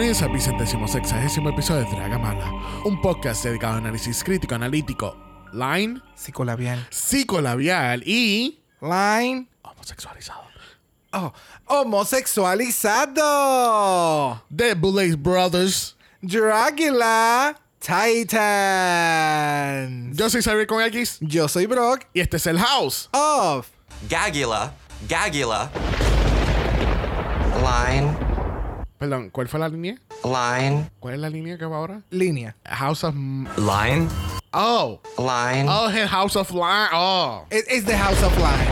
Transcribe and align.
Bienvenidos 0.00 0.22
al 0.22 0.32
vicentésimo 0.32 0.88
sexagésimo 0.88 1.50
episodio 1.50 1.84
de 1.84 1.90
Draga 1.90 2.18
Mala, 2.18 2.50
un 2.86 3.02
podcast 3.02 3.44
dedicado 3.44 3.74
a 3.74 3.76
análisis 3.76 4.24
crítico, 4.24 4.54
analítico, 4.54 5.14
line, 5.52 6.00
Psicolabial. 6.14 6.86
psicolabial 6.88 8.02
y 8.06 8.60
Line. 8.80 9.46
homosexualizado. 9.60 10.40
Oh, 11.12 11.30
homosexualizado. 11.66 14.42
The 14.56 14.72
Blaze 14.72 15.16
Brothers. 15.16 15.98
Dracula 16.22 17.60
Titan. 17.78 18.38
Yo 20.14 20.30
soy 20.30 20.40
Xavier 20.40 20.66
con 20.66 20.82
X 20.82 21.18
Yo 21.20 21.46
soy 21.46 21.66
Brock 21.66 22.06
y 22.14 22.20
este 22.20 22.38
es 22.38 22.46
el 22.46 22.58
House. 22.58 23.10
of 23.12 23.68
Gagula, 24.08 24.72
Gagula. 25.06 25.70
Line, 27.60 28.16
Perdón, 29.00 29.30
¿cuál 29.30 29.48
fue 29.48 29.58
la 29.58 29.70
línea? 29.70 29.94
line, 30.22 30.90
¿Cuál 31.00 31.14
es 31.14 31.20
la 31.20 31.30
línea 31.30 31.56
que 31.56 31.64
va 31.64 31.78
ahora? 31.78 32.02
Línea. 32.10 32.54
House 32.66 33.02
of. 33.02 33.14
line, 33.56 34.06
Oh. 34.52 35.00
line. 35.16 35.66
Oh, 35.70 35.88
el 35.88 36.06
House 36.06 36.36
of 36.36 36.50
Line. 36.50 36.90
Oh. 36.92 37.46
It- 37.50 37.64
It's 37.70 37.86
the 37.86 37.96
House 37.96 38.22
of 38.22 38.36
Line. 38.36 38.68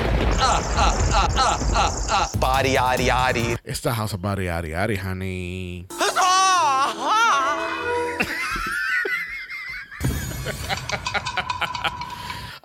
Body, 2.39 2.75
yaddy, 2.75 3.07
yaddy. 3.07 3.57
It's 3.65 3.81
the 3.81 3.93
House 3.95 4.13
of 4.13 4.21
Body 4.21 4.51
Ari 4.51 4.75
Ari, 4.75 4.97
honey. 4.97 5.87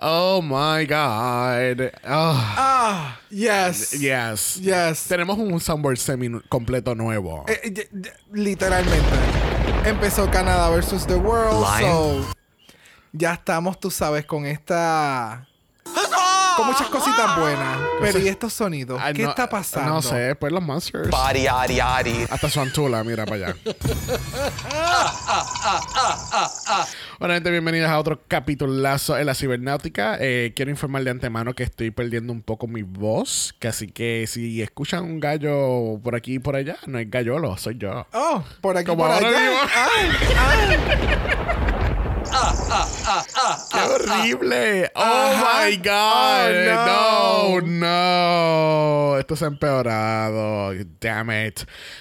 oh 0.06 0.40
my 0.42 0.84
God. 0.86 1.90
Oh, 2.06 2.54
Ah, 2.56 3.18
yes. 3.30 3.92
yes. 3.98 4.56
Yes. 4.60 5.06
Tenemos 5.08 5.36
un 5.38 5.58
soundboard 5.60 5.96
semi 5.98 6.28
completo 6.48 6.94
nuevo. 6.94 7.44
Eh, 7.48 7.60
eh, 7.64 7.88
literalmente. 8.32 9.16
Empezó 9.84 10.30
Canadá 10.30 10.68
versus 10.70 11.06
The 11.06 11.16
World. 11.16 11.60
Line. 11.60 11.90
So, 11.90 12.26
ya 13.12 13.34
estamos, 13.34 13.78
tú 13.80 13.90
sabes, 13.90 14.24
con 14.26 14.46
esta. 14.46 15.46
Con 16.56 16.66
muchas 16.68 16.86
cositas 16.88 17.36
buenas. 17.38 17.78
Pero 18.00 18.18
¿y 18.20 18.28
estos 18.28 18.52
sonidos? 18.52 19.00
Ah, 19.02 19.12
¿Qué 19.12 19.24
no- 19.24 19.30
está 19.30 19.48
pasando? 19.48 19.92
No 19.94 20.02
sé, 20.02 20.36
pues 20.36 20.52
los 20.52 20.62
monsters. 20.62 21.10
Body, 21.10 21.42
yaddy, 21.42 21.74
yaddy. 21.76 22.26
Hasta 22.30 22.48
su 22.48 22.60
antula, 22.60 23.02
mira 23.02 23.24
para 23.26 23.48
allá. 23.48 23.56
bueno, 27.18 27.34
gente, 27.34 27.50
bienvenidos 27.50 27.88
a 27.90 27.98
otro 27.98 28.20
capitulazo 28.26 29.16
en 29.18 29.26
la 29.26 29.34
cibernáutica. 29.34 30.16
Eh, 30.20 30.52
quiero 30.54 30.70
informar 30.70 31.04
de 31.04 31.10
antemano 31.10 31.54
que 31.54 31.62
estoy 31.62 31.90
perdiendo 31.90 32.32
un 32.32 32.42
poco 32.42 32.66
mi 32.66 32.82
voz. 32.82 33.54
Que 33.58 33.68
así 33.68 33.88
que 33.88 34.26
si 34.26 34.60
escuchan 34.62 35.04
un 35.04 35.20
gallo 35.20 36.00
por 36.02 36.14
aquí 36.16 36.34
y 36.34 36.38
por 36.38 36.56
allá, 36.56 36.76
no 36.86 36.98
es 36.98 37.10
gallolo, 37.10 37.56
soy 37.56 37.76
yo. 37.78 38.06
Oh, 38.12 38.44
por 38.60 38.76
aquí, 38.76 38.86
Como 38.86 39.02
por 39.04 39.12
ahora 39.12 39.28
allá. 39.28 39.38
mismo. 39.40 39.58
Ay, 39.74 41.63
¡Qué 43.70 43.78
horrible! 43.80 44.90
¡Oh, 44.94 45.02
Ajá. 45.02 45.66
my 45.68 45.76
God! 45.76 46.88
Oh, 46.88 47.60
no. 47.62 49.10
no, 49.12 49.18
Esto 49.18 49.36
se 49.36 49.44
ha 49.44 49.48
empeorado. 49.48 50.72
Damn 51.00 51.30
it. 51.30 51.60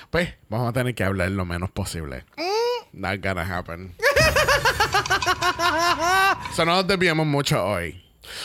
Pues 0.10 0.30
vamos 0.50 0.70
a 0.70 0.74
tener 0.74 0.96
que 0.96 1.04
hablar 1.04 1.30
lo 1.32 1.46
menos 1.46 1.70
posible. 1.72 2.26
Not 2.94 3.22
gonna 3.24 3.42
happen. 3.44 3.96
so, 6.56 6.66
no 6.66 6.76
nos 6.76 6.88
desviamos 6.88 7.26
mucho 7.26 7.64
hoy. 7.66 8.00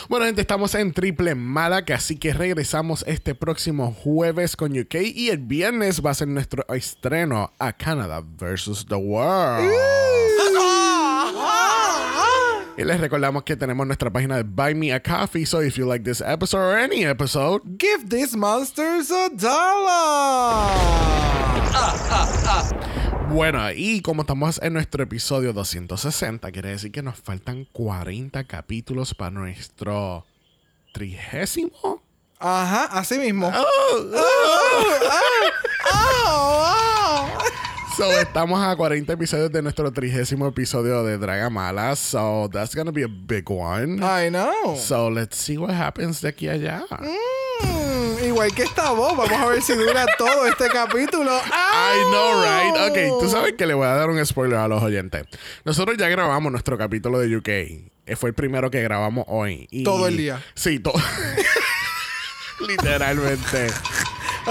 Bueno, 0.09 0.25
gente, 0.25 0.41
estamos 0.41 0.75
en 0.75 0.91
triple 0.91 1.35
mala, 1.35 1.85
que 1.85 1.93
así 1.93 2.17
que 2.17 2.33
regresamos 2.33 3.05
este 3.07 3.33
próximo 3.35 3.93
jueves 3.93 4.57
con 4.57 4.77
UK 4.77 4.95
y 5.15 5.29
el 5.29 5.37
viernes 5.37 6.03
va 6.05 6.11
a 6.11 6.15
ser 6.15 6.27
nuestro 6.27 6.65
estreno 6.73 7.53
a 7.59 7.71
Canada 7.73 8.21
versus 8.25 8.85
the 8.87 8.95
World. 8.95 9.71
Y 12.79 12.85
les 12.85 12.97
recordamos 13.01 13.43
que 13.43 13.57
tenemos 13.57 13.85
nuestra 13.85 14.09
página 14.09 14.37
de 14.37 14.43
Buy 14.43 14.73
Me 14.73 14.93
a 14.93 15.03
Coffee. 15.03 15.45
So 15.45 15.61
if 15.61 15.75
you 15.75 15.85
like 15.85 16.05
this 16.05 16.21
episode 16.21 16.61
or 16.61 16.77
any 16.79 17.03
episode, 17.03 17.61
Give 17.77 18.07
these 18.07 18.37
monsters 18.37 19.11
a 19.11 19.27
dollar. 19.27 20.69
bueno, 23.33 23.69
y 23.75 24.01
como 24.01 24.21
estamos 24.21 24.61
en 24.63 24.71
nuestro 24.71 25.03
episodio 25.03 25.51
260, 25.51 26.49
quiere 26.53 26.69
decir 26.69 26.93
que 26.93 27.01
nos 27.01 27.19
faltan 27.19 27.65
40 27.73 28.45
capítulos 28.45 29.13
para 29.13 29.31
nuestro 29.31 30.25
trigésimo. 30.93 32.01
Ajá, 32.39 32.85
así 32.97 33.19
mismo. 33.19 33.51
Oh, 33.53 34.05
Oh, 34.13 34.85
oh. 36.27 36.88
So 37.99 38.09
estamos 38.17 38.63
a 38.65 38.77
40 38.77 39.11
episodios 39.11 39.51
de 39.51 39.61
nuestro 39.61 39.91
trigésimo 39.91 40.47
episodio 40.47 41.03
de 41.03 41.17
Draga 41.17 41.49
Mala. 41.49 41.97
So 41.97 42.49
that's 42.49 42.73
gonna 42.73 42.91
be 42.93 43.03
a 43.03 43.09
big 43.09 43.49
one. 43.51 43.95
I 44.01 44.29
know. 44.29 44.77
So 44.77 45.09
let's 45.09 45.35
see 45.35 45.57
what 45.57 45.71
happens 45.73 46.21
de 46.21 46.29
aquí 46.29 46.47
a 46.47 46.53
allá. 46.53 46.85
Mm, 47.61 48.23
igual 48.25 48.53
que 48.55 48.63
esta 48.63 48.91
voz, 48.91 49.17
vamos 49.17 49.37
a 49.37 49.45
ver 49.47 49.61
si 49.61 49.73
dura 49.75 50.05
todo 50.17 50.45
este 50.45 50.69
capítulo. 50.69 51.29
I 51.29 51.99
know, 52.09 52.41
right? 52.41 52.89
Ok, 52.89 53.19
tú 53.21 53.29
sabes 53.29 53.55
que 53.57 53.65
le 53.65 53.73
voy 53.73 53.85
a 53.85 53.95
dar 53.95 54.09
un 54.09 54.25
spoiler 54.25 54.59
a 54.59 54.69
los 54.69 54.81
oyentes. 54.81 55.25
Nosotros 55.65 55.97
ya 55.97 56.07
grabamos 56.07 56.53
nuestro 56.53 56.77
capítulo 56.77 57.19
de 57.19 57.35
UK. 57.35 57.49
Eh, 57.49 58.15
Fue 58.15 58.29
el 58.29 58.33
primero 58.33 58.71
que 58.71 58.81
grabamos 58.81 59.25
hoy. 59.27 59.67
Y- 59.71 59.83
Todo 59.83 60.07
el 60.07 60.15
día. 60.15 60.41
Sí, 60.55 60.79
todo. 60.79 60.93
Literalmente. 62.65 63.67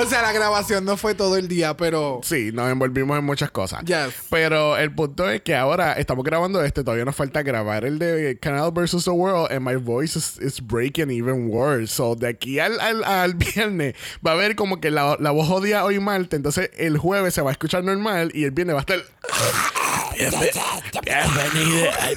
O 0.00 0.06
sea, 0.06 0.22
la 0.22 0.30
grabación 0.30 0.84
no 0.84 0.96
fue 0.96 1.16
todo 1.16 1.36
el 1.36 1.48
día, 1.48 1.76
pero. 1.76 2.20
Sí, 2.22 2.52
nos 2.52 2.70
envolvimos 2.70 3.18
en 3.18 3.24
muchas 3.24 3.50
cosas. 3.50 3.84
Yes. 3.84 4.14
Pero 4.30 4.76
el 4.76 4.94
punto 4.94 5.28
es 5.28 5.40
que 5.40 5.56
ahora 5.56 5.94
estamos 5.94 6.24
grabando 6.24 6.62
este. 6.62 6.84
Todavía 6.84 7.04
nos 7.04 7.16
falta 7.16 7.42
grabar 7.42 7.84
el 7.84 7.98
de 7.98 8.38
Canal 8.40 8.70
vs. 8.70 9.04
The 9.04 9.10
World. 9.10 9.50
And 9.50 9.64
my 9.64 9.74
voice 9.74 10.16
is, 10.16 10.38
is 10.38 10.60
breaking 10.60 11.10
even 11.10 11.48
worse. 11.50 11.92
So, 11.92 12.14
de 12.14 12.28
aquí 12.28 12.60
al, 12.60 12.78
al, 12.78 13.02
al 13.02 13.34
viernes 13.54 13.96
va 14.24 14.30
a 14.30 14.34
haber 14.34 14.54
como 14.54 14.80
que 14.80 14.92
la, 14.92 15.16
la 15.18 15.32
voz 15.32 15.50
odia 15.50 15.84
hoy 15.84 15.98
Marte. 15.98 16.36
Entonces, 16.36 16.70
el 16.76 16.96
jueves 16.96 17.34
se 17.34 17.42
va 17.42 17.50
a 17.50 17.52
escuchar 17.52 17.82
normal. 17.82 18.30
Y 18.34 18.44
el 18.44 18.52
viernes 18.52 18.76
va 18.76 18.80
a 18.80 18.82
estar. 18.82 19.02
Bienvenido 21.04 21.90
al. 22.00 22.16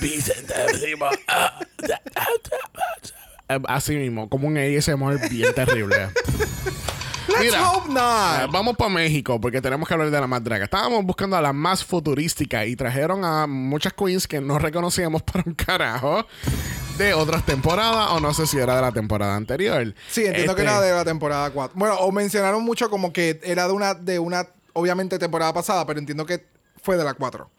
Así 3.68 3.96
mismo, 3.96 4.30
como 4.30 4.48
un 4.48 4.58
ASMR 4.58 5.30
bien 5.30 5.51
terrible. 5.56 6.10
Let's 7.27 7.39
Mira. 7.41 7.69
hope 7.69 7.89
Eh, 7.89 7.94
not. 7.94 8.51
Vamos 8.51 8.75
para 8.75 8.89
México 8.89 9.39
porque 9.39 9.62
tenemos 9.62 9.88
que 9.88 9.94
hablar 9.94 10.09
de 10.12 10.19
la 10.19 10.27
más 10.27 10.44
draga. 10.44 10.65
Estábamos 10.65 11.03
buscando 11.06 11.35
a 11.38 11.41
la 11.41 11.53
más 11.53 11.83
futurística 11.83 12.65
y 12.65 12.75
trajeron 12.75 13.23
a 13.25 13.47
muchas 13.47 13.94
queens 13.94 14.27
que 14.27 14.41
no 14.41 14.57
reconocíamos 14.59 15.21
para 15.23 15.44
un 15.45 15.53
carajo 15.53 16.25
de 16.97 17.13
otras 17.13 17.45
temporadas 17.45 18.09
o 18.12 18.19
no 18.19 18.33
sé 18.33 18.45
si 18.47 18.57
era 18.57 18.75
de 18.75 18.81
la 18.81 18.91
temporada 18.91 19.35
anterior. 19.35 19.94
Sí, 20.09 20.25
entiendo 20.25 20.56
que 20.56 20.62
Este, 20.62 20.73
era 20.73 20.81
de 20.81 20.91
la 20.94 21.06
temporada 21.06 21.50
4. 21.51 21.77
Bueno, 21.77 21.95
o 21.95 22.12
mencionaron 22.12 22.63
mucho 22.63 22.89
como 22.89 23.12
que 23.13 23.39
era 23.44 23.67
de 23.67 23.74
una, 23.74 23.94
de 23.94 24.19
una, 24.19 24.47
obviamente, 24.74 25.17
temporada 25.19 25.53
pasada, 25.53 25.85
pero 25.85 26.00
entiendo 26.00 26.25
que 26.25 26.45
fue 26.83 26.97
de 26.97 27.03
la 27.03 27.13
4. 27.13 27.50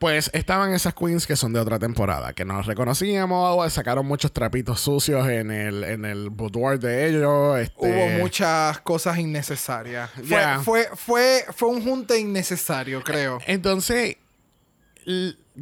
Pues 0.00 0.30
estaban 0.32 0.72
esas 0.72 0.94
queens 0.94 1.26
que 1.26 1.36
son 1.36 1.52
de 1.52 1.60
otra 1.60 1.78
temporada, 1.78 2.32
que 2.32 2.46
nos 2.46 2.64
reconocíamos, 2.64 3.70
sacaron 3.70 4.06
muchos 4.06 4.32
trapitos 4.32 4.80
sucios 4.80 5.28
en 5.28 5.50
el, 5.50 5.84
en 5.84 6.06
el 6.06 6.30
boudoir 6.30 6.78
de 6.78 7.06
ellos. 7.10 7.58
este- 7.58 7.74
Hubo 7.76 8.18
muchas 8.18 8.80
cosas 8.80 9.18
innecesarias. 9.18 10.08
Fue, 10.14 10.24
Yeah. 10.26 10.60
fue, 10.64 10.88
fue, 10.96 11.44
fue 11.54 11.68
un 11.68 11.82
junte 11.84 12.18
innecesario, 12.18 13.02
creo. 13.04 13.40
Entonces, 13.46 14.16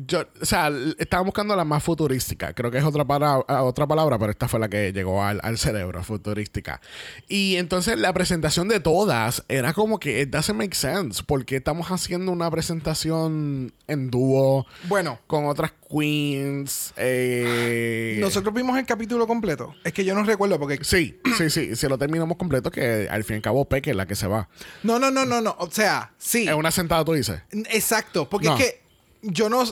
yo, 0.07 0.25
o 0.41 0.45
sea, 0.45 0.71
estaba 0.99 1.23
buscando 1.25 1.57
la 1.57 1.65
más 1.65 1.83
futurística. 1.83 2.53
Creo 2.53 2.71
que 2.71 2.79
es 2.79 2.85
otra, 2.85 3.05
para- 3.05 3.39
otra 3.63 3.87
palabra, 3.87 4.19
pero 4.19 4.31
esta 4.31 4.47
fue 4.47 4.61
la 4.61 4.69
que 4.69 4.93
llegó 4.93 5.23
al, 5.25 5.41
al 5.43 5.59
cerebro, 5.59 6.03
futurística. 6.05 6.81
Y 7.29 7.57
entonces 7.57 7.99
la 7.99 8.13
presentación 8.13 8.69
de 8.69 8.81
todas 8.81 9.45
era 9.49 9.73
como 9.73 9.99
que 9.99 10.23
it 10.23 10.31
doesn't 10.31 10.57
make 10.59 10.75
sense. 10.77 11.23
Porque 11.27 11.57
estamos 11.57 11.89
haciendo 11.91 12.31
una 12.33 12.51
presentación 12.51 13.73
en 13.87 14.11
dúo 14.11 14.67
Bueno, 14.89 15.19
con 15.27 15.47
otras 15.47 15.73
queens. 15.91 16.93
eh, 16.97 18.19
nosotros 18.21 18.55
vimos 18.55 18.79
el 18.79 18.87
capítulo 18.87 19.27
completo. 19.27 19.75
Es 19.85 19.93
que 19.93 20.05
yo 20.05 20.15
no 20.15 20.23
recuerdo 20.23 20.59
porque... 20.59 20.79
Sí, 20.85 21.19
sí, 21.37 21.51
sí. 21.51 21.75
Si 21.77 21.89
lo 21.89 21.99
terminamos 21.99 22.37
completo, 22.37 22.71
que 22.71 23.09
al 23.11 23.25
fin 23.25 23.35
y 23.35 23.39
al 23.39 23.43
cabo 23.43 23.65
Peque 23.65 23.91
es 23.91 23.97
la 23.97 24.07
que 24.07 24.15
se 24.15 24.27
va. 24.27 24.49
No, 24.83 24.99
no, 24.99 25.11
no, 25.11 25.25
no, 25.25 25.41
no. 25.41 25.57
O 25.59 25.71
sea, 25.71 26.13
sí. 26.19 26.47
Es 26.49 26.55
una 26.55 26.71
sentada, 26.71 27.05
tú 27.05 27.13
dices. 27.15 27.41
Exacto, 27.71 28.29
porque 28.29 28.49
No. 28.49 28.57
es 28.57 28.65
que 28.65 28.81
yo 29.23 29.49
no... 29.49 29.65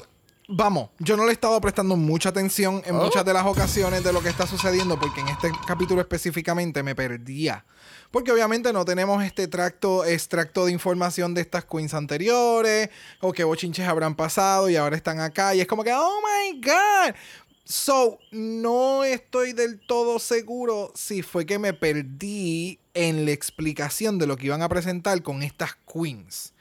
Vamos, 0.48 0.90
yo 1.00 1.16
no 1.16 1.24
le 1.24 1.30
he 1.30 1.32
estado 1.32 1.60
prestando 1.60 1.96
mucha 1.96 2.28
atención 2.28 2.80
en 2.86 2.94
Oh. 2.94 3.02
muchas 3.02 3.24
de 3.24 3.32
las 3.32 3.44
ocasiones 3.44 4.04
de 4.04 4.12
lo 4.12 4.22
que 4.22 4.28
está 4.28 4.46
sucediendo, 4.46 4.98
porque 4.98 5.20
en 5.20 5.28
este 5.28 5.50
capítulo 5.66 6.00
específicamente 6.00 6.84
me 6.84 6.94
perdía. 6.94 7.64
Porque 8.12 8.30
obviamente 8.30 8.72
no 8.72 8.84
tenemos 8.84 9.24
este 9.24 9.48
tracto, 9.48 10.04
extracto 10.04 10.66
de 10.66 10.72
información 10.72 11.34
de 11.34 11.40
estas 11.40 11.64
queens 11.64 11.94
anteriores, 11.94 12.90
o 13.20 13.32
que 13.32 13.42
bochinches 13.42 13.88
habrán 13.88 14.14
pasado 14.14 14.70
y 14.70 14.76
ahora 14.76 14.94
están 14.94 15.18
acá, 15.18 15.52
y 15.56 15.60
es 15.60 15.66
como 15.66 15.82
que, 15.82 15.92
oh 15.92 16.20
my 16.22 16.60
god. 16.60 17.16
So, 17.64 18.20
no 18.30 19.02
estoy 19.02 19.52
del 19.52 19.80
todo 19.80 20.20
seguro 20.20 20.92
si 20.94 21.22
fue 21.22 21.44
que 21.44 21.58
me 21.58 21.72
perdí 21.72 22.78
en 22.94 23.24
la 23.24 23.32
explicación 23.32 24.18
de 24.18 24.28
lo 24.28 24.36
que 24.36 24.46
iban 24.46 24.62
a 24.62 24.68
presentar 24.68 25.20
con 25.24 25.42
estas 25.42 25.76
queens 25.92 26.52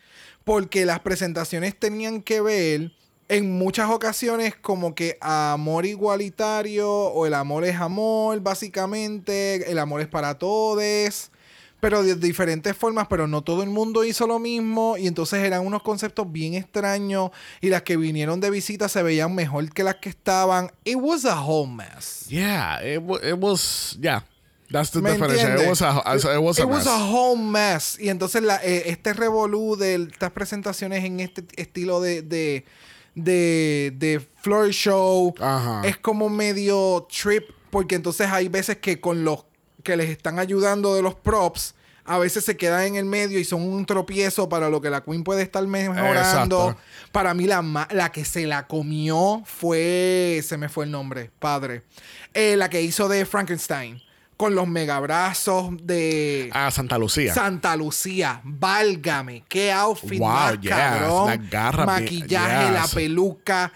porque 0.44 0.86
las 0.86 1.00
presentaciones 1.00 1.78
tenían 1.78 2.22
que 2.22 2.40
ver 2.40 2.92
en 3.28 3.58
muchas 3.58 3.90
ocasiones 3.90 4.56
como 4.56 4.94
que 4.94 5.18
amor 5.22 5.86
igualitario 5.86 6.90
o 6.90 7.26
el 7.26 7.34
amor 7.34 7.66
es 7.66 7.76
amor, 7.76 8.40
básicamente, 8.42 9.72
el 9.72 9.80
amor 9.80 10.02
es 10.02 10.08
para 10.08 10.38
todos, 10.38 11.32
pero 11.80 12.04
de 12.04 12.16
diferentes 12.16 12.76
formas, 12.76 13.08
pero 13.08 13.28
no 13.28 13.44
todo 13.44 13.64
el 13.64 13.70
mundo 13.70 14.04
hizo 14.04 14.28
lo 14.28 14.40
mismo 14.40 14.98
y 14.98 15.08
entonces 15.08 15.44
eran 15.44 15.66
unos 15.66 15.84
conceptos 15.84 16.32
bien 16.32 16.54
extraños 16.56 17.32
y 17.62 17.70
las 17.70 17.82
que 17.84 17.98
vinieron 17.98 18.40
de 18.40 18.50
visita 18.50 18.90
se 18.90 19.04
veían 19.04 19.34
mejor 19.34 19.72
que 19.72 19.84
las 19.84 19.96
que 19.96 20.10
estaban. 20.10 20.72
It 20.84 20.98
was 20.98 21.26
a 21.26 21.40
whole 21.40 21.72
mess. 21.72 22.26
Yeah, 22.28 22.80
it, 22.82 23.02
it 23.24 23.38
was. 23.40 23.98
Yeah. 24.02 24.24
That's 24.72 24.90
the 24.90 25.00
¿Me 25.02 25.12
definition. 25.12 25.60
It 25.60 25.70
was 25.70 25.82
a, 25.84 26.02
it 26.36 26.42
was 26.42 26.58
a 26.60 26.64
It 26.64 26.68
was 26.68 26.86
mess. 26.86 26.88
a 26.88 26.98
whole 26.98 27.38
mess. 27.38 28.00
Y 28.00 28.10
entonces 28.10 28.42
la, 28.42 28.56
eh, 28.64 28.90
este 28.90 29.14
revolú 29.14 29.76
de 29.76 30.08
estas 30.12 30.32
presentaciones 30.32 31.04
en 31.04 31.20
este 31.20 31.44
estilo 31.56 32.02
de, 32.02 32.24
de, 32.24 32.66
de, 33.16 33.94
de 33.96 34.20
floor 34.42 34.70
show 34.70 35.34
Ajá. 35.40 35.82
es 35.84 35.98
como 35.98 36.30
medio 36.30 37.08
trip. 37.10 37.44
Porque 37.72 37.96
entonces 37.96 38.28
hay 38.32 38.48
veces 38.48 38.78
que 38.78 39.02
con 39.02 39.24
los 39.26 39.46
que 39.84 39.98
les 39.98 40.10
están 40.10 40.40
ayudando 40.40 40.96
de 40.96 41.02
los 41.02 41.16
props, 41.16 41.76
a 42.06 42.18
veces 42.20 42.46
se 42.46 42.56
quedan 42.56 42.84
en 42.84 42.96
el 42.96 43.06
medio 43.06 43.40
y 43.40 43.44
son 43.44 43.62
un 43.64 43.86
tropiezo 43.86 44.48
para 44.48 44.70
lo 44.70 44.80
que 44.80 44.90
la 44.90 45.04
Queen 45.04 45.24
puede 45.24 45.42
estar 45.42 45.66
mejorando. 45.68 46.12
Exacto. 46.14 46.78
Para 47.12 47.34
mí 47.34 47.46
la, 47.48 47.88
la 47.92 48.12
que 48.12 48.24
se 48.24 48.46
la 48.46 48.68
comió 48.68 49.42
fue, 49.46 50.42
se 50.46 50.58
me 50.58 50.70
fue 50.70 50.86
el 50.86 50.92
nombre, 50.92 51.32
padre, 51.40 51.84
Eh, 52.34 52.56
la 52.56 52.70
que 52.70 52.82
hizo 52.82 53.08
de 53.10 53.26
Frankenstein. 53.26 54.02
Con 54.38 54.54
los 54.54 54.68
megabrazos 54.68 55.70
de 55.82 56.50
Ah, 56.54 56.70
Santa 56.70 56.98
Lucía. 56.98 57.34
Santa 57.34 57.76
Lucía. 57.78 58.42
Válgame. 58.44 59.46
Qué 59.48 59.72
outfit 59.72 60.20
Wow, 60.20 60.28
más 60.30 60.60
yes, 60.60 60.70
cabrón. 60.72 61.28
las 61.28 61.50
garras 61.50 61.86
bien- 62.00 62.04
Maquillaje, 62.06 62.72
la 62.74 62.88
peluca. 62.88 63.72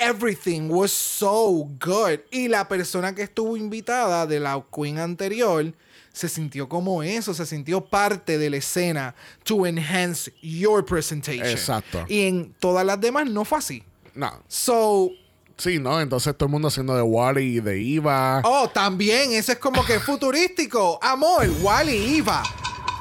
Everything 0.00 0.68
was 0.70 0.92
so 0.92 1.66
good. 1.80 2.20
Y 2.30 2.48
la 2.48 2.68
persona 2.68 3.14
que 3.14 3.22
estuvo 3.22 3.56
invitada 3.56 4.26
de 4.26 4.40
la 4.40 4.62
Queen 4.74 4.98
anterior 4.98 5.72
se 6.12 6.28
sintió 6.28 6.68
como 6.68 7.02
eso, 7.02 7.34
se 7.34 7.44
sintió 7.46 7.84
parte 7.84 8.38
de 8.38 8.50
la 8.50 8.56
escena 8.58 9.14
to 9.44 9.66
enhance 9.66 10.32
your 10.42 10.84
presentation. 10.84 11.46
Exacto. 11.46 12.04
Y 12.08 12.22
en 12.26 12.54
todas 12.58 12.84
las 12.86 13.00
demás 13.00 13.28
no 13.30 13.44
fue 13.44 13.58
así. 13.58 13.82
no. 14.14 14.42
So, 14.48 15.10
Sí, 15.58 15.78
¿no? 15.78 16.00
Entonces 16.00 16.36
todo 16.36 16.46
el 16.48 16.52
mundo 16.52 16.68
haciendo 16.68 16.94
de 16.94 17.02
Wally 17.02 17.56
y 17.56 17.60
de 17.60 17.94
Eva. 17.96 18.42
Oh, 18.44 18.68
también, 18.68 19.32
eso 19.32 19.52
es 19.52 19.58
como 19.58 19.84
que 19.84 19.98
futurístico. 20.00 20.98
Amor, 21.02 21.48
Wally, 21.62 22.18
Eva. 22.18 22.42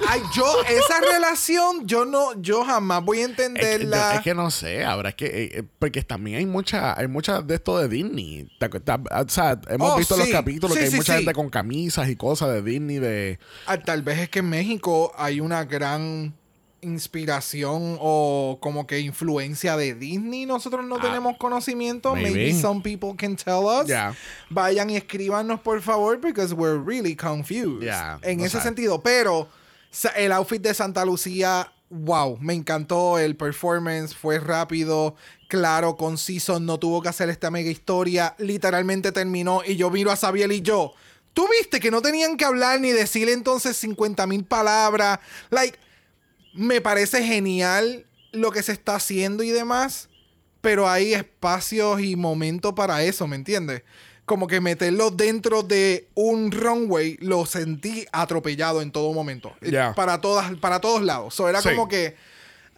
Ay, 0.09 0.21
yo, 0.33 0.43
esa 0.67 0.99
relación, 1.13 1.87
yo 1.87 2.03
no, 2.05 2.39
yo 2.41 2.65
jamás 2.65 3.01
voy 3.03 3.19
a 3.19 3.21
Es 3.21 3.27
que, 3.27 3.43
entenderla. 3.45 4.15
es 4.15 4.21
que 4.21 4.33
no 4.33 4.51
sé, 4.51 4.83
habrá 4.83 5.13
que. 5.13 5.25
eh, 5.25 5.49
eh, 5.59 5.63
porque 5.79 6.01
también 6.03 6.37
hay 6.37 6.45
mucha, 6.45 6.99
hay 6.99 7.07
muchas 7.07 7.47
de 7.47 7.55
esto 7.55 7.77
de 7.77 7.87
Disney. 7.87 8.45
¿Te 8.59 8.65
acuerdas? 8.65 8.99
O 9.25 9.29
sea, 9.29 9.59
hemos 9.69 9.91
Oh, 9.91 9.95
visto 9.97 10.17
los 10.17 10.27
capítulos 10.27 10.73
Sí, 10.75 10.79
que 10.81 10.85
hay 10.89 10.95
mucha 10.95 11.15
gente 11.15 11.33
con 11.33 11.49
camisas 11.49 12.09
y 12.09 12.15
cosas 12.17 12.49
de 12.49 12.61
Disney 12.61 12.99
de. 12.99 13.39
Ah, 13.67 13.77
Tal 13.77 14.01
vez 14.01 14.19
es 14.19 14.29
que 14.29 14.39
en 14.39 14.49
México 14.49 15.13
hay 15.17 15.39
una 15.39 15.63
gran 15.63 16.35
inspiración 16.85 17.97
o 17.99 18.57
como 18.61 18.85
que 18.87 18.99
influencia 18.99 19.77
de 19.77 19.93
Disney. 19.95 20.45
Nosotros 20.45 20.85
no 20.85 20.97
Ah, 20.97 21.01
tenemos 21.01 21.37
conocimiento. 21.37 22.13
Maybe. 22.15 22.31
maybe. 22.31 22.53
some 22.61 22.81
people 22.81 23.13
can 23.17 23.35
tell 23.35 23.65
us. 23.65 23.87
Yeah. 23.87 24.13
Vayan 24.49 24.89
y 24.89 24.95
escríbanos, 24.97 25.59
por 25.61 25.81
favor, 25.81 26.17
because 26.19 26.53
we're 26.53 26.77
really 26.77 27.15
confused. 27.15 27.83
Yeah, 27.83 28.19
en 28.23 28.41
ese 28.41 28.59
sentido. 28.61 29.01
Pero 29.01 29.47
el 30.15 30.31
outfit 30.31 30.61
de 30.61 30.73
Santa 30.73 31.05
Lucía, 31.05 31.71
wow, 31.89 32.37
me 32.39 32.53
encantó. 32.53 33.17
El 33.19 33.35
performance 33.35 34.13
fue 34.15 34.39
rápido, 34.39 35.15
claro, 35.47 35.95
conciso. 35.95 36.59
No 36.59 36.77
tuvo 36.79 37.01
que 37.01 37.09
hacer 37.09 37.29
esta 37.29 37.49
mega 37.51 37.69
historia. 37.69 38.35
Literalmente 38.37 39.11
terminó 39.11 39.61
y 39.65 39.75
yo 39.75 39.89
miro 39.89 40.11
a 40.11 40.15
Sabiel 40.15 40.51
y 40.51 40.61
yo. 40.61 40.93
¿Tú 41.33 41.45
viste 41.59 41.81
que 41.81 41.91
no 41.91 42.01
tenían 42.01 42.37
que 42.37 42.45
hablar 42.45 42.79
ni 42.79 42.91
decirle 42.91 43.33
entonces 43.33 43.75
50 43.75 44.25
mil 44.25 44.45
palabras? 44.45 45.19
Like, 45.49 45.77
me 46.55 46.81
parece 46.81 47.23
genial 47.23 48.05
lo 48.31 48.51
que 48.51 48.63
se 48.63 48.71
está 48.71 48.95
haciendo 48.95 49.43
y 49.43 49.49
demás, 49.49 50.09
pero 50.61 50.89
hay 50.89 51.13
espacios 51.13 52.01
y 52.01 52.15
momentos 52.15 52.73
para 52.73 53.03
eso, 53.03 53.27
¿me 53.27 53.35
entiendes? 53.35 53.83
Como 54.25 54.47
que 54.47 54.59
meterlo 54.59 55.11
dentro 55.11 55.61
de 55.61 56.07
un 56.15 56.51
runway 56.51 57.17
lo 57.21 57.45
sentí 57.45 58.05
atropellado 58.11 58.81
en 58.81 58.91
todo 58.91 59.13
momento. 59.13 59.53
Para, 59.95 60.19
todas, 60.19 60.55
para 60.57 60.81
todos 60.81 61.03
lados. 61.03 61.35
So, 61.35 61.47
era 61.47 61.61
Sí. 61.61 61.69
como 61.69 61.87
que. 61.87 62.15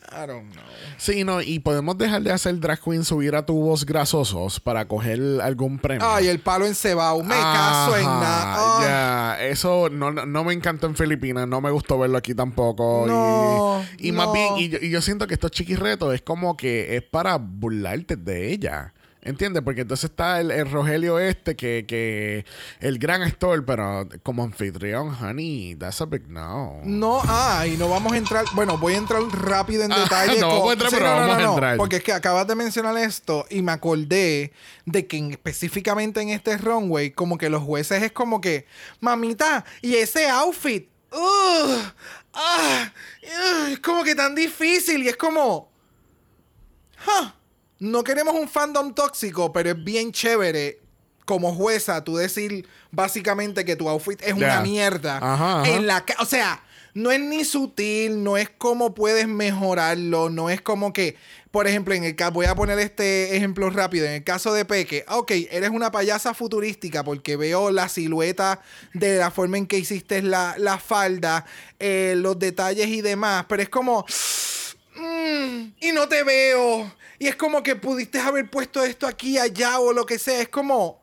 I 0.10 0.26
don't 0.26 0.52
know. 0.54 0.64
Sí, 0.98 1.24
no, 1.26 1.42
y 1.42 1.60
podemos 1.60 1.98
dejar 1.98 2.22
de 2.22 2.32
hacer 2.32 2.58
drag 2.60 2.80
queen 2.82 3.04
subir 3.04 3.36
a 3.36 3.46
tubos 3.46 3.86
grasosos 3.86 4.60
para 4.60 4.88
coger 4.88 5.20
algún 5.42 5.80
premio. 5.80 6.08
Ay, 6.10 6.28
el 6.28 6.40
palo 6.40 6.66
encebado. 6.66 7.22
Me 7.24 7.36
caso 7.36 7.98
en 7.98 8.06
Ajá, 8.06 8.20
nada. 8.22 8.82
Ya, 9.38 9.46
eso 9.48 9.90
no, 9.90 10.12
no- 10.12 10.44
me 10.46 10.54
encantó 10.54 10.88
en 10.88 10.96
Filipinas, 10.96 11.46
no 11.48 11.60
me 11.60 11.72
gustó 11.72 12.00
verlo 12.00 12.18
aquí 12.18 12.34
tampoco. 12.34 13.04
No, 13.06 13.84
y, 13.98 14.10
y 14.10 14.12
más 14.14 14.28
no. 14.28 14.34
bien, 14.34 14.54
y 14.58 14.70
yo, 14.70 14.78
y 14.82 14.90
yo 14.90 15.02
siento 15.02 15.28
que 15.28 15.34
estos 15.34 15.52
chiquirretos 15.52 16.14
es 16.14 16.22
como 16.22 16.56
que 16.56 16.96
es 16.96 17.04
para 17.04 17.36
burlarte 17.38 18.16
de 18.16 18.52
ella. 18.54 18.94
¿Entiendes? 19.28 19.62
Porque 19.62 19.82
entonces 19.82 20.10
está 20.10 20.40
el, 20.40 20.52
el 20.52 20.72
Rogelio 20.72 21.20
este, 21.20 21.56
que, 21.56 21.86
que 21.88 22.46
el 22.80 22.98
gran 22.98 23.22
actor, 23.22 23.66
pero 23.66 24.08
como 24.24 24.44
anfitrión, 24.44 25.10
honey, 25.22 25.76
that's 25.76 26.00
a 26.02 26.06
big 26.06 26.28
no. 26.30 26.80
No 26.86 27.22
hay, 27.28 27.76
no 27.78 27.90
vamos 27.90 28.14
a 28.14 28.18
entrar. 28.18 28.46
Bueno, 28.54 28.78
voy 28.78 28.94
a 28.94 28.98
entrar 28.98 29.22
rápido 29.24 29.84
en 29.84 29.92
Ah, 29.92 30.00
detalle. 30.04 30.40
no 30.40 30.48
vamos 30.48 30.70
a 30.70 30.74
entrar, 30.74 30.92
pero 30.92 31.04
vamos 31.06 31.38
a 31.38 31.44
entrar. 31.44 31.78
Porque 31.78 31.98
es 31.98 32.04
que 32.04 32.14
acabas 32.14 32.48
de 32.48 32.56
mencionar 32.56 32.98
esto 32.98 33.46
y 33.50 33.62
me 33.62 33.74
acordé 33.74 34.54
de 34.86 35.08
que 35.08 35.18
en- 35.18 35.32
específicamente 35.32 36.22
en 36.22 36.30
este 36.30 36.58
runway, 36.58 37.12
como 37.12 37.38
que 37.38 37.50
los 37.50 37.62
jueces 37.64 38.02
es 38.02 38.12
como 38.14 38.40
que, 38.40 38.66
mamita, 39.02 39.66
y 39.82 39.96
ese 39.96 40.30
outfit, 40.30 40.88
ugh, 41.12 41.94
ah, 42.34 42.92
ugh, 43.24 43.72
es 43.74 43.80
como 43.80 44.04
que 44.06 44.16
tan 44.16 44.36
difícil 44.36 45.04
y 45.04 45.10
es 45.10 45.18
como, 45.18 45.70
huh, 47.06 47.28
no 47.80 48.04
queremos 48.04 48.36
un 48.36 48.48
fandom 48.48 48.94
tóxico, 48.94 49.52
pero 49.54 49.72
es 49.72 49.84
bien 49.84 50.12
chévere. 50.12 50.80
Como 51.26 51.54
jueza, 51.54 52.06
tú 52.06 52.16
decir 52.16 52.66
básicamente 52.90 53.66
que 53.66 53.76
tu 53.76 53.90
outfit 53.90 54.22
es 54.22 54.34
una 54.34 54.62
mierda. 54.62 55.18
Ajá, 55.18 55.60
ajá. 55.62 55.70
En 55.72 55.86
la 55.86 56.06
o 56.20 56.26
sea, 56.26 56.64
no 56.94 57.12
es 57.12 57.20
ni 57.20 57.44
sutil, 57.44 58.24
no 58.24 58.38
es 58.38 58.50
cómo 58.50 58.96
puedes 58.96 59.28
mejorarlo, 59.28 60.30
no 60.30 60.50
es 60.50 60.62
como 60.62 60.94
que, 60.94 61.18
por 61.52 61.68
ejemplo, 61.68 61.94
en 61.94 62.06
el 62.06 62.16
caso, 62.16 62.32
voy 62.32 62.46
a 62.46 62.56
poner 62.56 62.80
este 62.80 63.36
ejemplo 63.36 63.70
rápido, 63.70 64.06
en 64.06 64.14
el 64.14 64.24
caso 64.24 64.54
de 64.54 64.64
Peque, 64.64 65.04
ok, 65.10 65.32
eres 65.52 65.70
una 65.70 65.92
payasa 65.92 66.34
futurística 66.34 67.04
porque 67.04 67.36
veo 67.36 67.72
la 67.72 67.90
silueta 67.90 68.62
de 68.94 69.18
la 69.18 69.30
forma 69.30 69.58
en 69.58 69.68
que 69.68 69.78
hiciste 69.78 70.22
la, 70.22 70.56
la 70.58 70.78
falda, 70.80 71.46
eh, 71.78 72.14
los 72.18 72.40
detalles 72.40 72.88
y 72.88 73.02
demás, 73.02 73.46
pero 73.50 73.62
es 73.62 73.70
como, 73.70 74.06
"Mm, 74.96 75.74
y 75.82 75.92
no 75.92 76.08
te 76.08 76.24
veo, 76.24 76.92
y 77.20 77.28
es 77.28 77.36
como 77.36 77.64
que 77.64 77.76
pudiste 77.76 78.20
haber 78.20 78.50
puesto 78.50 78.84
esto 78.84 79.08
aquí, 79.08 79.38
allá 79.38 79.80
o 79.80 79.94
lo 79.94 80.06
que 80.06 80.20
sea, 80.20 80.42
es 80.42 80.50
como... 80.50 81.02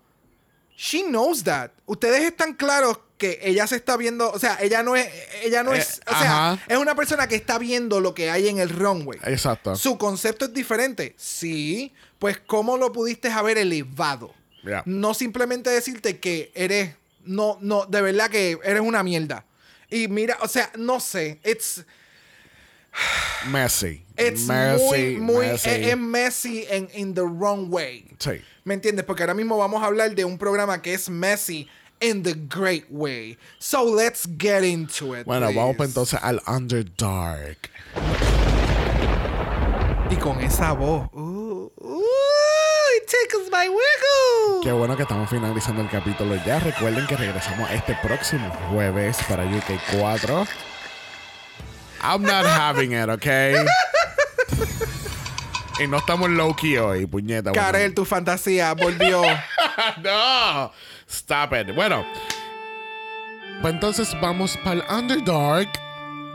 She 0.76 1.04
knows 1.04 1.44
that. 1.44 1.70
Ustedes 1.86 2.22
están 2.24 2.54
claros 2.54 2.98
que 3.16 3.38
ella 3.42 3.64
se 3.68 3.76
está 3.76 3.96
viendo, 3.96 4.30
o 4.32 4.38
sea, 4.40 4.58
ella 4.60 4.82
no 4.82 4.96
es, 4.96 5.08
ella 5.42 5.62
no 5.62 5.72
Eh, 5.72 5.78
es, 5.78 6.00
o 6.04 6.10
sea, 6.10 6.52
ajá. 6.52 6.64
es 6.66 6.76
una 6.78 6.96
persona 6.96 7.28
que 7.28 7.36
está 7.36 7.58
viendo 7.58 8.00
lo 8.00 8.12
que 8.12 8.28
hay 8.28 8.48
en 8.48 8.58
el 8.58 8.70
runway. 8.70 9.20
Exacto. 9.24 9.76
Su 9.76 9.96
concepto 9.98 10.46
es 10.46 10.52
diferente, 10.52 11.14
sí, 11.16 11.92
pues 12.18 12.38
cómo 12.44 12.76
lo 12.76 12.92
pudiste 12.92 13.30
haber 13.30 13.56
elevado. 13.56 14.34
Yeah. 14.64 14.82
No 14.84 15.14
simplemente 15.14 15.70
decirte 15.70 16.18
que 16.18 16.50
eres, 16.54 16.96
no, 17.24 17.56
no, 17.60 17.86
de 17.86 18.02
verdad 18.02 18.28
que 18.28 18.58
eres 18.64 18.80
una 18.80 19.04
mierda. 19.04 19.44
Y 19.90 20.08
mira, 20.08 20.38
o 20.40 20.48
sea, 20.48 20.72
no 20.76 20.98
sé, 20.98 21.38
it's, 21.44 21.84
Messy. 23.50 24.04
it's 24.16 24.46
messy, 24.46 25.16
muy, 25.16 25.16
muy, 25.16 25.46
messy. 25.46 25.70
es 25.70 25.86
es 25.88 25.98
messy 25.98 26.66
en 26.70 26.88
in 26.94 27.14
the 27.14 27.24
wrong 27.24 27.70
way. 27.70 28.06
Sí. 28.18 28.40
¿Me 28.64 28.74
entiendes? 28.74 29.04
Porque 29.04 29.22
ahora 29.22 29.34
mismo 29.34 29.58
vamos 29.58 29.82
a 29.82 29.86
hablar 29.86 30.14
de 30.14 30.24
un 30.24 30.38
programa 30.38 30.80
que 30.80 30.94
es 30.94 31.10
messy 31.10 31.68
in 32.00 32.22
the 32.22 32.34
great 32.34 32.86
way. 32.90 33.36
So 33.58 33.84
let's 33.84 34.26
get 34.38 34.64
into 34.64 35.14
it. 35.14 35.26
Bueno, 35.26 35.46
please. 35.46 35.58
vamos 35.58 35.76
entonces 35.80 36.20
al 36.22 36.40
Underdark. 36.46 37.70
Y 40.10 40.16
con 40.16 40.40
esa 40.40 40.72
voz. 40.72 41.08
Uh, 41.12 41.70
uh, 41.76 42.96
it 42.96 43.06
tickles 43.06 43.50
my 43.50 43.68
wiggle. 43.68 44.62
Qué 44.62 44.72
bueno 44.72 44.96
que 44.96 45.02
estamos 45.02 45.28
finalizando 45.28 45.82
el 45.82 45.90
capítulo 45.90 46.36
ya. 46.46 46.60
Recuerden 46.60 47.06
que 47.06 47.16
regresamos 47.16 47.70
este 47.70 47.96
próximo 48.02 48.50
jueves 48.70 49.18
para 49.28 49.44
UK 49.44 49.98
4. 49.98 50.46
I'm 52.06 52.22
not 52.22 52.44
having 52.44 52.92
it, 52.92 53.08
¿ok? 53.08 53.26
y 55.80 55.86
no 55.88 55.96
estamos 55.96 56.28
low 56.28 56.54
key 56.54 56.76
hoy, 56.76 57.06
puñeta. 57.06 57.50
bueno. 57.50 57.62
Karel, 57.66 57.94
tu 57.94 58.04
fantasía 58.04 58.74
volvió. 58.74 59.22
no, 60.02 60.70
stop 61.08 61.54
it. 61.54 61.74
Bueno, 61.74 62.04
pues 63.62 63.72
entonces 63.72 64.14
vamos 64.20 64.58
para 64.58 64.76
el 64.76 64.84
Underdark. 64.90 65.70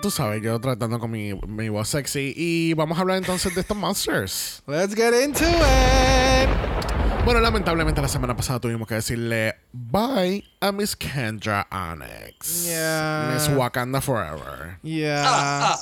Tú 0.01 0.09
sabes, 0.09 0.41
yo 0.41 0.59
tratando 0.59 0.97
con 0.97 1.11
mi, 1.11 1.33
mi 1.47 1.69
voz 1.69 1.89
sexy. 1.89 2.33
Y 2.35 2.73
vamos 2.73 2.97
a 2.97 3.01
hablar 3.01 3.17
entonces 3.17 3.53
de 3.53 3.61
estos 3.61 3.77
monsters. 3.77 4.63
Let's 4.65 4.95
get 4.95 5.13
into 5.13 5.45
it. 5.45 6.88
Bueno, 7.25 7.41
lamentablemente 7.41 8.01
la 8.01 8.07
semana 8.07 8.35
pasada 8.35 8.59
tuvimos 8.59 8.88
que 8.88 8.95
decirle 8.95 9.55
bye 9.71 10.43
a 10.59 10.71
Miss 10.71 10.95
Kendra 10.95 11.67
Onyx. 11.71 12.65
Yeah. 12.65 13.31
Miss 13.33 13.49
Wakanda 13.49 14.01
Forever. 14.01 14.79
Yeah. 14.81 15.75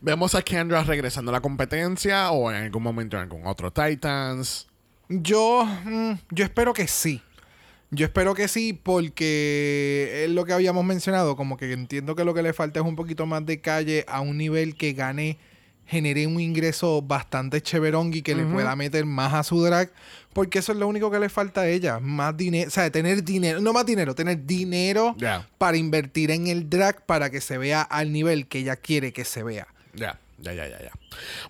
Vemos 0.00 0.34
a 0.34 0.42
Kendra 0.42 0.82
regresando 0.82 1.30
a 1.30 1.32
la 1.32 1.40
competencia 1.40 2.30
o 2.32 2.50
en 2.50 2.64
algún 2.64 2.82
momento 2.82 3.16
en 3.16 3.22
algún 3.22 3.46
otro 3.46 3.70
Titans. 3.70 4.66
Yo, 5.08 5.64
mm, 5.84 6.12
yo 6.30 6.44
espero 6.44 6.72
que 6.72 6.88
sí. 6.88 7.22
Yo 7.90 8.06
espero 8.06 8.34
que 8.34 8.48
sí, 8.48 8.72
porque 8.72 10.24
es 10.24 10.30
lo 10.30 10.44
que 10.44 10.52
habíamos 10.52 10.84
mencionado, 10.84 11.36
como 11.36 11.56
que 11.56 11.72
entiendo 11.72 12.16
que 12.16 12.24
lo 12.24 12.34
que 12.34 12.42
le 12.42 12.52
falta 12.52 12.80
es 12.80 12.86
un 12.86 12.96
poquito 12.96 13.26
más 13.26 13.46
de 13.46 13.60
calle 13.60 14.04
a 14.08 14.20
un 14.20 14.36
nivel 14.36 14.76
que 14.76 14.92
gane, 14.92 15.38
genere 15.86 16.26
un 16.26 16.40
ingreso 16.40 17.00
bastante 17.02 17.62
cheverón 17.62 18.12
y 18.12 18.22
que 18.22 18.34
le 18.34 18.44
pueda 18.44 18.74
meter 18.76 19.04
más 19.06 19.34
a 19.34 19.42
su 19.42 19.62
drag, 19.62 19.90
porque 20.32 20.58
eso 20.58 20.72
es 20.72 20.78
lo 20.78 20.88
único 20.88 21.10
que 21.10 21.18
le 21.18 21.28
falta 21.28 21.62
a 21.62 21.68
ella, 21.68 22.00
más 22.00 22.36
dinero, 22.36 22.68
o 22.68 22.70
sea, 22.70 22.90
tener 22.90 23.22
dinero, 23.22 23.60
no 23.60 23.72
más 23.72 23.86
dinero, 23.86 24.14
tener 24.14 24.44
dinero 24.44 25.16
para 25.58 25.76
invertir 25.76 26.30
en 26.30 26.48
el 26.48 26.68
drag 26.68 27.06
para 27.06 27.30
que 27.30 27.40
se 27.40 27.56
vea 27.58 27.82
al 27.82 28.12
nivel 28.12 28.46
que 28.46 28.58
ella 28.58 28.76
quiere 28.76 29.12
que 29.12 29.24
se 29.24 29.42
vea. 29.42 29.68
Ya, 29.94 30.18
ya, 30.38 30.52
ya, 30.52 30.68
ya, 30.68 30.82
ya. 30.82 30.90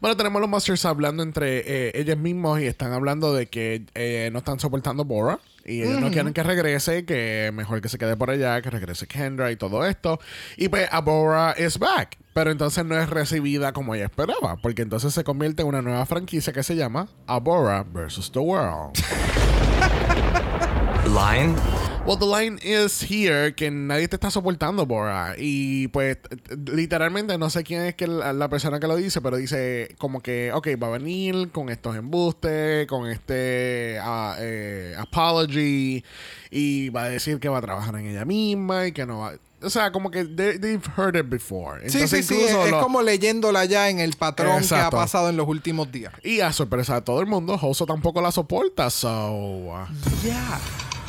Bueno, 0.01 0.17
tenemos 0.17 0.41
los 0.41 0.49
Monsters 0.49 0.85
hablando 0.85 1.23
entre 1.23 1.89
eh, 1.89 1.93
ellos 1.95 2.17
mismos 2.19 2.61
y 2.61 2.67
están 2.67 2.93
hablando 2.93 3.35
de 3.35 3.47
que 3.47 3.83
eh, 3.95 4.31
no 4.33 4.39
están 4.39 4.61
soportando 4.61 5.03
a 5.03 5.07
Bora. 5.07 5.41
Y 5.65 5.83
ellos 5.83 6.01
no 6.01 6.13
quieren 6.13 6.33
que 6.33 6.45
regrese, 6.45 7.05
que 7.05 7.51
mejor 7.53 7.81
que 7.81 7.89
se 7.89 7.99
quede 7.99 8.17
por 8.17 8.31
allá, 8.31 8.63
que 8.63 8.71
regrese 8.71 9.09
Kendra 9.09 9.51
y 9.51 9.57
todo 9.57 9.85
esto. 9.85 10.21
Y 10.57 10.69
pues 10.69 10.89
Abora 10.93 11.57
is 11.59 11.77
back. 11.77 12.17
Pero 12.37 12.51
entonces 12.51 12.85
no 12.85 13.01
es 13.01 13.09
recibida 13.09 13.73
como 13.73 13.95
ella 13.95 14.05
esperaba. 14.05 14.57
Porque 14.57 14.83
entonces 14.83 15.15
se 15.15 15.25
convierte 15.25 15.63
en 15.63 15.69
una 15.69 15.81
nueva 15.81 16.05
franquicia 16.05 16.53
que 16.53 16.63
se 16.63 16.77
llama 16.77 17.09
Abora 17.27 17.83
vs. 17.83 18.31
The 18.31 18.41
World. 18.41 18.99
Lion? 21.07 21.57
Well, 22.07 22.19
the 22.19 22.27
line 22.27 22.59
is 22.63 23.03
here 23.03 23.55
que 23.55 23.71
nadie 23.71 24.07
te 24.07 24.17
está 24.17 24.31
soportando, 24.31 24.85
Bora. 24.85 25.35
Y 25.39 25.89
pues, 25.89 26.19
literalmente, 26.67 27.39
no 27.39 27.49
sé 27.49 27.65
quién 27.65 27.83
es 27.83 27.95
que 27.95 28.07
la, 28.07 28.35
la 28.35 28.51
persona 28.51 28.79
que 28.79 28.87
lo 28.87 28.97
dice, 28.97 29.23
pero 29.23 29.39
dice 29.39 29.97
como 29.97 30.21
que, 30.21 30.53
ok, 30.53 30.69
va 30.81 30.89
a 30.89 30.91
venir 30.91 31.51
con 31.53 31.71
estos 31.71 31.97
embustes, 31.97 32.87
con 32.87 33.11
este 33.11 33.97
eh, 33.97 34.95
apology, 34.99 36.05
y 36.51 36.91
va 36.91 37.05
a 37.05 37.09
decir 37.09 37.41
que 37.41 37.49
va 37.49 37.59
a 37.59 37.63
trabajar 37.63 37.97
en 37.97 38.07
ella 38.07 38.27
misma 38.27 38.87
y 38.87 38.93
que 38.93 39.07
no 39.07 39.21
va. 39.21 39.33
O 39.63 39.71
sea, 39.71 39.91
como 39.91 40.11
que 40.11 40.25
they- 40.25 40.59
they've 40.59 40.83
heard 40.97 41.17
it 41.17 41.29
before. 41.29 41.81
Sí, 41.89 41.97
Entonces, 41.99 42.27
sí, 42.27 42.35
sí, 42.35 42.41
es, 42.43 42.51
incluso 42.51 42.67
es 42.67 42.83
como 42.83 43.01
leyéndola 43.03 43.65
ya 43.65 43.89
en 43.89 44.01
el 44.01 44.15
patrón 44.15 44.63
que 44.67 44.75
ha 44.75 44.91
pasado 44.91 45.31
en 45.31 45.37
los 45.37 45.49
últimos 45.49 45.91
días. 45.91 46.13
Y 46.23 46.41
a 46.41 46.53
sorpresa 46.53 46.97
de 46.97 47.03
todo 47.03 47.21
el 47.21 47.27
mundo, 47.27 47.59
Hoso 47.61 47.87
tampoco 47.87 48.21
la 48.21 48.31
soporta, 48.33 48.91
so. 48.91 49.09
uh, 49.33 49.73
Ya. 50.25 50.61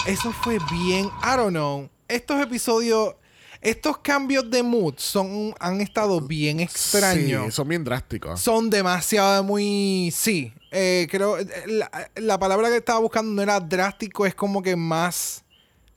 Eso 0.06 0.32
fue 0.32 0.58
bien. 0.72 1.08
I 1.22 1.36
don't 1.36 1.50
know. 1.52 1.90
Estos 2.08 2.42
episodios. 2.42 3.16
Estos 3.60 3.98
cambios 3.98 4.50
de 4.52 4.62
mood 4.62 4.94
son, 4.98 5.54
han 5.60 5.82
estado 5.82 6.22
bien 6.22 6.60
extraños. 6.60 7.46
Sí, 7.48 7.52
son 7.52 7.68
bien 7.68 7.84
drásticos. 7.84 8.40
Son 8.40 8.70
demasiado 8.70 9.44
muy. 9.44 10.14
Sí. 10.16 10.54
Eh, 10.72 11.08
creo. 11.10 11.38
La, 11.66 11.90
la 12.16 12.40
palabra 12.40 12.70
que 12.70 12.78
estaba 12.78 13.00
buscando 13.00 13.34
no 13.34 13.42
era 13.42 13.60
drástico, 13.60 14.26
es 14.28 14.36
como 14.36 14.62
que 14.62 14.76
más 14.76 15.44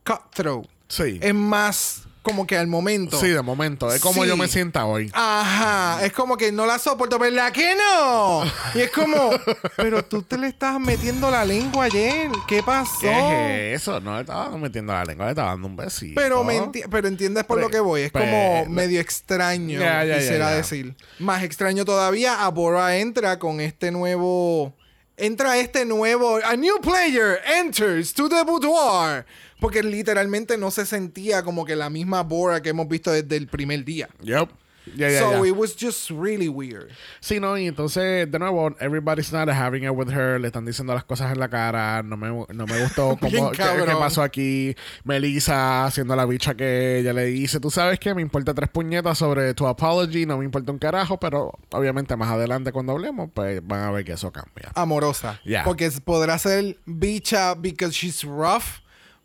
cutthroat. 0.04 0.66
Sí. 0.88 1.18
Es 1.22 1.34
más 1.34 2.02
como 2.22 2.46
que 2.46 2.56
al 2.56 2.66
momento. 2.66 3.18
Sí, 3.18 3.28
de 3.28 3.42
momento. 3.42 3.92
Es 3.92 4.00
como 4.00 4.22
Sí. 4.22 4.28
yo 4.28 4.36
me 4.36 4.46
sienta 4.48 4.84
hoy. 4.84 5.10
Ajá, 5.14 6.04
es 6.04 6.12
como 6.12 6.36
que 6.36 6.52
no 6.52 6.66
la 6.66 6.78
soporto, 6.78 7.18
¿verdad 7.18 7.50
que 7.52 7.74
no? 7.74 8.42
Y 8.74 8.80
es 8.80 8.90
como, 8.90 9.30
pero 9.76 10.04
tú 10.04 10.22
te 10.22 10.36
le 10.38 10.48
estás 10.48 10.78
metiendo 10.78 11.30
la 11.30 11.44
lengua 11.44 11.84
ayer, 11.84 12.30
¿qué 12.46 12.62
pasó? 12.62 13.00
¿Qué 13.00 13.74
es 13.74 13.82
eso? 13.82 14.00
No 14.00 14.14
le 14.14 14.20
estaba 14.20 14.56
metiendo 14.58 14.92
la 14.92 15.04
lengua, 15.04 15.26
le 15.26 15.30
estaba 15.32 15.50
dando 15.50 15.66
un 15.68 15.76
besito. 15.76 16.20
Pero, 16.20 16.44
me 16.44 16.58
enti- 16.60 16.86
pero 16.90 17.08
entiendes 17.08 17.44
por 17.44 17.56
Pero- 17.56 17.68
lo 17.68 17.72
que 17.72 17.80
voy, 17.80 18.02
es 18.02 18.12
pero- 18.12 18.24
como 18.26 18.66
medio 18.66 19.00
extraño, 19.00 19.78
Ya, 19.80 20.04
ya, 20.04 20.14
ya, 20.14 20.18
quisiera 20.18 20.50
ya. 20.50 20.56
decir. 20.56 20.94
Más 21.18 21.42
extraño 21.42 21.84
todavía, 21.84 22.44
Abora 22.44 22.96
entra 22.96 23.38
con 23.38 23.60
este 23.60 23.90
nuevo... 23.90 24.74
Entra 25.20 25.58
este 25.58 25.84
nuevo... 25.84 26.38
A 26.42 26.56
new 26.56 26.80
player 26.80 27.40
enters 27.44 28.14
to 28.14 28.28
the 28.28 28.42
boudoir. 28.42 29.26
Porque 29.60 29.82
literalmente 29.82 30.56
no 30.56 30.70
se 30.70 30.86
sentía 30.86 31.42
como 31.42 31.66
que 31.66 31.76
la 31.76 31.90
misma 31.90 32.22
Bora 32.22 32.62
que 32.62 32.70
hemos 32.70 32.88
visto 32.88 33.12
desde 33.12 33.36
el 33.36 33.46
primer 33.46 33.84
día. 33.84 34.08
Yep. 34.22 34.48
Ya, 34.96 35.08
ya, 35.08 35.20
so 35.20 35.44
ya. 35.44 35.50
it 35.50 35.56
was 35.56 35.74
just 35.76 36.10
really 36.10 36.48
weird. 36.48 36.90
Sí, 37.20 37.40
no, 37.40 37.56
y 37.56 37.66
entonces, 37.66 38.30
de 38.30 38.38
nuevo, 38.38 38.74
everybody's 38.80 39.32
not 39.32 39.48
having 39.48 39.84
it 39.84 39.90
with 39.90 40.10
her. 40.10 40.40
Le 40.40 40.48
están 40.48 40.64
diciendo 40.64 40.94
las 40.94 41.04
cosas 41.04 41.32
en 41.32 41.38
la 41.38 41.48
cara. 41.48 42.02
No 42.02 42.16
me, 42.16 42.28
no 42.28 42.66
me 42.66 42.82
gustó 42.82 43.16
cómo, 43.20 43.50
qué, 43.52 43.62
qué 43.86 43.92
pasó 43.98 44.22
aquí. 44.22 44.74
Melissa 45.04 45.84
haciendo 45.84 46.16
la 46.16 46.26
bicha 46.26 46.54
que 46.54 46.98
ella 46.98 47.12
le 47.12 47.26
dice. 47.26 47.60
Tú 47.60 47.70
sabes 47.70 47.98
que 47.98 48.14
me 48.14 48.22
importa 48.22 48.54
tres 48.54 48.68
puñetas 48.70 49.18
sobre 49.18 49.54
tu 49.54 49.66
apology. 49.66 50.26
No 50.26 50.38
me 50.38 50.44
importa 50.44 50.72
un 50.72 50.78
carajo, 50.78 51.18
pero 51.18 51.58
obviamente 51.70 52.16
más 52.16 52.30
adelante 52.30 52.72
cuando 52.72 52.92
hablemos, 52.92 53.30
pues 53.32 53.60
van 53.66 53.80
a 53.82 53.90
ver 53.90 54.04
que 54.04 54.12
eso 54.12 54.32
cambia. 54.32 54.70
amorosa. 54.74 55.40
Ya. 55.44 55.64
Porque 55.64 55.90
podrá 56.04 56.38
ser 56.38 56.78
bicha 56.86 57.54
because 57.54 57.94
she's 57.94 58.24
rough, 58.24 58.79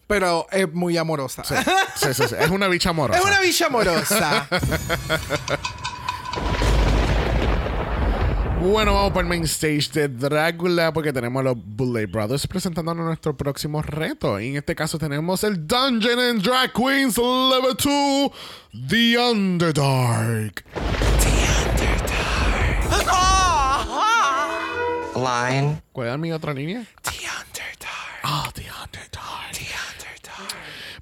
pero 0.08 0.46
es 0.52 0.72
muy 0.74 0.98
amorosa. 0.98 1.44
Sí, 1.44 1.56
sí, 1.96 2.14
sí, 2.14 2.24
sí. 2.30 2.36
Es 2.40 2.50
una 2.50 2.68
bicha 2.68 2.90
amorosa. 2.92 3.20
es 3.20 3.26
una 3.26 3.40
bicha 3.42 3.66
amorosa. 3.68 4.48
Bueno, 8.62 8.96
vamos 8.96 9.10
para 9.12 9.22
el 9.22 9.28
main 9.28 9.44
stage 9.44 9.90
de 9.94 10.08
Drácula 10.08 10.92
porque 10.92 11.14
tenemos 11.14 11.42
a 11.42 11.44
los 11.44 11.56
Bullet 11.58 12.08
Brothers 12.08 12.48
presentándonos 12.48 13.06
nuestro 13.06 13.38
próximo 13.38 13.82
reto. 13.84 14.40
Y 14.40 14.50
en 14.50 14.56
este 14.58 14.74
caso 14.76 14.98
tenemos 14.98 15.44
el 15.44 15.68
Dungeon 15.68 16.20
and 16.20 16.42
Drag 16.42 16.74
Queens 16.74 17.16
Level 17.18 17.76
2, 17.78 18.32
The 18.90 19.20
Underdark. 19.20 20.66
Lion? 25.16 25.82
¿Cuál 25.92 26.08
era 26.08 26.18
mi 26.18 26.32
otra 26.32 26.54
línea? 26.54 26.84
The 27.04 27.12
Underdark. 27.12 28.20
Ah, 28.24 28.50
The 28.54 28.62
Underdark. 28.64 28.85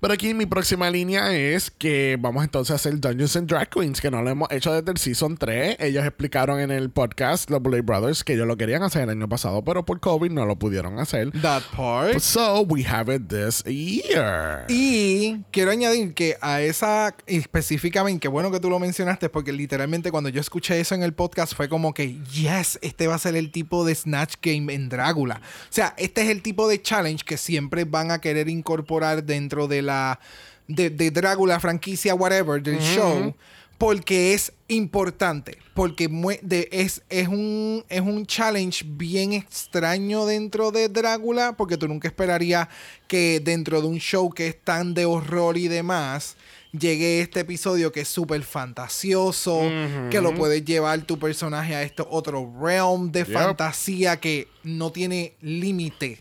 Pero 0.04 0.16
aquí 0.16 0.34
mi 0.34 0.46
próxima 0.46 0.90
línea 0.90 1.34
es 1.34 1.72
que 1.72 2.18
vamos 2.20 2.44
entonces 2.44 2.72
a 2.72 2.76
hacer 2.76 3.00
Dungeons 3.00 3.38
and 3.38 3.48
Drag 3.48 3.70
Queens, 3.70 4.02
que 4.02 4.12
no 4.12 4.22
lo 4.22 4.30
hemos 4.30 4.52
hecho 4.52 4.74
desde 4.74 4.92
el 4.92 4.98
Season 4.98 5.38
3. 5.38 5.78
Ellos 5.80 6.04
explicaron 6.04 6.60
en 6.60 6.72
el 6.72 6.90
podcast, 6.90 7.50
los 7.50 7.62
Bullet 7.62 7.84
Brothers, 7.84 8.26
que 8.26 8.34
ellos 8.34 8.46
lo 8.46 8.58
querían 8.58 8.84
hacer 8.84 9.04
el 9.04 9.12
año 9.12 9.30
pasado, 9.30 9.64
pero 9.64 9.86
por 9.86 10.02
COVID 10.02 10.30
no 10.30 10.46
lo 10.46 10.60
pudieron 10.60 11.00
hacer. 11.00 11.32
That 11.42 11.62
part. 11.74 12.20
So 12.20 12.64
we 12.64 12.84
have 12.86 13.16
it 13.16 13.30
this 13.30 13.64
year. 13.64 14.66
Y 14.68 15.38
quiero 15.52 15.72
añadir 15.72 16.14
que 16.14 16.36
a 16.42 16.60
esa 16.60 17.16
específicamente, 17.26 18.20
qué 18.20 18.28
bueno 18.28 18.52
que 18.52 18.60
tú 18.60 18.70
lo 18.70 18.80
mencionaste, 18.80 19.30
porque 19.30 19.54
literalmente 19.54 20.12
cuando 20.12 20.28
yo 20.28 20.42
escuché 20.42 20.82
eso 20.82 20.96
en 20.96 21.04
el 21.04 21.14
podcast 21.14 21.56
fue 21.56 21.70
como 21.70 21.94
que, 21.94 22.20
yes, 22.24 22.78
este 22.82 23.08
va 23.08 23.16
a 23.16 23.20
ser 23.20 23.38
el 23.38 23.52
tipo 23.54 23.86
de 23.86 23.96
Snatch 23.96 24.34
Game 24.42 24.74
en 24.74 24.90
Drácula. 24.90 25.40
O 25.46 25.68
sea, 25.70 25.94
este 25.98 26.24
es 26.24 26.28
el 26.28 26.42
tipo 26.42 26.68
de 26.68 26.82
challenge 26.82 27.24
que 27.24 27.38
siempre 27.38 27.86
van 27.86 28.12
a 28.12 28.20
querer 28.20 28.50
incorporar 28.50 29.24
dentro 29.24 29.70
de 29.70 29.82
la 29.82 29.93
de, 30.68 30.90
de 30.90 31.12
Drácula, 31.12 31.60
franquicia, 31.60 32.16
whatever, 32.16 32.62
del 32.62 32.80
show. 32.80 33.34
porque 33.78 34.34
es 34.34 34.54
importante, 34.70 35.58
porque 35.74 36.08
de- 36.42 36.70
es, 36.72 37.02
es, 37.10 37.28
un, 37.28 37.84
es 37.90 38.00
un 38.02 38.26
challenge 38.26 38.86
bien 38.88 39.34
extraño 39.34 40.26
dentro 40.26 40.72
de 40.72 40.88
Drácula, 40.88 41.54
porque 41.58 41.76
tú 41.76 41.88
nunca 41.90 42.08
esperarías 42.08 42.70
que 43.08 43.42
dentro 43.44 43.82
de 43.82 43.88
un 43.88 43.98
show 44.00 44.30
que 44.30 44.48
es 44.48 44.64
tan 44.64 44.94
de 44.94 45.06
horror 45.06 45.58
y 45.58 45.68
demás, 45.68 46.38
llegue 46.72 47.20
este 47.22 47.42
episodio 47.42 47.92
que 47.92 48.02
es 48.02 48.08
súper 48.08 48.42
fantasioso, 48.44 49.60
que 50.10 50.22
lo 50.22 50.34
puedes 50.34 50.64
llevar 50.64 51.02
tu 51.02 51.20
personaje 51.20 51.76
a 51.76 51.84
este 51.84 52.04
otro 52.10 52.52
realm 52.62 53.12
de 53.12 53.26
Yep. 53.26 53.34
fantasía 53.34 54.18
que 54.20 54.48
no 54.64 54.92
tiene 54.92 55.34
límite. 55.42 56.20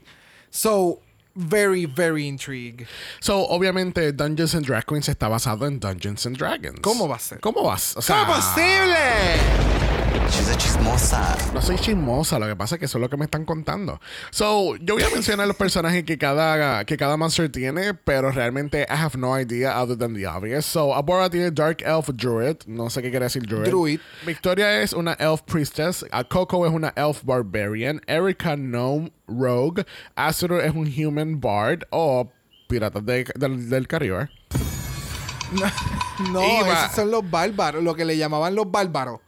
So, 0.50 1.00
very, 1.34 1.86
very 1.86 2.28
intrigued. 2.28 2.86
So, 3.20 3.46
obviamente, 3.48 4.12
Dungeons 4.12 4.54
and 4.54 4.64
Dragons 4.66 5.08
está 5.08 5.28
basado 5.28 5.66
en 5.66 5.78
Dungeons 5.78 6.26
and 6.26 6.36
Dragons. 6.36 6.80
¿Cómo 6.80 7.08
va 7.08 7.16
a 7.16 7.20
ser? 7.20 7.40
¿Cómo 7.40 7.62
vas? 7.64 7.96
O 7.96 8.02
sea, 8.02 8.24
¿Cómo 8.24 8.38
es 8.38 8.44
posible? 8.44 9.81
She's 10.30 10.48
a 10.50 10.56
chismosa. 10.56 11.36
No 11.54 11.60
soy 11.62 11.76
chismosa, 11.78 12.38
lo 12.38 12.46
que 12.46 12.56
pasa 12.56 12.74
es 12.74 12.78
que 12.78 12.84
eso 12.86 12.98
es 12.98 13.02
lo 13.02 13.08
que 13.10 13.16
me 13.16 13.24
están 13.24 13.44
contando. 13.44 14.00
So, 14.30 14.76
yo 14.76 14.94
voy 14.94 15.02
a 15.02 15.10
mencionar 15.10 15.46
los 15.46 15.56
personajes 15.56 16.04
que 16.04 16.16
cada, 16.18 16.84
que 16.84 16.96
cada 16.96 17.16
monster 17.16 17.50
tiene, 17.50 17.94
pero 17.94 18.30
realmente 18.30 18.82
I 18.88 18.94
have 18.94 19.16
no 19.18 19.38
idea 19.38 19.80
other 19.80 19.96
than 19.96 20.14
the 20.14 20.26
obvious. 20.26 20.64
So, 20.66 20.94
Abora 20.94 21.28
tiene 21.30 21.50
Dark 21.50 21.82
Elf 21.82 22.08
Druid, 22.14 22.56
no 22.66 22.88
sé 22.90 23.02
qué 23.02 23.10
quiere 23.10 23.26
decir 23.26 23.42
Druid. 23.46 23.68
Druid. 23.68 24.00
Victoria 24.26 24.80
es 24.82 24.92
una 24.92 25.12
Elf 25.14 25.42
Priestess, 25.42 26.04
a 26.10 26.24
Coco 26.24 26.66
es 26.66 26.72
una 26.72 26.92
Elf 26.96 27.22
Barbarian, 27.24 28.00
Erika 28.06 28.56
Gnome 28.56 29.12
Rogue, 29.28 29.84
Azure 30.14 30.66
es 30.66 30.74
un 30.74 30.86
Human 30.94 31.40
Bard 31.40 31.80
o 31.90 32.30
Piratas 32.68 33.04
de- 33.04 33.26
del, 33.36 33.68
del 33.68 33.86
Caribe. 33.88 34.28
No, 36.30 36.40
esos 36.66 36.92
son 36.94 37.10
los 37.10 37.28
bárbaros, 37.28 37.82
lo 37.82 37.94
que 37.94 38.04
le 38.04 38.16
llamaban 38.16 38.54
los 38.54 38.70
bárbaros. 38.70 39.20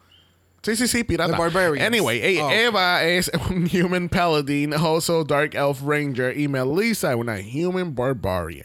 Sí, 0.65 0.77
sí, 0.77 0.89
sí, 0.89 1.05
pirata. 1.05 1.33
The 1.33 1.39
Barbarians. 1.39 1.87
Anyway, 1.87 2.39
Oh. 2.41 2.51
Eva 2.51 3.05
es 3.05 3.31
un 3.51 3.69
Human 3.71 4.09
Paladin, 4.09 4.73
also 4.75 5.23
Dark 5.23 5.55
Elf 5.55 5.81
Ranger, 5.83 6.37
y 6.39 6.49
Melissa 6.49 7.11
es 7.11 7.17
una 7.17 7.37
Human 7.39 7.95
Barbarian. 7.95 8.65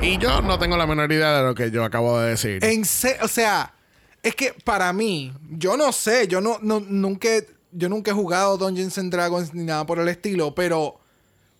Y 0.00 0.18
yo 0.18 0.40
no 0.42 0.58
tengo 0.58 0.76
la 0.76 0.86
menor 0.86 1.10
idea 1.10 1.38
de 1.38 1.42
lo 1.42 1.54
que 1.54 1.70
yo 1.70 1.82
acabo 1.84 2.20
de 2.20 2.30
decir. 2.30 2.64
En 2.64 2.84
se- 2.84 3.18
o 3.22 3.28
sea, 3.28 3.74
es 4.22 4.34
que 4.36 4.52
para 4.64 4.92
mí, 4.92 5.32
yo 5.50 5.76
no 5.76 5.90
sé, 5.92 6.28
yo 6.28 6.40
no, 6.40 6.58
no- 6.62 6.80
nunca, 6.80 7.28
he- 7.28 7.48
yo 7.72 7.88
nunca 7.88 8.10
he 8.12 8.14
jugado 8.14 8.56
Dungeons 8.58 8.98
and 8.98 9.10
Dragons 9.12 9.54
ni 9.54 9.64
nada 9.64 9.84
por 9.86 9.98
el 9.98 10.08
estilo, 10.08 10.54
pero 10.54 11.00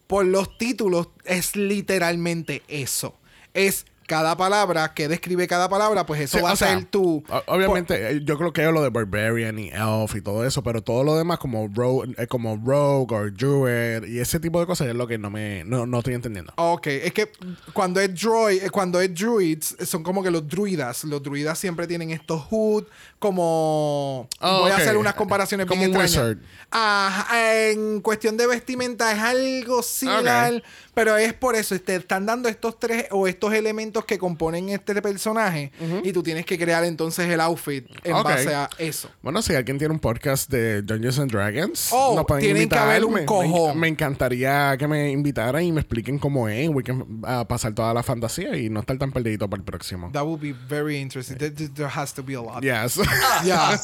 por 0.06 0.24
los 0.24 0.56
títulos 0.58 1.08
es 1.24 1.56
literalmente 1.56 2.62
eso. 2.68 3.18
Es 3.54 3.86
cada 4.06 4.36
palabra 4.36 4.94
que 4.94 5.08
describe 5.08 5.46
cada 5.48 5.68
palabra, 5.68 6.06
pues 6.06 6.20
eso 6.20 6.38
Sí, 6.38 6.42
va 6.44 6.52
a 6.52 6.56
ser 6.56 6.84
tu. 6.86 7.22
Obviamente, 7.46 8.10
eh, 8.12 8.20
yo 8.24 8.38
creo 8.38 8.52
que 8.52 8.64
es 8.64 8.72
lo 8.72 8.82
de 8.82 8.90
Barbarian 8.90 9.58
y 9.58 9.70
Elf 9.70 10.14
y 10.14 10.20
todo 10.20 10.44
eso, 10.44 10.62
pero 10.62 10.82
todo 10.82 11.04
lo 11.04 11.16
demás 11.16 11.38
como 11.38 11.68
Rogue, 11.74 12.14
eh, 12.18 12.26
como 12.26 12.56
Rogue 12.64 13.14
o 13.14 13.30
Druid 13.30 14.04
y 14.08 14.20
ese 14.20 14.38
tipo 14.40 14.60
de 14.60 14.66
cosas 14.66 14.88
es 14.88 14.94
lo 14.94 15.06
que 15.06 15.18
no 15.18 15.30
me 15.30 15.64
no, 15.64 15.86
no 15.86 15.98
estoy 15.98 16.14
entendiendo. 16.14 16.52
Ok, 16.56 16.86
es 16.86 17.12
que 17.12 17.30
cuando 17.72 18.00
es 18.00 18.14
droid, 18.20 18.62
eh, 18.62 18.70
cuando 18.70 19.00
es 19.00 19.14
druids, 19.14 19.76
son 19.86 20.02
como 20.02 20.22
que 20.22 20.30
los 20.30 20.46
druidas. 20.48 21.04
Los 21.04 21.22
druidas 21.22 21.58
siempre 21.58 21.86
tienen 21.86 22.10
estos 22.10 22.42
hood, 22.42 22.84
como 23.18 24.28
Oh, 24.40 24.60
voy 24.60 24.70
a 24.70 24.76
hacer 24.76 24.96
unas 24.96 25.14
comparaciones 25.14 25.66
Como 25.66 25.80
bien 25.80 25.94
un 25.96 26.02
extrañas. 26.02 26.36
wizard. 26.36 27.34
En 27.34 28.00
cuestión 28.00 28.36
de 28.36 28.46
vestimenta 28.46 29.12
es 29.12 29.18
algo 29.18 29.82
similar, 29.82 30.54
Ok. 30.54 30.62
Pero 30.96 31.14
es 31.18 31.34
por 31.34 31.54
eso 31.56 31.78
te 31.78 31.96
están 31.96 32.24
dando 32.24 32.48
estos 32.48 32.80
tres 32.80 33.04
o 33.10 33.26
estos 33.28 33.52
elementos 33.52 34.06
que 34.06 34.16
componen 34.16 34.70
este 34.70 35.00
personaje 35.02 35.70
y 36.02 36.10
tú 36.10 36.22
tienes 36.22 36.46
que 36.46 36.58
crear 36.58 36.82
entonces 36.84 37.28
el 37.28 37.38
outfit 37.40 37.86
en 38.02 38.14
base 38.22 38.54
a 38.54 38.70
eso. 38.78 39.10
Bueno, 39.20 39.42
si 39.42 39.54
alguien 39.54 39.76
tiene 39.76 39.92
un 39.92 40.00
podcast 40.00 40.50
de 40.50 40.80
Dungeons 40.80 41.18
and 41.18 41.30
Dragons, 41.30 41.90
Oh, 41.92 42.14
nos 42.16 42.24
pueden 42.24 42.40
tienen 42.44 42.56
que 42.56 42.62
invitar. 42.62 42.88
haber 42.88 43.04
un 43.04 43.12
Me- 43.12 43.26
cojón. 43.26 43.78
Me, 43.78 43.88
encantaría 43.88 44.74
que 44.78 44.88
me 44.88 45.10
invitaran 45.10 45.62
y 45.62 45.70
me 45.70 45.82
expliquen 45.82 46.18
cómo 46.18 46.48
es. 46.48 46.66
We 46.70 46.82
can, 46.82 47.04
ah, 47.24 47.44
pasar 47.46 47.74
toda 47.74 47.92
la 47.92 48.02
fantasía 48.02 48.56
y 48.56 48.70
no 48.70 48.80
estar 48.80 48.96
tan 48.96 49.12
perdido 49.12 49.50
para 49.50 49.60
el 49.60 49.64
próximo. 49.64 50.10
That 50.12 50.24
would 50.24 50.40
be 50.40 50.54
very 50.66 50.96
interesting. 50.98 51.36
There, 51.36 51.50
there 51.50 51.90
has 51.94 52.14
to 52.14 52.22
be 52.22 52.34
a 52.36 52.40
lot. 52.40 52.62
Yes. 52.62 52.98
Yeah. 53.44 53.76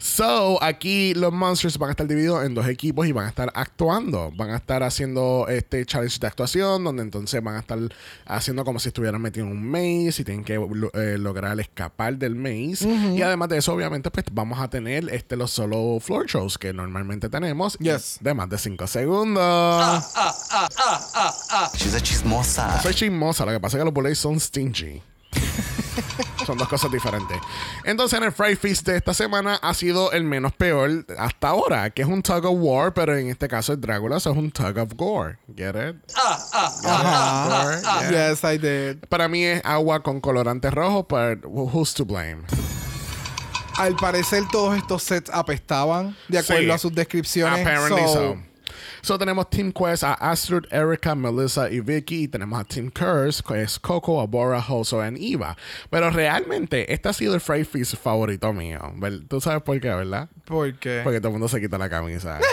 so, 0.00 0.58
aquí 0.62 1.12
los 1.14 1.32
monsters 1.32 1.76
van 1.78 1.88
a 1.88 1.92
estar 1.92 2.06
divididos 2.06 2.44
en 2.46 2.54
dos 2.54 2.66
equipos 2.66 3.06
y 3.06 3.12
van 3.12 3.26
a 3.26 3.28
estar 3.28 3.50
actuando. 3.54 4.32
Van 4.34 4.50
a 4.50 4.56
estar 4.56 4.82
haciendo 4.82 5.46
este 5.48 5.84
challenge 5.98 6.18
de 6.20 6.26
actuación, 6.26 6.84
donde 6.84 7.02
entonces 7.02 7.42
van 7.42 7.56
a 7.56 7.60
estar 7.60 7.78
haciendo 8.26 8.64
como 8.64 8.78
si 8.78 8.88
estuvieran 8.88 9.20
metidos 9.20 9.48
en 9.50 9.56
un 9.56 9.70
maze 9.70 10.22
y 10.22 10.24
tienen 10.24 10.44
que 10.44 10.54
lo- 10.54 10.92
eh, 10.94 11.18
lograr 11.18 11.58
escapar 11.60 12.16
del 12.16 12.34
maze. 12.34 12.88
Y 12.88 13.22
además 13.22 13.48
de 13.48 13.58
eso, 13.58 13.72
obviamente, 13.72 14.10
pues 14.10 14.26
vamos 14.32 14.60
a 14.60 14.68
tener 14.68 15.08
este 15.12 15.36
los 15.36 15.50
solo 15.50 15.98
floor 16.00 16.26
shows 16.26 16.58
que 16.58 16.72
normalmente 16.72 17.28
tenemos 17.28 17.76
Yes. 17.78 18.18
de 18.20 18.34
más 18.34 18.48
de 18.48 18.58
5 18.58 18.86
segundos. 18.86 20.04
She's 21.74 21.94
a 21.94 22.00
chismosa. 22.00 22.80
Soy 22.82 22.94
chismosa, 22.94 23.44
lo 23.44 23.52
que 23.52 23.60
pasa 23.60 23.76
es 23.76 23.80
que 23.80 23.84
los 23.84 23.94
bullets 23.94 24.18
son 24.18 24.38
stingy. 24.40 25.02
son 26.46 26.58
dos 26.58 26.68
cosas 26.68 26.90
diferentes. 26.90 27.38
Entonces, 27.84 28.18
en 28.18 28.24
el 28.24 28.32
Fry 28.32 28.56
Feast 28.56 28.86
de 28.86 28.96
esta 28.96 29.14
semana 29.14 29.58
ha 29.62 29.74
sido 29.74 30.12
el 30.12 30.24
menos 30.24 30.52
peor 30.52 31.06
hasta 31.18 31.48
ahora, 31.48 31.90
que 31.90 32.02
es 32.02 32.08
un 32.08 32.22
tug 32.22 32.44
of 32.44 32.56
war, 32.58 32.92
pero 32.94 33.16
en 33.16 33.28
este 33.28 33.48
caso 33.48 33.72
es 33.72 33.80
Drácula, 33.80 34.20
so 34.20 34.30
es 34.30 34.36
un 34.36 34.50
tug 34.50 34.76
of 34.78 34.92
gore. 34.96 35.38
Get 35.56 35.74
it? 35.76 35.96
Ajá. 36.14 37.64
Gore, 37.64 37.80
yeah. 38.10 38.30
Yes, 38.30 38.44
I 38.44 38.58
did. 38.58 38.98
Para 39.08 39.28
mí 39.28 39.44
es 39.44 39.60
agua 39.64 40.02
con 40.02 40.20
colorante 40.20 40.70
rojo, 40.70 41.06
but 41.08 41.44
who's 41.44 41.94
to 41.94 42.04
blame? 42.04 42.42
Al 43.76 43.94
parecer 43.94 44.42
todos 44.50 44.76
estos 44.76 45.04
sets 45.04 45.30
apestaban 45.32 46.16
de 46.28 46.38
acuerdo 46.38 46.64
Sí. 46.64 46.70
a 46.70 46.78
sus 46.78 46.92
descripciones. 46.92 47.60
Apparently 47.60 48.02
So, 48.02 48.12
so. 48.12 48.36
So 49.02 49.18
tenemos 49.18 49.48
Team 49.50 49.72
Quest 49.72 50.04
a 50.04 50.14
Astrid, 50.14 50.64
Erika, 50.70 51.14
Melissa 51.14 51.70
y 51.70 51.80
Vicky. 51.80 52.24
Y 52.24 52.28
tenemos 52.28 52.60
a 52.60 52.64
Team 52.64 52.90
Curse, 52.90 53.42
que 53.46 53.62
es 53.62 53.78
Coco, 53.78 54.20
Abora, 54.20 54.64
Hoso 54.68 55.00
y 55.16 55.34
Eva. 55.34 55.56
Pero 55.90 56.10
realmente, 56.10 56.92
este 56.92 57.08
ha 57.08 57.12
sido 57.12 57.34
el 57.34 57.40
Fry 57.40 57.64
Feast 57.64 57.96
favorito 57.96 58.52
mío. 58.52 58.80
¿Ver- 58.96 59.26
Tú 59.28 59.40
sabes 59.40 59.62
por 59.62 59.80
qué, 59.80 59.88
¿verdad? 59.88 60.28
¿Por 60.44 60.74
qué? 60.78 61.00
Porque 61.04 61.18
todo 61.20 61.28
el 61.28 61.32
mundo 61.34 61.48
se 61.48 61.60
quita 61.60 61.78
la 61.78 61.88
camisa. 61.88 62.38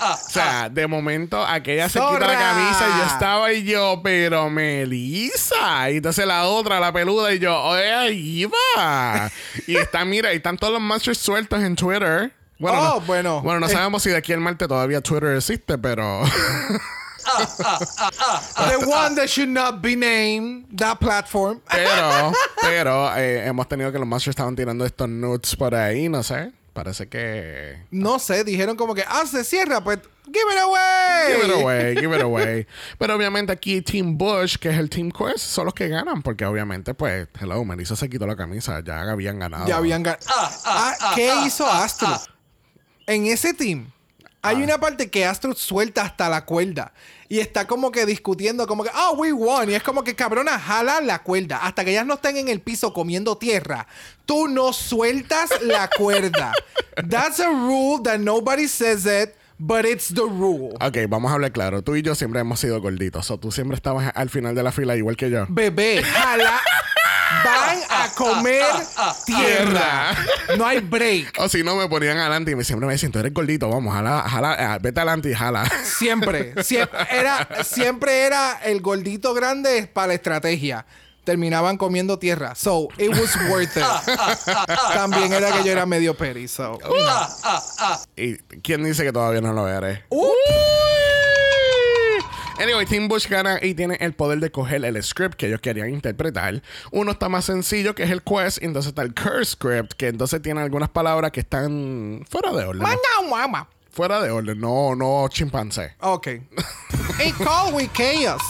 o 0.00 0.30
sea, 0.30 0.68
de 0.70 0.86
momento 0.86 1.44
aquella 1.44 1.88
se 1.88 1.98
quita 1.98 2.18
la 2.20 2.38
camisa 2.38 2.86
y 2.88 2.98
yo 2.98 3.04
estaba 3.06 3.52
y 3.52 3.64
yo, 3.64 4.00
pero 4.02 4.48
Melissa. 4.50 5.90
Y 5.90 5.96
entonces 5.98 6.26
la 6.26 6.44
otra, 6.46 6.80
la 6.80 6.92
peluda, 6.92 7.32
y 7.34 7.38
yo, 7.38 7.56
oye, 7.60 8.12
Iva. 8.12 9.30
y 9.66 9.76
están, 9.76 10.08
mira, 10.08 10.32
y 10.32 10.36
están 10.36 10.56
todos 10.56 10.72
los 10.72 10.82
monsters 10.82 11.18
sueltos 11.18 11.62
en 11.62 11.76
Twitter. 11.76 12.32
Bueno, 12.60 12.78
Oh, 12.78 12.94
no, 12.94 13.00
bueno. 13.06 13.40
Bueno, 13.42 13.58
no 13.60 13.66
Eh. 13.66 13.70
sabemos 13.70 14.02
si 14.02 14.10
de 14.10 14.16
aquí 14.16 14.32
al 14.32 14.40
martes 14.40 14.68
todavía 14.68 15.00
Twitter 15.00 15.34
existe, 15.36 15.76
pero. 15.78 16.22
The 18.68 18.86
one 18.86 19.14
that 19.16 19.28
should 19.28 19.48
not 19.50 19.80
be 19.82 19.94
named, 19.96 20.64
that 20.76 20.98
platform. 20.98 21.60
pero, 21.70 22.32
pero, 22.62 23.16
eh, 23.16 23.46
hemos 23.46 23.68
tenido 23.68 23.92
que 23.92 23.98
los 23.98 24.06
monsters 24.08 24.32
estaban 24.32 24.56
tirando 24.56 24.84
estos 24.84 25.08
nudes 25.08 25.54
por 25.56 25.74
ahí, 25.74 26.08
no 26.08 26.22
sé. 26.22 26.52
Parece 26.72 27.08
que. 27.08 27.82
No 27.90 28.18
sé, 28.18 28.44
dijeron 28.44 28.76
como 28.76 28.94
que, 28.94 29.04
ah, 29.06 29.24
se 29.30 29.42
cierra, 29.44 29.82
pues, 29.82 29.98
give 30.26 30.52
it 30.52 30.58
away. 30.60 31.34
Give 31.34 31.46
it 31.46 31.62
away, 31.62 31.96
give 31.96 32.16
it 32.16 32.22
away. 32.22 32.66
Pero 32.98 33.16
obviamente 33.16 33.52
aquí 33.52 33.82
Team 33.82 34.16
Bush, 34.16 34.56
que 34.56 34.70
es 34.70 34.78
el 34.78 34.88
Team 34.88 35.10
Quest, 35.10 35.38
son 35.40 35.64
los 35.66 35.74
que 35.74 35.88
ganan. 35.88 36.22
Porque 36.22 36.44
obviamente, 36.46 36.94
pues, 36.94 37.28
hello, 37.40 37.64
Melissa 37.64 37.96
se 37.96 38.08
quitó 38.08 38.26
la 38.26 38.36
camisa. 38.36 38.80
Ya 38.84 39.02
habían 39.02 39.38
ganado. 39.40 39.66
Ya 39.66 39.76
habían 39.76 40.02
ganado. 40.04 40.24
Ah, 40.64 41.12
¿Qué 41.14 41.32
hizo 41.44 41.66
Astro? 41.70 42.08
En 43.10 43.26
ese 43.26 43.52
team, 43.52 43.90
hay 44.40 44.56
Ah. 44.60 44.64
una 44.64 44.78
parte 44.78 45.10
que 45.10 45.24
Astro 45.26 45.52
suelta 45.54 46.02
hasta 46.02 46.28
la 46.28 46.44
cuerda. 46.44 46.92
Y 47.28 47.40
está 47.40 47.66
como 47.66 47.90
que 47.90 48.06
discutiendo, 48.06 48.66
como 48.68 48.84
que, 48.84 48.90
oh, 48.94 49.14
we 49.16 49.32
won. 49.32 49.68
Y 49.68 49.74
es 49.74 49.82
como 49.82 50.04
que, 50.04 50.14
cabrona, 50.14 50.58
jala 50.60 51.00
la 51.00 51.20
cuerda. 51.24 51.56
Hasta 51.58 51.84
que 51.84 51.90
ellas 51.90 52.06
no 52.06 52.14
estén 52.14 52.36
en 52.36 52.48
el 52.48 52.60
piso 52.60 52.92
comiendo 52.92 53.36
tierra. 53.36 53.88
Tú 54.26 54.46
no 54.46 54.72
sueltas 54.72 55.50
la 55.62 55.88
cuerda. 55.96 56.52
That's 57.10 57.40
a 57.40 57.48
rule 57.48 58.00
that 58.04 58.18
nobody 58.20 58.68
says 58.68 59.06
it, 59.06 59.34
but 59.58 59.84
it's 59.84 60.08
the 60.14 60.22
rule. 60.22 60.76
Ok, 60.80 60.98
vamos 61.08 61.30
a 61.32 61.34
hablar 61.34 61.50
claro. 61.52 61.82
Tú 61.82 61.96
y 61.96 62.02
yo 62.02 62.14
siempre 62.14 62.40
hemos 62.40 62.60
sido 62.60 62.80
gorditos. 62.80 63.28
O 63.32 63.38
tú 63.38 63.50
siempre 63.50 63.74
estabas 63.76 64.12
al 64.14 64.30
final 64.30 64.54
de 64.54 64.62
la 64.62 64.70
fila 64.72 64.96
igual 64.96 65.16
que 65.16 65.30
yo. 65.30 65.46
Bebé, 65.48 66.02
jala. 66.02 66.60
Van 67.44 67.78
a 67.88 68.08
comer 68.14 68.64
tierra. 69.24 70.14
No 70.56 70.66
hay 70.66 70.80
break. 70.80 71.34
O 71.38 71.48
si 71.48 71.62
no, 71.62 71.76
me 71.76 71.88
ponían 71.88 72.18
adelante 72.18 72.50
y 72.50 72.54
me 72.54 72.64
siempre 72.64 72.86
me 72.86 72.94
decían, 72.94 73.12
tú 73.12 73.18
eres 73.18 73.32
gordito, 73.32 73.68
vamos, 73.68 73.94
jala, 73.94 74.22
jala, 74.28 74.76
eh, 74.76 74.78
vete 74.80 75.00
adelante 75.00 75.30
y 75.30 75.34
jala. 75.34 75.70
Siempre, 75.84 76.62
siempre 76.62 77.00
era, 77.10 77.48
siempre 77.64 78.22
era 78.22 78.60
el 78.64 78.80
gordito 78.80 79.34
grande 79.34 79.88
para 79.92 80.08
la 80.08 80.14
estrategia. 80.14 80.86
Terminaban 81.24 81.76
comiendo 81.76 82.18
tierra. 82.18 82.54
So, 82.54 82.88
it 82.96 83.10
was 83.10 83.36
worth 83.48 83.76
it. 83.76 83.84
También 84.94 85.32
era 85.32 85.52
que 85.52 85.62
yo 85.62 85.70
era 85.70 85.84
medio 85.86 86.16
peri. 86.16 86.48
So. 86.48 86.78
¿Y 88.16 88.36
quién 88.62 88.82
dice 88.82 89.04
que 89.04 89.12
todavía 89.12 89.40
no 89.40 89.52
lo 89.52 89.68
eres? 89.68 90.00
Uh. 90.08 90.30
Anyway, 92.60 92.84
Tim 92.84 93.08
Bush 93.08 93.26
gana 93.26 93.58
y 93.62 93.72
tiene 93.72 93.96
el 94.00 94.12
poder 94.12 94.38
de 94.38 94.50
coger 94.50 94.84
el 94.84 95.02
script 95.02 95.34
que 95.34 95.46
ellos 95.46 95.62
querían 95.62 95.88
interpretar. 95.88 96.62
Uno 96.92 97.12
está 97.12 97.30
más 97.30 97.46
sencillo, 97.46 97.94
que 97.94 98.02
es 98.02 98.10
el 98.10 98.22
quest, 98.22 98.62
y 98.62 98.66
entonces 98.66 98.90
está 98.90 99.00
el 99.00 99.14
curse 99.14 99.52
script, 99.52 99.94
que 99.94 100.08
entonces 100.08 100.42
tiene 100.42 100.60
algunas 100.60 100.90
palabras 100.90 101.30
que 101.30 101.40
están 101.40 102.22
fuera 102.28 102.52
de 102.52 102.66
orden. 102.66 102.82
Mama. 103.30 103.66
Fuera 103.90 104.20
de 104.20 104.30
orden, 104.30 104.60
no, 104.60 104.94
no 104.94 105.26
chimpancé. 105.30 105.94
Ok. 106.00 106.26
It 107.24 107.34
called 107.38 107.74
with 107.74 107.88
chaos. 107.94 108.42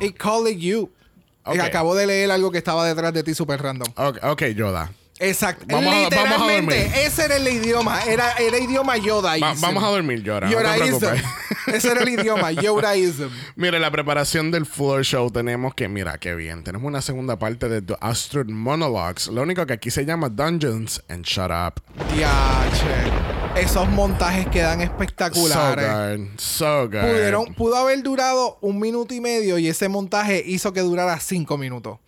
It 0.00 0.16
called 0.16 0.48
it 0.48 0.58
you. 0.58 0.90
Ok. 1.44 1.56
Y 1.56 1.60
acabo 1.60 1.94
de 1.94 2.06
leer 2.06 2.30
algo 2.30 2.50
que 2.50 2.58
estaba 2.58 2.86
detrás 2.86 3.12
de 3.12 3.22
ti 3.22 3.34
super 3.34 3.60
random. 3.60 3.92
Ok, 3.96 4.18
ok, 4.22 4.42
Yoda. 4.54 4.90
Exacto. 5.20 5.64
Vamos 5.68 5.84
a- 5.92 5.96
vamos 5.96 6.06
a 6.06 6.10
Literalmente, 6.10 6.76
dormir. 6.84 6.96
ese 7.04 7.24
era 7.24 7.36
el 7.36 7.48
idioma. 7.48 8.02
Era, 8.04 8.32
era 8.38 8.58
idioma 8.58 8.96
Yoda. 8.96 9.36
Va- 9.38 9.54
vamos 9.58 9.82
a 9.82 9.88
dormir, 9.88 10.22
Yodaism. 10.22 10.98
preocupes. 10.98 11.22
ese 11.66 11.90
era 11.90 12.02
el 12.02 12.08
idioma. 12.08 12.52
Yodaism. 12.52 13.28
Mira, 13.56 13.78
la 13.78 13.90
preparación 13.90 14.50
del 14.50 14.64
floor 14.66 15.04
show 15.04 15.30
tenemos 15.30 15.74
que, 15.74 15.88
mira, 15.88 16.18
qué 16.18 16.34
bien. 16.34 16.62
Tenemos 16.64 16.86
una 16.86 17.02
segunda 17.02 17.38
parte 17.38 17.68
de 17.68 17.82
The 17.82 17.96
Astrid 18.00 18.46
Monologues. 18.50 19.26
Lo 19.28 19.42
único 19.42 19.66
que 19.66 19.72
aquí 19.74 19.90
se 19.90 20.04
llama 20.04 20.28
Dungeons 20.28 21.02
and 21.08 21.24
Shut 21.24 21.50
Up. 21.50 21.82
Diache. 22.14 23.60
Esos 23.60 23.88
montajes 23.88 24.46
quedan 24.48 24.78
So 24.78 24.84
espectaculares. 24.84 26.18
good. 26.18 26.26
So 26.38 26.84
good. 26.88 27.00
Pudieron, 27.00 27.54
pudo 27.54 27.76
haber 27.76 28.02
durado 28.02 28.58
un 28.60 28.78
minuto 28.78 29.14
y 29.14 29.20
medio 29.20 29.58
y 29.58 29.66
ese 29.68 29.88
montaje 29.88 30.42
hizo 30.46 30.72
que 30.72 30.80
durara 30.80 31.18
cinco 31.18 31.58
minutos. 31.58 31.98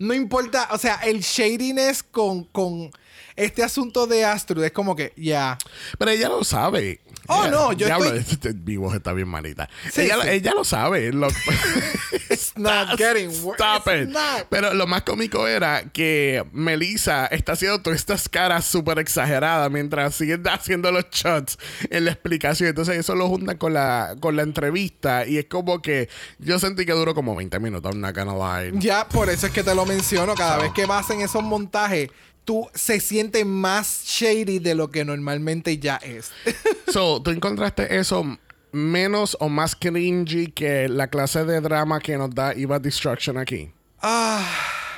No 0.00 0.14
importa, 0.14 0.68
o 0.72 0.78
sea, 0.78 0.94
el 1.04 1.20
shadiness 1.20 2.02
con, 2.02 2.44
con 2.44 2.90
este 3.36 3.62
asunto 3.62 4.06
de 4.06 4.24
Astrid 4.24 4.62
es 4.62 4.72
como 4.72 4.96
que, 4.96 5.12
ya. 5.14 5.58
Pero 5.98 6.10
ella 6.10 6.30
lo 6.30 6.42
sabe. 6.42 7.00
Oh, 7.32 7.48
no, 7.48 7.72
yo 7.72 7.86
Diablo, 7.86 8.06
estoy- 8.14 8.18
este 8.32 8.54
mi 8.54 8.76
voz 8.76 8.94
está 8.94 9.12
bien 9.12 9.28
malita. 9.28 9.68
Sí, 9.92 10.02
ella, 10.02 10.22
sí. 10.22 10.28
ella 10.30 10.52
lo 10.54 10.64
sabe. 10.64 11.12
Lo- 11.12 11.28
It's 12.30 12.52
not 12.56 12.96
getting 12.96 13.28
worse. 13.44 13.62
Stop 13.62 13.86
It's 13.88 14.02
it. 14.02 14.08
not. 14.08 14.46
Pero 14.50 14.74
lo 14.74 14.86
más 14.86 15.02
cómico 15.02 15.46
era 15.48 15.84
que 15.92 16.44
Melissa 16.52 17.26
está 17.26 17.52
haciendo 17.52 17.80
todas 17.82 17.98
estas 17.98 18.28
caras 18.28 18.64
súper 18.64 18.98
exageradas 18.98 19.70
mientras 19.70 20.14
siguen 20.14 20.46
haciendo 20.48 20.92
los 20.92 21.06
shots 21.10 21.58
en 21.90 22.04
la 22.04 22.12
explicación. 22.12 22.68
Entonces 22.68 22.96
eso 22.98 23.14
lo 23.14 23.28
juntan 23.28 23.56
con 23.56 23.74
la, 23.74 24.14
con 24.20 24.36
la 24.36 24.42
entrevista 24.42 25.26
y 25.26 25.38
es 25.38 25.46
como 25.46 25.82
que 25.82 26.08
yo 26.38 26.58
sentí 26.58 26.86
que 26.86 26.92
duró 26.92 27.14
como 27.14 27.34
20 27.34 27.58
minutos. 27.60 27.92
I'm 27.92 28.00
not 28.00 28.14
gonna 28.16 28.34
lie. 28.62 28.72
Ya, 28.80 29.08
por 29.08 29.28
eso 29.28 29.46
es 29.46 29.52
que 29.52 29.62
te 29.64 29.74
lo 29.74 29.84
menciono. 29.86 30.34
Cada 30.34 30.58
vez 30.58 30.72
que 30.72 30.84
hacen 30.90 31.20
esos 31.20 31.42
montajes, 31.42 32.10
tú 32.50 32.68
se 32.74 32.98
siente 32.98 33.44
más 33.44 34.02
shady 34.06 34.58
de 34.58 34.74
lo 34.74 34.90
que 34.90 35.04
normalmente 35.04 35.78
ya 35.78 35.96
es. 35.98 36.32
So, 36.92 37.22
¿tú 37.22 37.30
encontraste 37.30 37.96
eso 38.00 38.24
menos 38.72 39.36
o 39.38 39.48
más 39.48 39.76
cringy 39.76 40.48
que 40.48 40.88
la 40.88 41.06
clase 41.06 41.44
de 41.44 41.60
drama 41.60 42.00
que 42.00 42.18
nos 42.18 42.34
da 42.34 42.50
Eva 42.50 42.80
Destruction 42.80 43.38
aquí? 43.38 43.70
ah, 44.02 44.44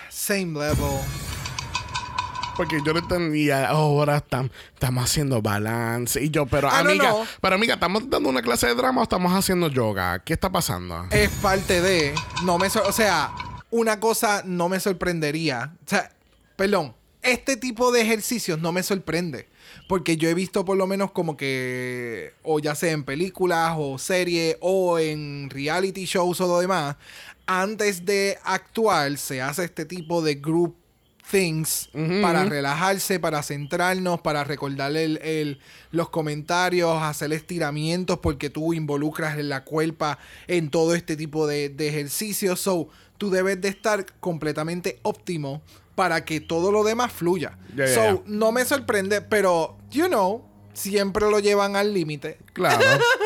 same 0.09 0.59
level. 0.59 0.99
Porque 2.57 2.79
yo 2.87 2.95
no 2.95 3.01
entendía, 3.01 3.69
"Oh, 3.73 3.99
ahora 4.01 4.25
tam- 4.27 4.51
estamos 4.73 5.05
haciendo 5.05 5.43
balance. 5.43 6.23
Y 6.23 6.31
yo, 6.31 6.47
pero 6.47 6.69
Ah, 6.71 6.79
amiga, 6.79 7.11
no. 7.11 7.27
pero 7.43 7.57
amiga, 7.57 7.75
¿estamos 7.75 8.09
dando 8.09 8.31
una 8.31 8.41
clase 8.41 8.69
de 8.69 8.75
drama 8.75 9.01
o 9.01 9.05
estamos 9.05 9.33
haciendo 9.35 9.69
yoga? 9.69 10.19
¿Qué 10.21 10.33
está 10.33 10.51
pasando? 10.51 11.07
Es 11.11 11.29
parte 11.43 11.83
de. 11.83 12.15
No 12.45 12.57
me 12.59 12.69
o 12.69 12.93
sea, 12.93 13.31
una 13.71 14.01
cosa 14.01 14.43
no 14.47 14.71
me 14.71 14.81
sorprendería. 14.81 15.75
O 15.85 15.89
sea, 15.91 16.11
perdón. 16.57 16.95
Este 17.23 17.57
tipo 17.57 17.93
de 17.93 18.01
ejercicios 18.03 18.61
no 18.61 18.73
me 18.73 18.83
sorprende. 18.83 19.49
Porque 19.89 20.17
yo 20.17 20.29
he 20.29 20.35
visto 20.35 20.65
por 20.65 20.77
lo 20.77 20.87
menos 20.87 21.13
como 21.13 21.37
que. 21.37 22.33
O 22.43 22.59
ya 22.59 22.75
sea 22.75 22.93
en 22.93 23.05
películas 23.05 23.75
o 23.79 23.99
series 23.99 24.57
o 24.61 24.99
en 24.99 25.49
reality 25.51 26.05
shows 26.05 26.41
o 26.41 26.47
lo 26.49 26.59
demás. 26.61 26.97
Antes 27.47 28.05
de 28.05 28.39
actuar 28.45 29.17
se 29.19 29.41
hace 29.43 29.65
este 29.65 29.85
tipo 29.85 30.23
de 30.23 30.37
group 30.37 30.77
things 31.31 31.89
para 32.21 32.45
relajarse, 32.45 33.19
para 33.21 33.43
centrarnos, 33.43 34.21
para 34.21 34.45
recordar 34.45 34.95
el, 34.97 35.19
el- 35.23 35.61
los 35.91 36.09
comentarios, 36.11 37.01
hacer 37.03 37.33
estiramientos, 37.33 38.19
porque 38.19 38.51
tú 38.51 38.75
involucras 38.75 39.39
en 39.39 39.49
la 39.49 39.65
cuerpa 39.65 40.19
en 40.49 40.69
todo 40.71 40.95
este 40.95 41.17
tipo 41.17 41.47
de, 41.47 41.69
de 41.69 41.89
ejercicios. 41.89 42.61
So, 42.61 42.89
tú 43.19 43.31
debes 43.31 43.61
de 43.61 43.69
estar 43.69 44.05
completamente 44.21 44.99
óptimo 45.03 45.63
para 45.95 46.25
que 46.25 46.41
todo 46.41 46.73
lo 46.73 46.85
demás 46.85 47.13
fluya. 47.13 47.59
Ya, 47.77 47.87
ya, 47.87 47.95
so, 47.95 48.23
no 48.27 48.53
me 48.53 48.65
sorprende, 48.65 49.23
pero, 49.23 49.77
you 49.91 50.07
know, 50.07 50.45
siempre 50.73 51.31
lo 51.31 51.39
llevan 51.39 51.77
al 51.77 51.93
límite. 51.93 52.39
Claro. 52.53 52.81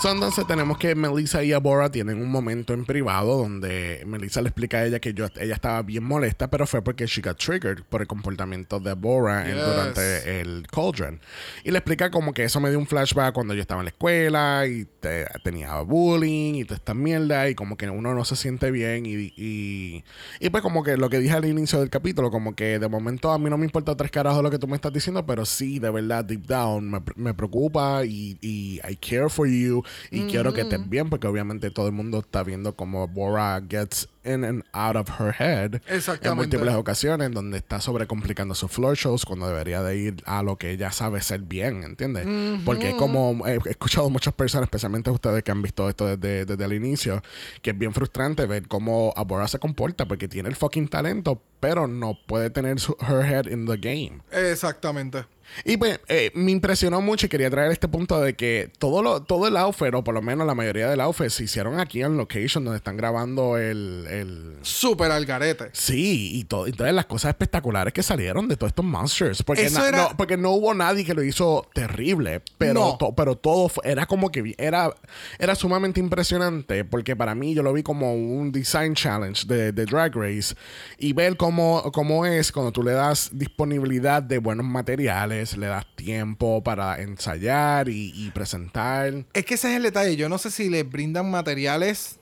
So, 0.00 0.10
entonces 0.10 0.46
tenemos 0.46 0.78
que 0.78 0.94
Melissa 0.94 1.44
y 1.44 1.52
Abora 1.52 1.90
tienen 1.90 2.22
un 2.22 2.30
momento 2.30 2.72
en 2.72 2.86
privado 2.86 3.36
donde 3.36 4.02
Melissa 4.06 4.40
le 4.40 4.48
explica 4.48 4.78
a 4.78 4.86
ella 4.86 4.98
que 4.98 5.12
yo, 5.12 5.26
ella 5.38 5.52
estaba 5.52 5.82
bien 5.82 6.02
molesta, 6.04 6.48
pero 6.48 6.66
fue 6.66 6.80
porque 6.80 7.04
she 7.06 7.20
got 7.20 7.36
triggered 7.36 7.82
por 7.86 8.00
el 8.00 8.06
comportamiento 8.06 8.80
de 8.80 8.92
Abora 8.92 9.44
Yes. 9.44 9.56
durante 9.62 10.40
el 10.40 10.66
Cauldron. 10.72 11.20
Y 11.64 11.70
le 11.70 11.76
explica 11.76 12.10
como 12.10 12.32
que 12.32 12.44
eso 12.44 12.60
me 12.60 12.70
dio 12.70 12.78
un 12.78 12.86
flashback 12.86 13.34
cuando 13.34 13.52
yo 13.52 13.60
estaba 13.60 13.82
en 13.82 13.84
la 13.86 13.90
escuela 13.90 14.66
y 14.66 14.86
te- 15.00 15.26
tenía 15.44 15.78
bullying 15.82 16.54
y 16.54 16.64
toda 16.64 16.76
esta 16.76 16.94
mierda 16.94 17.50
y 17.50 17.54
como 17.54 17.76
que 17.76 17.90
uno 17.90 18.14
no 18.14 18.24
se 18.24 18.36
siente 18.36 18.70
bien 18.70 19.04
y, 19.04 19.34
y, 19.36 20.02
y 20.40 20.48
pues 20.48 20.62
como 20.62 20.82
que 20.82 20.96
lo 20.96 21.10
que 21.10 21.18
dije 21.18 21.34
al 21.34 21.44
inicio 21.44 21.78
del 21.78 21.90
capítulo, 21.90 22.30
como 22.30 22.54
que 22.56 22.78
de 22.78 22.88
momento 22.88 23.30
a 23.32 23.38
mí 23.38 23.50
no 23.50 23.58
me 23.58 23.66
importa 23.66 23.94
tres 23.98 24.10
carajos 24.10 24.42
lo 24.42 24.50
que 24.50 24.58
tú 24.58 24.66
me 24.66 24.76
estás 24.76 24.94
diciendo, 24.94 25.26
pero 25.26 25.44
sí, 25.44 25.78
de 25.78 25.90
verdad, 25.90 26.24
deep 26.24 26.46
down, 26.46 26.90
me, 26.90 27.02
me 27.16 27.34
preocupa 27.34 28.02
y, 28.06 28.38
y 28.40 28.80
I 28.88 28.96
care 28.96 29.28
for 29.28 29.46
you 29.46 29.82
y 30.10 30.24
quiero 30.24 30.52
que 30.52 30.62
estés 30.62 30.88
bien 30.88 31.08
porque 31.08 31.26
obviamente 31.26 31.70
todo 31.70 31.86
el 31.86 31.92
mundo 31.92 32.18
está 32.18 32.42
viendo 32.42 32.74
como 32.74 33.06
Bora 33.08 33.62
gets 33.68 34.08
in 34.24 34.44
and 34.44 34.64
out 34.72 34.96
of 34.96 35.08
her 35.18 35.34
head 35.38 35.80
en 35.86 36.36
múltiples 36.36 36.74
ocasiones 36.74 37.32
donde 37.32 37.56
está 37.56 37.80
sobrecomplicando 37.80 38.54
sus 38.54 38.70
floor 38.70 38.96
shows 38.96 39.24
cuando 39.24 39.48
debería 39.48 39.82
de 39.82 39.96
ir 39.96 40.22
a 40.26 40.42
lo 40.42 40.56
que 40.56 40.70
ella 40.70 40.92
sabe 40.92 41.22
ser 41.22 41.40
bien, 41.40 41.82
¿entiendes? 41.84 42.26
Porque 42.64 42.96
como 42.96 43.46
he 43.46 43.60
he 43.66 43.70
escuchado 43.70 44.10
muchas 44.10 44.34
personas, 44.34 44.66
especialmente 44.66 45.10
ustedes 45.10 45.42
que 45.42 45.50
han 45.50 45.62
visto 45.62 45.88
esto 45.88 46.06
desde, 46.06 46.44
desde 46.44 46.64
el 46.64 46.72
inicio, 46.72 47.22
que 47.62 47.70
es 47.70 47.78
bien 47.78 47.92
frustrante 47.92 48.46
ver 48.46 48.68
cómo 48.68 49.12
Abora 49.16 49.48
se 49.48 49.58
comporta 49.58 50.06
porque 50.06 50.28
tiene 50.28 50.48
el 50.48 50.56
fucking 50.56 50.88
talento, 50.88 51.42
pero 51.60 51.86
no 51.86 52.18
puede 52.26 52.50
tener 52.50 52.80
su, 52.80 52.96
her 53.00 53.24
head 53.24 53.46
in 53.46 53.66
the 53.66 53.76
game. 53.76 54.20
Exactamente. 54.32 55.24
Y 55.64 55.76
pues 55.76 56.00
eh, 56.08 56.30
me 56.34 56.50
impresionó 56.52 57.00
mucho 57.00 57.26
y 57.26 57.28
quería 57.28 57.50
traer 57.50 57.72
este 57.72 57.88
punto 57.88 58.20
de 58.20 58.34
que 58.34 58.70
todo 58.78 59.02
lo, 59.02 59.22
todo 59.22 59.48
el 59.48 59.56
outfit, 59.56 59.92
o 59.94 60.04
por 60.04 60.14
lo 60.14 60.22
menos 60.22 60.46
la 60.46 60.54
mayoría 60.54 60.88
del 60.88 61.00
outfit, 61.00 61.28
se 61.30 61.44
hicieron 61.44 61.80
aquí 61.80 62.02
en 62.02 62.16
location 62.16 62.64
donde 62.64 62.78
están 62.78 62.96
grabando 62.96 63.58
el, 63.58 64.06
el, 64.08 64.56
Súper 64.62 65.10
al 65.10 65.26
garete. 65.26 65.70
Sí, 65.72 66.30
y, 66.38 66.44
todo, 66.44 66.66
todas 66.72 66.92
las 66.94 67.06
cosas 67.06 67.30
espectaculares 67.30 67.92
que 67.92 68.02
salieron 68.02 68.48
de 68.48 68.56
todos 68.56 68.70
estos 68.70 68.84
monsters. 68.84 69.42
Porque, 69.42 69.66
Eso 69.66 69.84
era- 69.84 70.08
no, 70.10 70.16
porque 70.16 70.36
no 70.36 70.50
hubo 70.52 70.72
nadie 70.74 71.04
que 71.04 71.14
lo 71.14 71.22
hizo 71.22 71.66
terrible. 71.74 72.42
Pero, 72.58 72.74
No. 72.80 72.96
to- 72.98 73.14
pero 73.14 73.36
todo 73.36 73.68
fue- 73.68 73.90
era 73.90 74.06
como 74.06 74.30
que 74.30 74.54
era, 74.58 74.94
era 75.38 75.54
sumamente 75.54 76.00
impresionante. 76.00 76.84
Porque 76.84 77.16
para 77.16 77.34
mí 77.34 77.54
yo 77.54 77.62
lo 77.62 77.72
vi 77.72 77.82
como 77.82 78.14
un 78.14 78.52
design 78.52 78.94
challenge 78.94 79.46
de, 79.46 79.72
de 79.72 79.84
Drag 79.86 80.14
Race. 80.14 80.54
Y 80.98 81.12
ver 81.12 81.36
cómo, 81.36 81.90
cómo 81.92 82.24
es 82.26 82.52
cuando 82.52 82.72
tú 82.72 82.82
le 82.82 82.92
das 82.92 83.30
disponibilidad 83.32 84.22
de 84.22 84.38
buenos 84.38 84.66
materiales, 84.66 85.39
le 85.56 85.66
das 85.66 85.86
tiempo 85.96 86.62
para 86.62 87.00
ensayar 87.00 87.88
y, 87.88 88.30
presentar. 88.34 89.24
Es 89.32 89.44
que 89.44 89.54
ese 89.54 89.70
es 89.70 89.76
el 89.76 89.82
detalle. 89.82 90.16
Yo 90.16 90.28
no 90.28 90.38
sé 90.38 90.50
si 90.50 90.68
les 90.68 90.88
brindan 90.88 91.30
materiales 91.30 92.18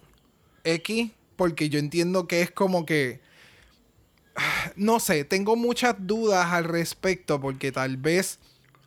X, 0.65 1.11
porque 1.37 1.69
yo 1.69 1.79
entiendo 1.79 2.27
que 2.27 2.43
es 2.43 2.51
como 2.51 2.87
que. 2.87 3.21
No 4.77 5.01
sé, 5.01 5.25
tengo 5.25 5.57
muchas 5.57 5.97
dudas 5.99 6.53
al 6.53 6.65
respecto, 6.65 7.41
porque 7.41 7.73
tal 7.73 7.97
vez, 7.97 8.39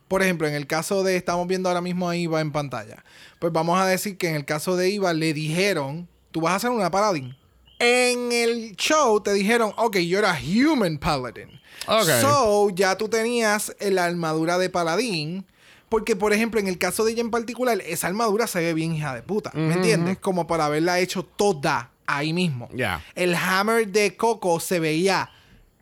por 0.08 0.22
ejemplo, 0.22 0.48
en 0.48 0.54
el 0.54 0.66
caso 0.66 1.02
de. 1.02 1.16
Estamos 1.16 1.46
viendo 1.46 1.68
ahora 1.68 1.82
mismo 1.82 2.08
a 2.08 2.16
Iva 2.16 2.40
en 2.40 2.52
pantalla. 2.52 3.04
Pues 3.38 3.52
vamos 3.52 3.78
a 3.78 3.86
decir 3.86 4.16
que 4.16 4.28
en 4.28 4.36
el 4.36 4.44
caso 4.44 4.76
de 4.76 4.90
Iva 4.90 5.12
le 5.12 5.34
dijeron: 5.34 6.08
Tú 6.30 6.40
vas 6.40 6.54
a 6.54 6.56
hacer 6.56 6.70
una 6.70 6.90
paladín. 6.90 7.36
En 7.82 8.30
el 8.30 8.76
show 8.76 9.20
te 9.20 9.32
dijeron: 9.32 9.72
Ok, 9.76 9.96
you're 9.96 10.26
a 10.26 10.38
human 10.38 10.98
paladin. 10.98 11.60
Ok. 11.88 12.08
So, 12.20 12.70
ya 12.70 12.96
tú 12.96 13.08
tenías 13.08 13.74
la 13.80 14.04
armadura 14.04 14.56
de 14.56 14.70
paladín. 14.70 15.44
Porque, 15.88 16.16
por 16.16 16.32
ejemplo, 16.32 16.58
en 16.60 16.68
el 16.68 16.78
caso 16.78 17.04
de 17.04 17.12
ella 17.12 17.20
en 17.20 17.30
particular, 17.30 17.82
esa 17.84 18.06
armadura 18.06 18.46
se 18.46 18.60
ve 18.60 18.72
bien 18.72 18.94
hija 18.94 19.14
de 19.14 19.22
puta. 19.22 19.50
¿Me 19.52 19.74
entiendes? 19.74 20.16
Como 20.18 20.46
para 20.46 20.66
haberla 20.66 21.00
hecho 21.00 21.24
toda 21.24 21.90
ahí 22.06 22.32
mismo. 22.32 22.68
Ya. 22.72 23.04
El 23.14 23.34
hammer 23.34 23.88
de 23.88 24.16
Coco 24.16 24.60
se 24.60 24.78
veía. 24.78 25.28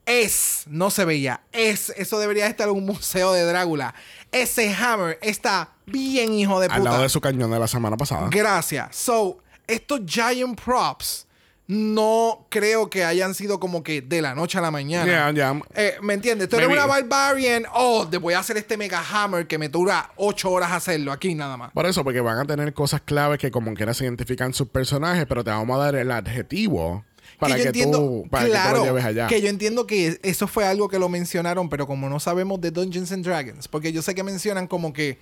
Es, 0.07 0.65
no 0.67 0.91
se 0.91 1.05
veía. 1.05 1.43
Es, 1.53 1.91
eso 1.97 2.19
debería 2.19 2.47
estar 2.47 2.69
en 2.69 2.75
un 2.75 2.87
museo 2.87 3.33
de 3.33 3.45
Drácula. 3.45 3.95
Ese 4.33 4.75
hammer 4.75 5.19
está 5.23 5.75
bien 5.87 6.33
hijo 6.33 6.59
de 6.59 6.69
puta. 6.69 6.79
Al 6.79 6.85
lado 6.85 7.03
de 7.03 7.09
su 7.09 7.21
cañón 7.21 7.51
de 7.51 7.61
la 7.61 7.69
semana 7.69 7.97
pasada. 7.97 8.29
Gracias. 8.31 8.97
So, 8.97 9.39
estos 9.69 10.01
giant 10.07 10.61
props 10.61 11.27
no 11.71 12.47
creo 12.49 12.91
que 12.91 13.05
hayan 13.05 13.33
sido 13.33 13.61
como 13.61 13.85
que 13.85 14.03
de 14.03 14.21
la 14.21 14.35
noche 14.35 14.59
a 14.59 14.61
la 14.61 14.73
mañana. 14.73 15.07
Ya, 15.07 15.31
ya. 15.31 15.61
Eh, 15.77 15.95
¿Me 16.03 16.15
entiendes? 16.15 16.49
Tú 16.49 16.57
eres 16.57 16.69
Maybe- 16.69 16.79
una 16.83 16.87
Barbarian. 16.87 17.65
Oh, 17.73 18.09
te 18.11 18.17
voy 18.19 18.35
a 18.35 18.41
hacer 18.41 18.57
este 18.57 18.77
Mega 18.77 19.01
Hammer 19.09 19.47
que 19.47 19.57
me 19.57 19.69
dura 19.69 20.11
ocho 20.17 20.51
horas 20.51 20.73
hacerlo 20.73 21.13
aquí 21.13 21.33
nada 21.37 21.57
más. 21.57 21.71
Por 21.71 21.87
eso, 21.87 22.03
porque 22.03 22.21
van 22.21 22.39
a 22.41 22.45
tener 22.45 22.75
cosas 22.75 23.03
claves 23.03 23.39
que 23.39 23.53
como 23.53 23.73
quiera 23.75 23.95
se 23.95 24.03
identifican 24.03 24.53
sus 24.53 24.67
personajes, 24.69 25.27
pero 25.29 25.45
te 25.45 25.51
vamos 25.51 25.79
a 25.79 25.85
dar 25.85 25.95
el 25.95 26.11
adjetivo 26.11 27.05
para 27.39 27.55
que, 27.55 27.63
entiendo, 27.63 27.99
tú, 27.99 28.27
para 28.29 28.47
que 28.47 28.51
tú 28.51 28.77
lo 28.79 28.85
lleves 28.87 29.05
allá. 29.05 29.27
que 29.29 29.41
yo 29.41 29.49
entiendo 29.49 29.87
que 29.87 30.19
eso 30.25 30.49
fue 30.49 30.67
algo 30.67 30.89
que 30.89 30.99
lo 30.99 31.09
mencionaron, 31.09 31.69
pero 31.69 31.87
como 31.87 32.09
no 32.09 32.19
sabemos 32.19 32.61
de 32.61 32.73
Dungeons 32.73 33.13
and 33.13 33.25
Dragons, 33.25 33.69
porque 33.69 33.93
yo 33.93 34.03
sé 34.03 34.17
que 34.17 34.25
mencionan 34.25 34.67
como 34.67 34.93
que 34.93 35.21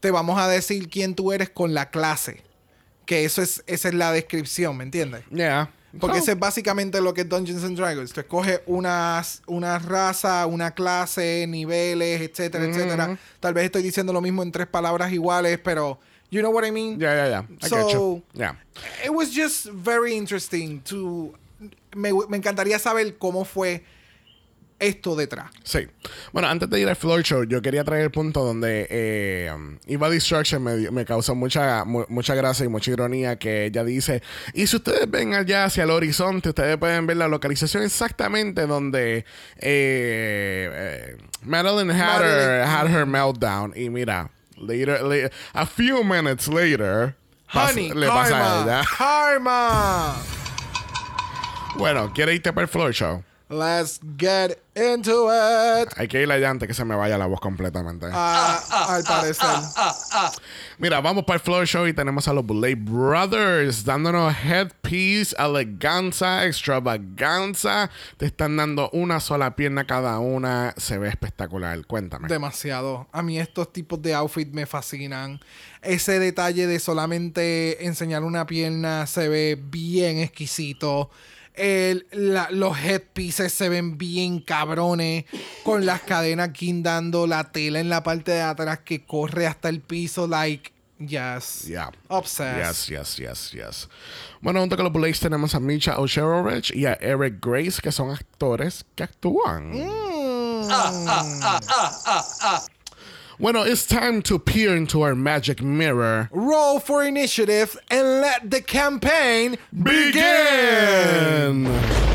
te 0.00 0.10
vamos 0.10 0.38
a 0.38 0.46
decir 0.46 0.90
quién 0.90 1.14
tú 1.14 1.32
eres 1.32 1.48
con 1.48 1.72
la 1.72 1.88
clase, 1.88 2.42
que 3.06 3.24
eso 3.24 3.40
es 3.40 3.64
esa 3.66 3.88
es 3.88 3.94
la 3.94 4.12
descripción, 4.12 4.76
¿me 4.76 4.84
entiendes? 4.84 5.22
Yeah. 5.30 5.70
Porque 5.98 6.18
So, 6.18 6.22
eso 6.24 6.32
es 6.32 6.38
básicamente 6.38 7.00
lo 7.00 7.12
que 7.14 7.22
es 7.22 7.28
Dungeons 7.28 7.64
and 7.64 7.76
Dragons. 7.76 8.12
Tú 8.12 8.20
escoges 8.20 8.60
una, 8.66 9.22
una 9.46 9.78
raza, 9.78 10.46
una 10.46 10.72
clase, 10.72 11.46
niveles, 11.48 12.20
etcétera, 12.20 12.64
etcétera. 12.64 13.18
Tal 13.40 13.54
vez 13.54 13.64
estoy 13.66 13.82
diciendo 13.82 14.12
lo 14.12 14.20
mismo 14.20 14.42
en 14.42 14.52
tres 14.52 14.66
palabras 14.66 15.12
iguales, 15.12 15.58
pero 15.62 15.98
you 16.30 16.40
know 16.40 16.52
what 16.52 16.64
I 16.66 16.70
mean? 16.70 16.98
Ya, 16.98 17.28
ya. 17.28 17.46
I 17.62 17.68
So- 17.68 17.76
get 17.86 17.92
you. 17.94 18.22
Yeah. 18.34 18.56
It 19.04 19.10
was 19.10 19.30
just 19.34 19.66
very 19.72 20.14
interesting 20.16 20.80
to... 20.82 21.32
Me, 21.94 22.12
me 22.28 22.36
encantaría 22.36 22.78
saber 22.78 23.16
cómo 23.16 23.44
fue 23.46 23.82
esto 24.78 25.16
detrás. 25.16 25.50
Sí. 25.64 25.86
Bueno, 26.32 26.48
antes 26.48 26.68
de 26.68 26.80
ir 26.80 26.88
al 26.88 26.96
floor 26.96 27.22
show, 27.22 27.44
yo 27.44 27.62
quería 27.62 27.82
traer 27.84 28.02
el 28.04 28.10
punto 28.10 28.44
donde 28.44 28.86
eh, 28.90 29.50
um, 29.54 29.78
Eva 29.86 30.10
Destruction 30.10 30.62
me, 30.62 31.04
causó 31.04 31.34
mucha, 31.34 31.84
mu- 31.84 32.04
mucha 32.08 32.34
gracia 32.34 32.64
y 32.66 32.68
mucha 32.68 32.90
ironía 32.90 33.36
que 33.38 33.66
ella 33.66 33.84
dice, 33.84 34.22
y 34.52 34.66
si 34.66 34.76
ustedes 34.76 35.10
ven 35.10 35.32
allá 35.34 35.64
hacia 35.64 35.84
el 35.84 35.90
horizonte, 35.90 36.50
ustedes 36.50 36.76
pueden 36.76 37.06
ver 37.06 37.16
la 37.16 37.28
localización 37.28 37.84
exactamente 37.84 38.66
donde 38.66 39.18
eh, 39.18 39.24
eh, 39.60 41.16
Madeline 41.42 41.90
had, 41.90 42.22
her, 42.22 42.62
had 42.66 42.86
her 42.88 43.06
meltdown. 43.06 43.72
Y 43.76 43.88
mira, 43.88 44.30
later, 44.58 45.00
la- 45.02 45.30
a 45.54 45.64
few 45.66 46.04
minutes 46.04 46.48
later, 46.48 47.14
pas- 47.52 47.70
Honey, 47.72 47.92
le 47.94 48.06
pasa 48.08 48.36
a 48.36 48.40
karma, 48.40 48.62
ella. 48.64 48.82
karma. 48.98 50.16
Bueno, 51.76 52.12
¿quiere 52.14 52.34
irte 52.34 52.52
para 52.52 52.62
el 52.64 52.68
floor 52.68 52.92
show? 52.92 53.22
Let's 53.48 54.00
get 54.18 54.58
into 54.74 55.30
it. 55.30 55.88
Hay 55.96 56.08
que 56.08 56.20
ir 56.20 56.32
allá 56.32 56.50
antes 56.50 56.66
que 56.66 56.74
se 56.74 56.84
me 56.84 56.96
vaya 56.96 57.16
la 57.16 57.26
voz 57.26 57.40
completamente. 57.40 58.06
Ah, 58.10 58.60
al 58.88 59.04
parecer. 59.04 59.46
Mira, 60.78 61.00
vamos 61.00 61.24
para 61.24 61.36
el 61.36 61.40
floor 61.40 61.64
show 61.64 61.86
y 61.86 61.92
tenemos 61.92 62.26
a 62.26 62.32
los 62.32 62.44
Boulay 62.44 62.74
Brothers 62.74 63.84
dándonos 63.84 64.34
headpiece, 64.44 65.36
eleganza, 65.38 66.44
extravaganza. 66.44 67.88
Te 68.16 68.26
están 68.26 68.56
dando 68.56 68.90
una 68.90 69.20
sola 69.20 69.54
pierna 69.54 69.86
cada 69.86 70.18
una. 70.18 70.74
Se 70.76 70.98
ve 70.98 71.08
espectacular. 71.08 71.86
Cuéntame. 71.86 72.26
Demasiado. 72.26 73.06
A 73.12 73.22
mí 73.22 73.38
estos 73.38 73.72
tipos 73.72 74.02
de 74.02 74.12
outfit 74.12 74.52
me 74.52 74.66
fascinan. 74.66 75.38
Ese 75.82 76.18
detalle 76.18 76.66
de 76.66 76.80
solamente 76.80 77.86
enseñar 77.86 78.24
una 78.24 78.44
pierna 78.44 79.06
se 79.06 79.28
ve 79.28 79.56
bien 79.56 80.18
exquisito. 80.18 81.10
El- 81.56 82.06
la- 82.12 82.48
los 82.50 82.78
headpieces 82.78 83.52
se 83.52 83.68
ven 83.68 83.96
bien 83.98 84.40
cabrones. 84.40 85.24
Con 85.64 85.86
las 85.86 86.02
cadenas 86.02 86.52
guindando 86.52 87.26
la 87.26 87.50
tela 87.50 87.80
en 87.80 87.88
la 87.88 88.02
parte 88.02 88.32
de 88.32 88.42
atrás 88.42 88.80
que 88.84 89.04
corre 89.04 89.46
hasta 89.46 89.68
el 89.68 89.80
piso. 89.80 90.26
Like, 90.28 90.70
yes. 90.98 91.64
Yeah. 91.66 91.90
Obsessed. 92.08 92.58
Yes, 92.58 92.86
yes, 92.88 93.16
yes, 93.16 93.50
yes. 93.52 93.88
Bueno, 94.40 94.60
junto 94.60 94.76
con 94.76 94.84
los 94.84 94.92
Boulays 94.92 95.18
tenemos 95.18 95.54
a 95.54 95.60
Misha 95.60 95.98
O'Sherovich 95.98 96.72
y 96.74 96.86
a 96.86 96.92
Eric 97.00 97.44
Grace, 97.44 97.80
que 97.82 97.90
son 97.90 98.10
actores 98.10 98.84
que 98.94 99.02
actúan. 99.04 99.72
Bueno, 103.38 103.64
it's 103.64 103.84
time 103.86 104.22
to 104.22 104.38
peer 104.38 104.74
into 104.74 105.02
our 105.02 105.14
magic 105.14 105.62
mirror. 105.62 106.30
Roll 106.32 106.80
for 106.80 107.04
initiative 107.04 107.76
and 107.90 108.22
let 108.22 108.50
the 108.50 108.62
campaign 108.62 109.58
begin. 109.72 111.64
Begin! 111.64 112.06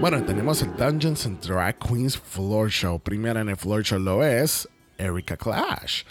Bueno, 0.00 0.20
tenemos 0.22 0.62
el 0.62 0.72
Dungeons 0.78 1.26
and 1.26 1.40
Drag 1.42 1.78
Queens 1.78 2.16
Floor 2.16 2.70
Show. 2.70 2.98
Primera 2.98 3.40
en 3.40 3.50
el 3.50 3.56
Floor 3.56 3.82
Show 3.82 3.98
lo 3.98 4.22
es 4.22 4.66
Erika 4.98 5.36
Clash. 5.36 6.04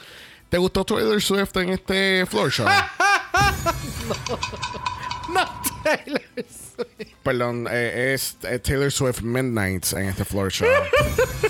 ¿Te 0.50 0.58
gustó 0.60 0.86
Taylor 0.86 1.20
Swift 1.20 1.58
en 1.58 1.70
este 1.70 2.26
Floor 2.28 2.52
Show? 2.52 2.68
No, 5.32 5.46
Taylor 5.84 6.22
Swift. 6.36 7.14
Perdón, 7.24 7.68
eh, 7.70 8.14
es 8.14 8.36
eh, 8.44 8.60
Taylor 8.60 8.92
Swift 8.92 9.22
Midnights 9.22 9.94
en 9.94 10.10
este 10.10 10.26
Floor 10.26 10.52
Show. 10.52 10.68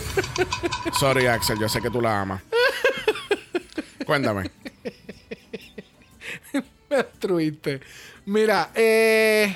Sorry, 0.99 1.25
Axel, 1.25 1.57
yo 1.59 1.67
sé 1.67 1.81
que 1.81 1.89
tú 1.89 2.01
la 2.01 2.21
amas. 2.21 2.43
Cuéntame. 4.05 4.51
Me 6.53 6.97
destruiste. 6.97 7.81
Mira, 8.25 8.71
eh. 8.75 9.55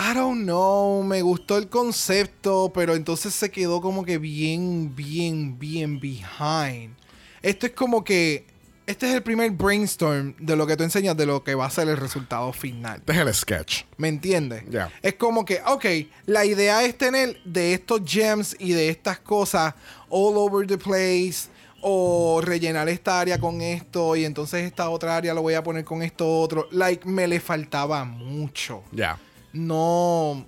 I 0.00 0.14
don't 0.14 0.44
know. 0.44 1.02
Me 1.02 1.22
gustó 1.22 1.58
el 1.58 1.68
concepto, 1.68 2.70
pero 2.72 2.94
entonces 2.94 3.34
se 3.34 3.50
quedó 3.50 3.80
como 3.80 4.04
que 4.04 4.18
bien, 4.18 4.94
bien, 4.94 5.58
bien 5.58 5.98
behind. 5.98 6.94
Esto 7.42 7.66
es 7.66 7.72
como 7.72 8.04
que. 8.04 8.46
Este 8.88 9.06
es 9.06 9.14
el 9.16 9.22
primer 9.22 9.50
brainstorm 9.50 10.34
de 10.38 10.56
lo 10.56 10.66
que 10.66 10.74
tú 10.74 10.82
enseñas 10.82 11.14
de 11.14 11.26
lo 11.26 11.44
que 11.44 11.54
va 11.54 11.66
a 11.66 11.70
ser 11.70 11.88
el 11.88 11.98
resultado 11.98 12.54
final. 12.54 13.00
Este 13.00 13.12
es 13.12 13.18
el 13.18 13.34
sketch. 13.34 13.82
¿Me 13.98 14.08
entiendes? 14.08 14.64
Ya. 14.70 14.90
Es 15.02 15.12
como 15.16 15.44
que, 15.44 15.60
ok, 15.66 15.84
la 16.24 16.46
idea 16.46 16.82
es 16.82 16.96
tener 16.96 17.38
de 17.44 17.74
estos 17.74 18.00
gems 18.06 18.56
y 18.58 18.72
de 18.72 18.88
estas 18.88 19.18
cosas 19.18 19.74
all 20.08 20.38
over 20.38 20.66
the 20.66 20.78
place. 20.78 21.50
O 21.82 22.40
rellenar 22.42 22.88
esta 22.88 23.20
área 23.20 23.38
con 23.38 23.60
esto. 23.60 24.16
Y 24.16 24.24
entonces 24.24 24.64
esta 24.64 24.88
otra 24.88 25.16
área 25.18 25.34
lo 25.34 25.42
voy 25.42 25.52
a 25.52 25.62
poner 25.62 25.84
con 25.84 26.02
esto 26.02 26.40
otro. 26.40 26.66
Like, 26.70 27.06
me 27.06 27.28
le 27.28 27.40
faltaba 27.40 28.06
mucho. 28.06 28.82
Ya. 28.90 29.18
No. 29.52 30.46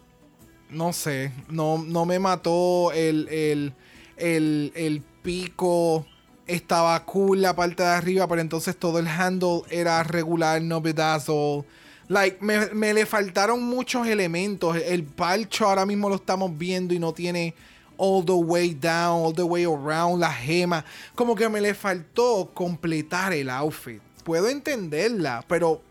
No 0.70 0.94
sé. 0.94 1.31
No, 1.50 1.76
no 1.76 2.07
me 2.07 2.18
mató 2.18 2.90
el, 2.92 3.29
el, 3.29 3.74
el, 4.16 4.72
el 4.74 5.03
pico. 5.22 6.07
Estaba 6.50 7.04
cool 7.04 7.42
la 7.42 7.54
parte 7.54 7.82
de 7.82 7.88
arriba, 7.88 8.26
pero 8.26 8.40
entonces 8.40 8.76
todo 8.76 8.98
el 8.98 9.06
handle 9.06 9.62
era 9.70 10.02
regular, 10.02 10.60
no 10.60 10.80
bedazzle. 10.80 11.64
Like, 12.08 12.38
me, 12.40 12.66
me 12.74 12.92
le 12.92 13.06
faltaron 13.06 13.62
muchos 13.62 14.06
elementos. 14.06 14.76
El 14.76 15.04
palcho 15.04 15.68
ahora 15.68 15.86
mismo 15.86 16.08
lo 16.08 16.16
estamos 16.16 16.56
viendo 16.58 16.92
y 16.92 16.98
no 16.98 17.12
tiene 17.12 17.54
all 17.96 18.24
the 18.24 18.32
way 18.32 18.74
down, 18.74 19.26
all 19.26 19.34
the 19.34 19.42
way 19.42 19.64
around, 19.64 20.20
la 20.20 20.32
gema. 20.32 20.84
Como 21.14 21.36
que 21.36 21.48
me 21.48 21.60
le 21.60 21.74
faltó 21.74 22.50
completar 22.52 23.32
el 23.32 23.50
outfit. 23.50 24.00
Puedo 24.24 24.48
entenderla, 24.48 25.44
pero 25.46 25.82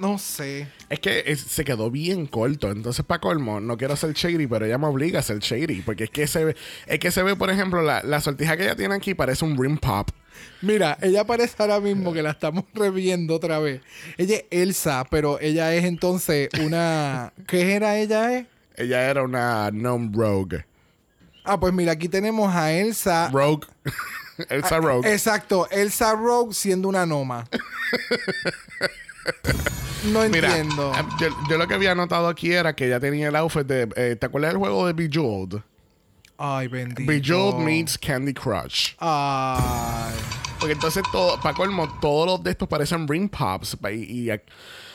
no 0.00 0.18
sé. 0.18 0.66
Es 0.88 0.98
que 1.00 1.22
es- 1.26 1.40
se 1.40 1.64
quedó 1.64 1.90
bien 1.90 2.26
corto. 2.26 2.70
Entonces, 2.70 3.04
para 3.04 3.20
colmo, 3.20 3.60
no 3.60 3.76
quiero 3.76 3.94
ser 3.96 4.12
shady, 4.14 4.46
pero 4.46 4.64
ella 4.66 4.78
me 4.78 4.86
obliga 4.86 5.20
a 5.20 5.22
ser 5.22 5.38
shady. 5.38 5.82
Porque 5.82 6.04
es 6.04 6.10
que 6.10 6.26
se 6.26 6.44
ve, 6.44 6.56
es 6.86 6.98
que 6.98 7.10
se 7.10 7.22
ve, 7.22 7.36
por 7.36 7.50
ejemplo, 7.50 7.82
la, 7.82 8.02
la 8.02 8.20
sortija 8.20 8.56
que 8.56 8.64
ella 8.64 8.76
tiene 8.76 8.94
aquí 8.94 9.14
parece 9.14 9.44
un 9.44 9.56
rim 9.62 9.76
pop. 9.78 10.08
Mira, 10.62 10.96
ella 11.02 11.24
parece 11.24 11.54
ahora 11.58 11.80
mismo 11.80 12.12
que 12.12 12.22
la 12.22 12.30
estamos 12.30 12.64
reviendo 12.74 13.34
otra 13.36 13.58
vez. 13.58 13.82
Ella 14.16 14.36
es 14.36 14.44
Elsa, 14.50 15.04
pero 15.10 15.38
ella 15.40 15.74
es 15.74 15.84
entonces 15.84 16.48
una. 16.60 17.32
¿Qué 17.46 17.74
era 17.74 17.98
ella? 17.98 18.34
Eh? 18.38 18.46
Ella 18.76 19.10
era 19.10 19.22
una 19.22 19.68
gnome 19.70 20.10
rogue. 20.14 20.64
Ah, 21.44 21.58
pues 21.60 21.72
mira, 21.74 21.92
aquí 21.92 22.08
tenemos 22.08 22.54
a 22.54 22.72
Elsa. 22.72 23.28
Rogue. 23.32 23.66
Elsa 24.48 24.78
Rogue. 24.78 25.10
Exacto, 25.12 25.68
Elsa 25.70 26.14
Rogue 26.14 26.54
siendo 26.54 26.88
una 26.88 27.04
noma. 27.04 27.46
No 30.12 30.28
Mira, 30.28 30.48
entiendo. 30.56 30.92
yo, 31.20 31.28
yo 31.48 31.58
lo 31.58 31.66
que 31.68 31.74
había 31.74 31.94
notado 31.94 32.28
aquí 32.28 32.52
era 32.52 32.74
que 32.74 32.86
ella 32.86 33.00
tenía 33.00 33.28
el 33.28 33.36
outfit 33.36 33.66
de. 33.66 33.88
eh, 33.96 34.16
¿Te 34.16 34.26
acuerdas 34.26 34.52
del 34.52 34.58
juego 34.58 34.86
de 34.86 34.92
Bejeweled? 34.92 35.60
Ay, 36.38 36.68
bendito. 36.68 37.02
Bejeweled 37.10 37.58
meets 37.64 37.98
Candy 37.98 38.32
Crush. 38.32 38.92
Ay. 38.98 40.14
Porque 40.58 40.72
entonces, 40.72 41.02
todo, 41.12 41.40
para 41.40 41.54
colmo, 41.54 41.98
todos 42.00 42.26
los 42.26 42.42
de 42.42 42.50
estos 42.52 42.68
parecen 42.68 43.06
ring 43.08 43.28
pops. 43.30 43.76
y- 43.92 44.30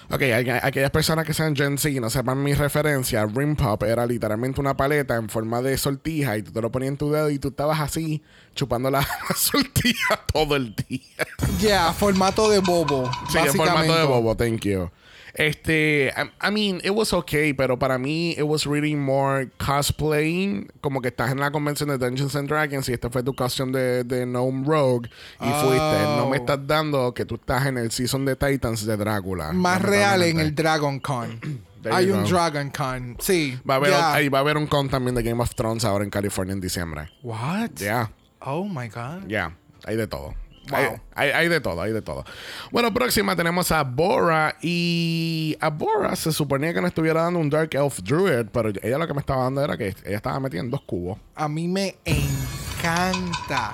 ok, 0.10 0.22
hay- 0.22 0.50
aquellas 0.62 0.91
personas 0.91 1.26
que 1.26 1.34
sean 1.34 1.56
Gen 1.56 1.78
Z 1.78 1.89
y 1.89 2.00
no 2.00 2.10
sepan 2.10 2.41
mi 2.41 2.54
referencia, 2.54 3.26
ring 3.26 3.56
pop 3.56 3.84
era 3.84 4.06
literalmente 4.06 4.60
una 4.62 4.76
paleta 4.76 5.15
en 5.15 5.30
forma 5.30 5.62
de 5.62 5.78
sortija 5.78 6.38
y 6.38 6.44
tú 6.44 6.52
te 6.52 6.62
lo 6.62 6.72
ponías 6.72 6.91
en 6.91 6.98
tu 6.98 7.12
dedo 7.12 7.30
y 7.30 7.39
tú 7.39 7.50
estabas 7.50 7.80
así 7.80 8.22
chupando 8.56 8.89
la, 8.91 9.00
la 9.30 9.36
sortija 9.36 10.22
todo 10.32 10.56
el 10.56 10.76
día. 10.76 11.28
Ya, 11.60 11.94
formato 11.94 12.50
de 12.50 12.60
bobo. 12.60 13.10
Sí, 13.30 13.38
básicamente. 13.38 13.58
formato 13.58 13.94
de 14.00 14.04
bobo, 14.06 14.36
thank 14.36 14.62
you. 14.62 14.89
Este, 15.38 16.13
I, 16.15 16.48
I 16.48 16.52
mean, 16.52 16.78
it 16.84 16.91
was 16.91 17.12
okay, 17.13 17.54
pero 17.54 17.78
para 17.78 17.98
mí, 17.98 18.32
it 18.38 18.43
was 18.43 18.65
really 18.65 18.95
more 18.95 19.50
cosplaying. 19.58 20.67
Como 20.82 21.02
que 21.02 21.10
estás 21.10 21.32
en 21.32 21.39
la 21.39 21.52
convención 21.52 21.89
de 21.89 21.98
Dungeons 21.98 22.36
and 22.36 22.48
Dragons 22.50 22.88
y 22.89 22.93
esta 22.93 23.10
fue 23.10 23.21
tu 23.24 23.34
costume 23.36 23.78
de, 23.78 24.04
de 24.04 24.26
Gnome 24.26 24.65
Rogue 24.65 25.10
y 25.41 25.50
fuiste. 25.50 26.04
No 26.17 26.30
me 26.30 26.36
Oh. 26.38 26.41
estás 26.41 26.65
dando 26.65 27.13
que 27.13 27.26
tú 27.26 27.36
estás 27.36 27.65
en 27.65 27.78
el 27.78 27.91
season 27.91 28.26
de 28.26 28.36
Titans 28.36 28.86
de 28.86 28.95
Drácula. 28.98 29.52
Más 29.54 29.82
real 29.82 30.24
en 30.24 30.39
el 30.39 30.56
Dragon 30.56 31.00
Con. 31.00 31.39
Hay 31.91 32.10
un 32.10 32.24
go. 32.24 32.30
Dragon 32.30 32.69
Con. 32.71 33.17
Sí. 33.19 33.60
Va 33.69 33.76
a, 33.76 33.78
haber, 33.78 33.91
ya. 33.91 34.13
ahí 34.13 34.28
va 34.30 34.39
a 34.39 34.41
haber 34.41 34.58
un 34.58 34.65
con 34.65 34.89
también 34.89 35.13
de 35.15 35.21
Game 35.21 35.41
of 35.43 35.54
Thrones 35.54 35.86
ahora 35.86 36.04
en 36.04 36.10
California 36.10 36.54
en 36.54 36.62
diciembre. 36.62 37.10
What? 37.21 37.71
Ya, 37.76 38.12
Oh 38.39 38.63
my 38.67 38.88
God. 38.89 39.28
ya, 39.28 39.56
hay 39.86 39.95
de 39.95 40.08
todo. 40.08 40.34
Wow. 40.69 40.80
Hay, 40.80 41.30
hay- 41.30 41.32
hay 41.32 41.47
de 41.49 41.62
todo, 41.62 41.82
hay 41.82 41.91
de 41.91 42.01
todo. 42.01 42.25
Bueno, 42.71 42.93
próxima 42.93 43.36
tenemos 43.36 43.71
a 43.71 43.84
Bora. 43.84 44.56
Y 44.62 45.56
a 45.60 45.69
Bora 45.69 46.15
se 46.15 46.32
suponía 46.32 46.73
que 46.73 46.82
no 46.82 46.88
estuviera 46.88 47.21
dando 47.23 47.39
un 47.39 47.49
Dark 47.49 47.69
Elf 47.73 47.99
Druid, 47.99 48.47
pero 48.51 48.69
ella 48.82 48.97
lo 48.97 49.08
que 49.08 49.13
me 49.13 49.19
estaba 49.19 49.43
dando 49.43 49.63
era 49.63 49.78
que 49.78 49.89
ella 50.06 50.17
estaba 50.17 50.39
metida 50.39 50.62
en 50.62 50.71
dos 50.71 50.82
cubos. 50.82 51.19
A 51.36 51.47
mí 51.47 51.67
me 51.67 51.95
encanta 52.06 53.71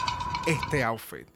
este 0.47 0.83
outfit. 0.83 1.27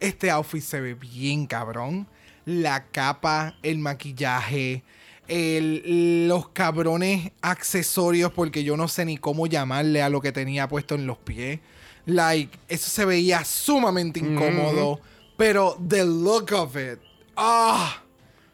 Este 0.00 0.30
outfit 0.30 0.62
se 0.62 0.80
ve 0.80 0.94
bien 0.94 1.46
cabrón. 1.46 2.06
La 2.44 2.86
capa, 2.86 3.54
el 3.62 3.78
maquillaje, 3.78 4.82
el- 5.28 6.26
los 6.26 6.48
cabrones 6.48 7.30
accesorios, 7.40 8.32
porque 8.32 8.64
yo 8.64 8.76
no 8.76 8.88
sé 8.88 9.04
ni 9.04 9.16
cómo 9.16 9.46
llamarle 9.46 10.02
a 10.02 10.08
lo 10.08 10.20
que 10.20 10.32
tenía 10.32 10.66
puesto 10.68 10.94
en 10.96 11.06
los 11.06 11.18
pies. 11.18 11.60
Like, 12.06 12.58
eso 12.68 12.90
se 12.90 13.04
veía 13.04 13.44
sumamente 13.44 14.20
incómodo. 14.20 15.00
Pero 15.36 15.76
the 15.88 16.04
look 16.04 16.52
of 16.52 16.76
it. 16.76 16.98
Ah, 17.36 18.02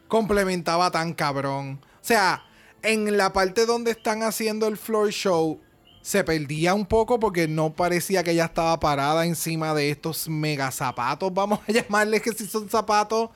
complementaba 0.07 0.91
tan 0.91 1.13
cabrón. 1.13 1.79
O 1.83 2.05
sea, 2.05 2.43
en 2.81 3.17
la 3.17 3.33
parte 3.33 3.65
donde 3.65 3.91
están 3.91 4.23
haciendo 4.23 4.67
el 4.67 4.77
floor 4.77 5.11
show, 5.11 5.59
se 6.01 6.23
perdía 6.23 6.73
un 6.73 6.85
poco 6.85 7.19
porque 7.19 7.47
no 7.47 7.73
parecía 7.73 8.23
que 8.23 8.31
ella 8.31 8.45
estaba 8.45 8.79
parada 8.79 9.25
encima 9.25 9.73
de 9.73 9.91
estos 9.91 10.29
mega 10.29 10.71
zapatos. 10.71 11.33
Vamos 11.33 11.59
a 11.67 11.71
llamarles 11.71 12.21
que 12.21 12.31
si 12.31 12.47
son 12.47 12.69
zapatos. 12.69 13.29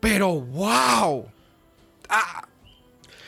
Pero 0.00 0.40
wow. 0.40 1.26
Ah, 2.08 2.46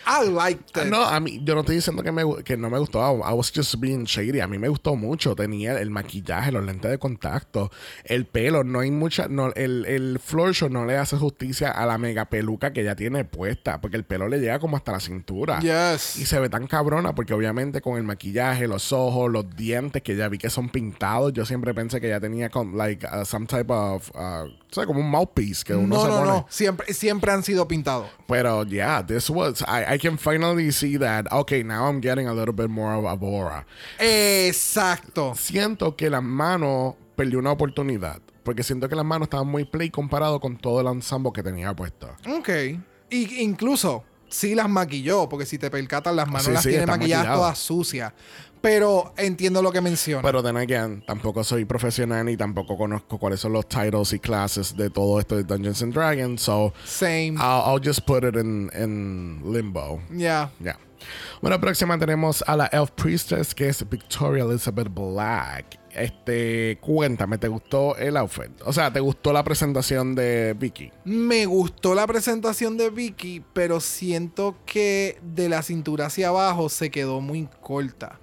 I 0.06 0.28
liked 0.28 0.76
it. 0.76 0.88
No, 0.88 1.02
a 1.02 1.18
mí, 1.20 1.40
yo 1.42 1.54
no 1.54 1.60
estoy 1.60 1.76
diciendo 1.76 2.02
que, 2.02 2.12
me, 2.12 2.22
que 2.44 2.56
no 2.56 2.70
me 2.70 2.78
gustó. 2.78 3.00
I 3.00 3.32
was 3.32 3.52
just 3.52 3.74
being 3.80 4.04
shady. 4.04 4.40
A 4.40 4.46
mí 4.46 4.58
me 4.58 4.68
gustó 4.68 4.94
mucho. 4.94 5.34
Tenía 5.34 5.78
el 5.80 5.90
maquillaje, 5.90 6.52
los 6.52 6.64
lentes 6.64 6.90
de 6.90 6.98
contacto, 6.98 7.70
el 8.04 8.26
pelo. 8.26 8.62
No 8.64 8.80
hay 8.80 8.90
mucha. 8.90 9.28
No, 9.28 9.52
el, 9.54 9.84
el 9.86 10.18
floor 10.18 10.54
show 10.54 10.68
no 10.68 10.86
le 10.86 10.96
hace 10.96 11.16
justicia 11.16 11.70
a 11.70 11.84
la 11.86 11.98
mega 11.98 12.26
peluca 12.26 12.72
que 12.72 12.82
ella 12.82 12.94
tiene 12.94 13.24
puesta. 13.24 13.80
Porque 13.80 13.96
el 13.96 14.04
pelo 14.04 14.28
le 14.28 14.38
llega 14.38 14.58
como 14.58 14.76
hasta 14.76 14.92
la 14.92 15.00
cintura. 15.00 15.60
Yes. 15.60 16.16
Y 16.18 16.26
se 16.26 16.38
ve 16.38 16.48
tan 16.48 16.66
cabrona 16.66 17.14
porque 17.14 17.34
obviamente 17.34 17.80
con 17.80 17.96
el 17.96 18.04
maquillaje, 18.04 18.68
los 18.68 18.92
ojos, 18.92 19.30
los 19.30 19.56
dientes 19.56 20.02
que 20.02 20.14
ya 20.14 20.28
vi 20.28 20.38
que 20.38 20.50
son 20.50 20.68
pintados, 20.68 21.32
yo 21.32 21.44
siempre 21.44 21.74
pensé 21.74 22.00
que 22.00 22.06
ella 22.06 22.20
tenía 22.20 22.48
con, 22.48 22.76
like, 22.76 23.06
uh, 23.06 23.24
some 23.24 23.46
type 23.46 23.72
of, 23.72 24.10
uh, 24.14 24.48
¿sabes? 24.76 24.86
Como 24.86 25.00
un 25.00 25.10
mouthpiece 25.10 25.64
que 25.64 25.74
uno 25.74 25.96
No, 25.96 26.02
se 26.02 26.08
no, 26.08 26.14
pone. 26.18 26.28
no. 26.28 26.46
Siempre, 26.48 26.94
siempre 26.94 27.32
han 27.32 27.42
sido 27.42 27.66
pintados. 27.66 28.06
Pero 28.28 28.62
yeah, 28.64 29.04
this 29.04 29.28
was, 29.28 29.62
I, 29.62 29.94
I 29.94 29.98
can 29.98 30.16
finally 30.18 30.70
see 30.70 30.96
that, 30.98 31.26
okay, 31.32 31.64
now 31.64 31.88
I'm 31.88 32.00
getting 32.00 32.28
a 32.28 32.32
little 32.32 32.54
bit 32.54 32.68
more 32.68 32.94
of 32.94 33.04
Avora. 33.04 33.66
Exacto. 33.98 35.34
Siento 35.34 35.96
que 35.96 36.08
las 36.10 36.22
manos 36.22 36.94
perdió 37.16 37.38
una 37.38 37.52
oportunidad. 37.52 38.20
Porque 38.44 38.62
siento 38.62 38.88
que 38.88 38.94
las 38.94 39.04
manos 39.04 39.26
estaban 39.26 39.48
muy 39.48 39.64
play 39.64 39.90
comparado 39.90 40.38
con 40.38 40.56
todo 40.56 40.80
el 40.80 40.86
ensamble 40.86 41.32
que 41.34 41.42
tenía 41.42 41.74
puesto. 41.74 42.08
Ok. 42.38 42.48
Y 43.10 43.40
incluso 43.42 44.04
sí 44.28 44.54
las 44.54 44.68
maquilló, 44.68 45.28
porque 45.28 45.46
si 45.46 45.58
te 45.58 45.68
percatas, 45.70 46.14
las 46.14 46.26
manos 46.28 46.44
Sí, 46.44 46.52
las 46.52 46.62
sí, 46.62 46.68
tiene 46.70 46.86
maquilladas 46.86 47.24
maquilladas. 47.26 47.38
todas 47.40 47.58
sucias. 47.58 48.12
Pero 48.66 49.12
entiendo 49.16 49.62
lo 49.62 49.70
que 49.70 49.80
menciona. 49.80 50.22
Pero 50.22 50.42
then 50.42 50.56
again, 50.56 51.00
tampoco 51.06 51.44
soy 51.44 51.64
profesional 51.64 52.26
ni 52.26 52.36
tampoco 52.36 52.76
conozco 52.76 53.16
cuáles 53.16 53.38
son 53.38 53.52
los 53.52 53.68
titles 53.68 54.12
y 54.12 54.18
clases 54.18 54.76
de 54.76 54.90
todo 54.90 55.20
esto 55.20 55.36
de 55.36 55.44
Dungeons 55.44 55.82
and 55.82 55.94
Dragons. 55.94 56.42
So 56.42 56.72
Same. 56.84 57.34
I'll, 57.38 57.62
I'll 57.64 57.80
just 57.80 58.00
put 58.04 58.24
it 58.24 58.34
in, 58.34 58.68
in 58.76 59.40
limbo. 59.52 60.02
Ya. 60.10 60.50
Ya. 60.58 60.76
Bueno, 61.40 61.60
próxima 61.60 61.96
tenemos 61.96 62.42
a 62.44 62.56
la 62.56 62.66
Elf 62.72 62.90
Priestess, 62.96 63.54
que 63.54 63.68
es 63.68 63.88
Victoria 63.88 64.42
Elizabeth 64.42 64.88
Black. 64.92 65.78
Este, 65.92 66.76
cuéntame, 66.80 67.38
¿te 67.38 67.46
gustó 67.46 67.96
el 67.96 68.16
outfit? 68.16 68.50
O 68.64 68.72
sea, 68.72 68.92
¿te 68.92 68.98
gustó 68.98 69.32
la 69.32 69.44
presentación 69.44 70.16
de 70.16 70.56
Vicky? 70.58 70.90
Me 71.04 71.46
gustó 71.46 71.94
la 71.94 72.04
presentación 72.08 72.76
de 72.76 72.90
Vicky, 72.90 73.44
pero 73.52 73.78
siento 73.78 74.56
que 74.66 75.20
de 75.22 75.48
la 75.48 75.62
cintura 75.62 76.06
hacia 76.06 76.28
abajo 76.28 76.68
se 76.68 76.90
quedó 76.90 77.20
muy 77.20 77.48
corta. 77.60 78.18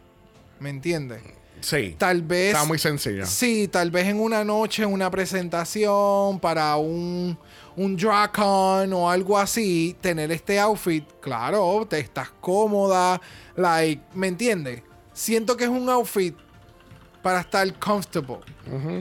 ¿Me 0.63 0.69
entiendes? 0.69 1.21
Sí. 1.59 1.95
Tal 1.97 2.21
vez. 2.21 2.47
Estaba 2.47 2.65
muy 2.65 2.79
sencillo. 2.79 3.25
Sí, 3.25 3.67
tal 3.67 3.91
vez 3.91 4.07
en 4.07 4.19
una 4.19 4.45
noche, 4.45 4.85
una 4.85 5.11
presentación 5.11 6.39
para 6.39 6.77
un, 6.77 7.37
un 7.75 7.97
Dracon 7.97 8.93
o 8.93 9.09
algo 9.09 9.37
así, 9.37 9.93
tener 9.99 10.31
este 10.31 10.57
outfit, 10.59 11.03
claro, 11.19 11.85
te 11.85 11.99
estás 11.99 12.29
cómoda, 12.39 13.19
like, 13.57 14.01
¿me 14.13 14.27
entiendes? 14.27 14.83
Siento 15.11 15.57
que 15.57 15.65
es 15.65 15.69
un 15.69 15.89
outfit 15.89 16.33
para 17.21 17.41
estar 17.41 17.79
comfortable. 17.79 18.39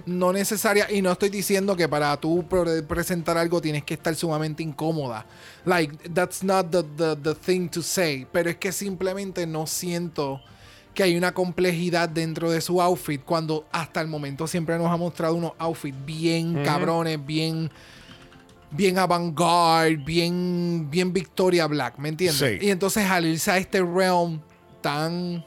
No 0.06 0.32
necesaria, 0.32 0.90
y 0.90 1.00
no 1.02 1.12
estoy 1.12 1.28
diciendo 1.28 1.76
que 1.76 1.88
para 1.88 2.16
tú 2.16 2.44
pre- 2.48 2.82
presentar 2.82 3.38
algo 3.38 3.60
tienes 3.60 3.84
que 3.84 3.94
estar 3.94 4.14
sumamente 4.16 4.62
incómoda. 4.64 5.26
Like, 5.64 6.10
that's 6.10 6.42
not 6.42 6.70
the, 6.70 6.82
the, 6.96 7.16
the 7.16 7.34
thing 7.34 7.68
to 7.68 7.82
say. 7.82 8.26
Pero 8.32 8.50
es 8.50 8.56
que 8.56 8.70
simplemente 8.72 9.46
no 9.46 9.66
siento 9.66 10.40
que 10.94 11.02
hay 11.02 11.16
una 11.16 11.32
complejidad 11.32 12.08
dentro 12.08 12.50
de 12.50 12.60
su 12.60 12.80
outfit 12.82 13.22
cuando 13.24 13.66
hasta 13.72 14.00
el 14.00 14.08
momento 14.08 14.46
siempre 14.46 14.76
nos 14.78 14.88
ha 14.88 14.96
mostrado 14.96 15.34
unos 15.34 15.52
outfits 15.58 15.96
bien 16.04 16.62
cabrones, 16.64 17.24
bien 17.24 17.70
bien 18.70 18.98
avant-garde, 18.98 19.96
bien 19.96 20.88
bien 20.90 21.12
Victoria 21.12 21.66
Black, 21.66 21.98
¿me 21.98 22.08
entiendes? 22.10 22.38
Sí. 22.60 22.66
Y 22.66 22.70
entonces 22.70 23.04
al 23.10 23.26
irse 23.26 23.50
a 23.50 23.58
este 23.58 23.82
realm 23.82 24.40
tan 24.80 25.44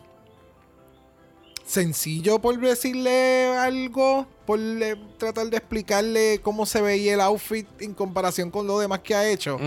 sencillo 1.65 2.39
por 2.39 2.59
decirle 2.59 3.47
algo, 3.57 4.27
por 4.45 4.59
le- 4.59 4.95
tratar 5.17 5.47
de 5.49 5.57
explicarle 5.57 6.39
cómo 6.43 6.65
se 6.65 6.81
veía 6.81 7.15
el 7.15 7.21
outfit 7.21 7.67
en 7.81 7.93
comparación 7.93 8.51
con 8.51 8.67
lo 8.67 8.79
demás 8.79 8.99
que 8.99 9.15
ha 9.15 9.27
hecho. 9.27 9.57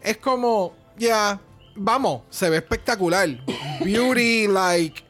Es 0.00 0.16
como, 0.16 0.72
ya, 0.98 1.38
vamos, 1.76 2.22
se 2.30 2.48
ve 2.48 2.56
espectacular. 2.58 3.28
Beauty, 3.84 4.46
like, 4.48 5.02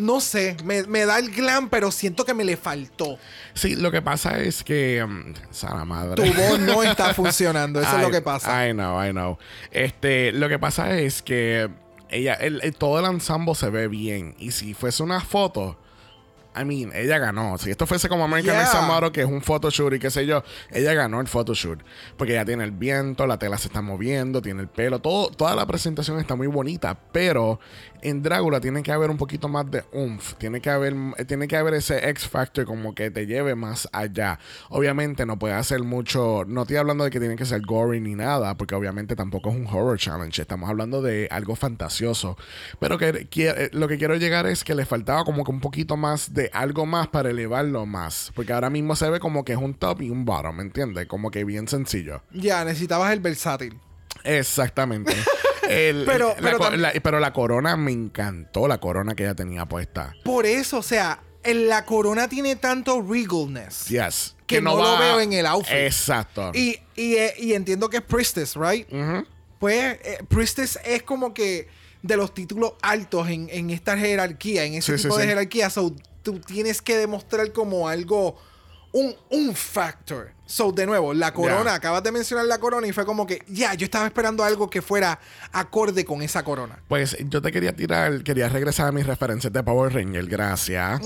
no 0.00 0.20
sé, 0.20 0.56
me, 0.64 0.82
me 0.84 1.06
da 1.06 1.18
el 1.18 1.30
glam, 1.30 1.68
pero 1.68 1.90
siento 1.92 2.24
que 2.24 2.34
me 2.34 2.44
le 2.44 2.56
faltó. 2.56 3.18
Sí, 3.54 3.76
lo 3.76 3.90
que 3.90 4.02
pasa 4.02 4.38
es 4.40 4.64
que. 4.64 5.02
um, 5.04 5.32
Sara 5.50 5.84
madre. 5.84 6.14
Tu 6.22 6.32
voz 6.34 6.58
no 6.58 6.82
está 6.84 7.14
funcionando, 7.14 7.80
eso 7.80 7.96
es 7.96 8.02
lo 8.02 8.10
que 8.10 8.20
pasa. 8.22 8.66
I 8.68 8.72
know, 8.72 9.04
I 9.04 9.10
know. 9.10 9.38
Este, 9.70 10.32
lo 10.32 10.48
que 10.48 10.58
pasa 10.58 10.98
es 10.98 11.22
que 11.22 11.68
ella, 12.08 12.34
el, 12.34 12.60
el- 12.62 12.74
todo 12.74 12.98
el 12.98 13.06
ensamble 13.06 13.54
se 13.54 13.70
ve 13.70 13.86
bien. 13.88 14.34
Y 14.38 14.50
si 14.50 14.74
fuese 14.74 15.02
una 15.02 15.20
foto, 15.20 15.78
I 16.60 16.64
mean, 16.64 16.90
ella 16.92 17.18
ganó. 17.18 17.56
Si 17.58 17.70
esto 17.70 17.86
fuese 17.86 18.08
como 18.08 18.24
American 18.24 18.56
Yeah. 18.56 18.80
Model, 18.82 19.12
que 19.12 19.20
es 19.20 19.26
un 19.28 19.40
photoshoot 19.40 19.94
y 19.94 19.98
qué 20.00 20.10
sé 20.10 20.26
yo, 20.26 20.42
ella 20.72 20.92
ganó 20.94 21.20
el 21.20 21.28
photoshoot. 21.28 21.78
Porque 22.16 22.32
ella 22.32 22.44
tiene 22.44 22.64
el 22.64 22.72
viento, 22.72 23.24
la 23.28 23.38
tela 23.38 23.56
se 23.56 23.68
está 23.68 23.82
moviendo, 23.82 24.42
tiene 24.42 24.62
el 24.62 24.66
pelo, 24.68 24.98
todo, 24.98 25.30
toda 25.30 25.54
la 25.54 25.64
presentación 25.66 26.18
está 26.18 26.34
muy 26.34 26.48
bonita. 26.48 26.98
Pero 27.12 27.60
en 28.02 28.22
Drácula 28.22 28.60
tiene 28.60 28.82
que 28.82 28.92
haber 28.92 29.10
un 29.10 29.16
poquito 29.16 29.48
más 29.48 29.70
de 29.70 29.84
oomph. 29.92 30.34
Tiene 30.38 30.60
que 30.60 30.70
haber, 30.70 30.94
tiene 31.26 31.46
que 31.48 31.56
haber 31.56 31.74
ese 31.74 32.08
X 32.10 32.28
Factor 32.28 32.64
como 32.64 32.94
que 32.94 33.10
te 33.10 33.26
lleve 33.26 33.54
más 33.54 33.88
allá. 33.92 34.38
Obviamente 34.68 35.26
no 35.26 35.38
puede 35.38 35.54
hacer 35.54 35.82
mucho. 35.82 36.44
No 36.46 36.62
estoy 36.62 36.76
hablando 36.76 37.04
de 37.04 37.10
que 37.10 37.20
tiene 37.20 37.36
que 37.36 37.44
ser 37.44 37.60
gory 37.62 38.00
ni 38.00 38.14
nada, 38.14 38.56
porque 38.56 38.74
obviamente 38.74 39.16
tampoco 39.16 39.50
es 39.50 39.56
un 39.56 39.66
horror 39.66 39.98
challenge. 39.98 40.42
Estamos 40.42 40.68
hablando 40.70 41.02
de 41.02 41.28
algo 41.30 41.56
fantasioso. 41.56 42.36
Pero 42.78 42.98
que, 42.98 43.26
que- 43.28 43.48
eh, 43.50 43.70
lo 43.72 43.88
que 43.88 43.98
quiero 43.98 44.16
llegar 44.16 44.46
es 44.46 44.64
que 44.64 44.74
le 44.74 44.84
faltaba 44.86 45.24
como 45.24 45.44
que 45.44 45.50
un 45.50 45.60
poquito 45.60 45.96
más 45.96 46.32
de 46.34 46.50
algo 46.52 46.86
más 46.86 47.08
para 47.08 47.30
elevarlo 47.30 47.86
más. 47.86 48.32
Porque 48.34 48.52
ahora 48.52 48.70
mismo 48.70 48.96
se 48.96 49.08
ve 49.10 49.20
como 49.20 49.44
que 49.44 49.52
es 49.52 49.58
un 49.58 49.74
top 49.74 50.02
y 50.02 50.10
un 50.10 50.24
bottom, 50.24 50.56
¿me 50.56 50.62
entiendes? 50.62 51.06
Como 51.06 51.30
que 51.30 51.44
bien 51.44 51.68
sencillo. 51.68 52.22
Ya, 52.32 52.64
necesitabas 52.64 53.12
el 53.12 53.20
versátil. 53.20 53.78
Exactamente. 54.24 55.12
El- 55.68 56.04
Pero- 56.06 56.34
la 56.38 56.50
pero 56.58 56.76
la- 56.76 56.92
pero 57.02 57.20
la 57.20 57.32
corona 57.32 57.76
me 57.76 57.92
encantó, 57.92 58.66
la 58.68 58.78
corona 58.78 59.14
que 59.14 59.24
ella 59.24 59.34
tenía 59.34 59.66
puesta. 59.66 60.14
Por 60.24 60.46
eso, 60.46 60.78
o 60.78 60.82
sea, 60.82 61.20
en 61.42 61.68
la 61.68 61.84
corona 61.84 62.28
tiene 62.28 62.56
tanto 62.56 63.00
regalness. 63.02 63.86
Yes. 63.86 64.36
Que 64.46 64.60
no 64.60 64.76
lo 64.76 64.98
veo 64.98 65.20
en 65.20 65.32
el 65.32 65.46
outfit. 65.46 65.74
Exacto. 65.74 66.50
Y, 66.54 66.78
y, 66.96 67.16
y 67.38 67.52
entiendo 67.54 67.88
que 67.88 67.98
es 67.98 68.02
Priestess, 68.02 68.56
¿right? 68.56 68.86
Pues 69.58 69.98
eh, 70.02 70.18
Priestess 70.28 70.78
es 70.84 71.02
como 71.02 71.32
que 71.34 71.68
de 72.02 72.16
los 72.16 72.32
títulos 72.34 72.72
altos 72.82 73.28
en, 73.28 73.48
en 73.50 73.70
esta 73.70 73.96
jerarquía, 73.96 74.64
en 74.64 74.74
ese 74.74 74.92
Sí, 74.92 74.98
sí, 74.98 75.04
tipo 75.04 75.16
de 75.18 75.24
sí. 75.24 75.28
jerarquía. 75.28 75.70
So, 75.70 75.94
tú 76.22 76.40
tienes 76.40 76.82
que 76.82 76.96
demostrar 76.96 77.52
como 77.52 77.88
algo 77.88 78.40
un, 78.92 79.14
un 79.30 79.54
factor. 79.54 80.32
So, 80.46 80.72
de 80.72 80.84
nuevo, 80.84 81.14
la 81.14 81.32
corona, 81.32 81.74
acabas 81.74 82.02
de 82.02 82.10
mencionar 82.10 82.44
la 82.46 82.58
corona 82.58 82.86
y 82.86 82.92
fue 82.92 83.06
como 83.06 83.24
que, 83.24 83.40
ya, 83.46 83.74
yo 83.74 83.84
estaba 83.84 84.06
esperando 84.06 84.42
algo 84.42 84.68
que 84.68 84.82
fuera 84.82 85.20
acorde 85.52 86.04
con 86.04 86.22
esa 86.22 86.42
corona. 86.42 86.82
Pues 86.88 87.16
yo 87.28 87.40
te 87.40 87.52
quería 87.52 87.74
tirar, 87.74 88.24
quería 88.24 88.48
regresar 88.48 88.88
a 88.88 88.92
mis 88.92 89.06
referencias 89.06 89.52
de 89.52 89.62
Power 89.62 89.94
Ranger, 89.94 90.26
gracias. 90.26 91.00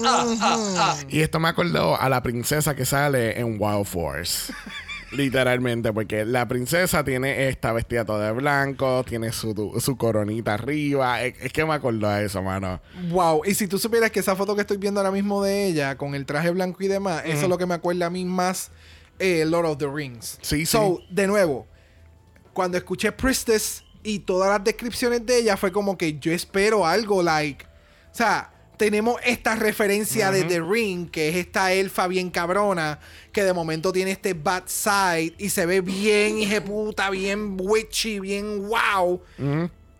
Y 1.09 1.21
esto 1.21 1.39
me 1.41 1.49
acordó 1.49 2.01
a 2.01 2.09
la 2.09 2.23
princesa 2.23 2.75
que 2.75 2.87
sale 2.87 3.39
en 3.39 3.57
Wild 3.61 3.85
Force. 3.85 4.53
Literalmente, 5.13 5.93
porque 5.93 6.25
la 6.25 6.47
princesa 6.49 7.05
tiene 7.05 7.49
esta 7.49 7.73
vestida 7.73 8.05
toda 8.05 8.27
de 8.27 8.33
blanco, 8.33 9.05
tiene 9.05 9.33
su, 9.33 9.79
su 9.81 9.97
coronita 9.97 10.55
arriba. 10.55 11.23
Es, 11.23 11.35
es 11.41 11.53
que 11.53 11.65
me 11.65 11.75
acordó 11.75 12.09
a 12.09 12.23
eso, 12.23 12.43
mano. 12.43 12.81
Wow, 13.11 13.43
y 13.45 13.55
si 13.55 13.67
tú 13.67 13.79
supieras 13.79 14.11
que 14.11 14.21
esa 14.21 14.37
foto 14.37 14.55
que 14.55 14.63
estoy 14.63 14.77
viendo 14.77 15.01
ahora 15.01 15.13
mismo 15.13 15.43
de 15.43 15.67
ella, 15.67 15.97
con 15.97 16.15
el 16.15 16.27
traje 16.27 16.51
blanco 16.51 16.83
y 16.83 16.89
demás, 16.89 17.23
eso 17.25 17.43
es 17.43 17.49
lo 17.49 17.59
que 17.59 17.67
me 17.67 17.75
acuerda 17.75 18.07
a 18.07 18.11
mí 18.11 18.25
más 18.25 18.71
eh, 19.19 19.45
Lord 19.47 19.67
of 19.67 19.79
the 19.79 19.89
Rings. 19.89 20.39
Sí, 20.43 20.67
so, 20.67 20.99
sí. 20.99 21.07
de 21.15 21.27
nuevo, 21.27 21.67
cuando 22.53 22.79
escuché 22.79 23.13
Priestess 23.13 23.85
y 24.03 24.21
todas 24.21 24.51
las 24.51 24.65
descripciones 24.65 25.25
de 25.25 25.39
ella, 25.39 25.57
fue 25.57 25.73
como 25.73 25.97
que 25.97 26.19
yo 26.19 26.33
espero 26.33 26.87
algo, 26.87 27.23
like. 27.23 27.65
O 27.65 28.15
sea, 28.17 28.54
tenemos 28.77 29.21
esta 29.25 29.55
referencia 29.57 30.31
de 30.31 30.45
The 30.45 30.61
Ring, 30.61 31.11
que 31.11 31.29
es 31.29 31.37
esta 31.37 31.73
elfa 31.73 32.07
bien 32.07 32.31
cabrona, 32.31 32.99
que 33.33 33.45
de 33.45 33.53
momento 33.53 33.93
tiene 33.93 34.11
este 34.11 34.35
bad 34.35 34.65
side 34.67 35.35
y 35.39 35.49
se 35.49 35.67
ve 35.67 35.81
bien, 35.81 36.37
puta, 36.65 37.11
bien 37.11 37.57
witchy, 37.61 38.21
bien 38.21 38.69
wow. 38.69 39.21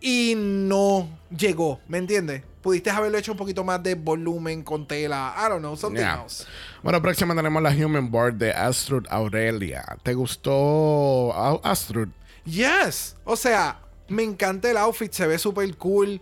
Y 0.01 0.33
no 0.35 1.09
llegó, 1.35 1.79
¿me 1.87 1.97
entiendes? 1.97 2.43
Pudiste 2.61 2.89
haberlo 2.89 3.17
hecho 3.17 3.31
un 3.31 3.37
poquito 3.37 3.63
más 3.63 3.81
de 3.83 3.95
volumen 3.95 4.63
con 4.63 4.87
tela. 4.87 5.35
I 5.37 5.49
don't 5.49 5.59
know, 5.59 5.75
something 5.75 5.99
Yeah. 6.01 6.21
else. 6.23 6.45
Bueno, 6.81 7.01
próxima 7.01 7.35
tenemos 7.35 7.61
la 7.61 7.69
Human 7.69 8.09
Board 8.09 8.33
de 8.35 8.51
Astrud 8.51 9.05
Aurelia. 9.09 9.85
¿Te 10.03 10.13
gustó 10.13 11.33
Astrud? 11.63 12.09
Yes. 12.43 13.15
O 13.23 13.35
sea, 13.35 13.79
me 14.07 14.23
encanta 14.23 14.69
el 14.69 14.77
outfit, 14.77 15.11
se 15.11 15.27
ve 15.27 15.37
súper 15.37 15.75
cool. 15.77 16.19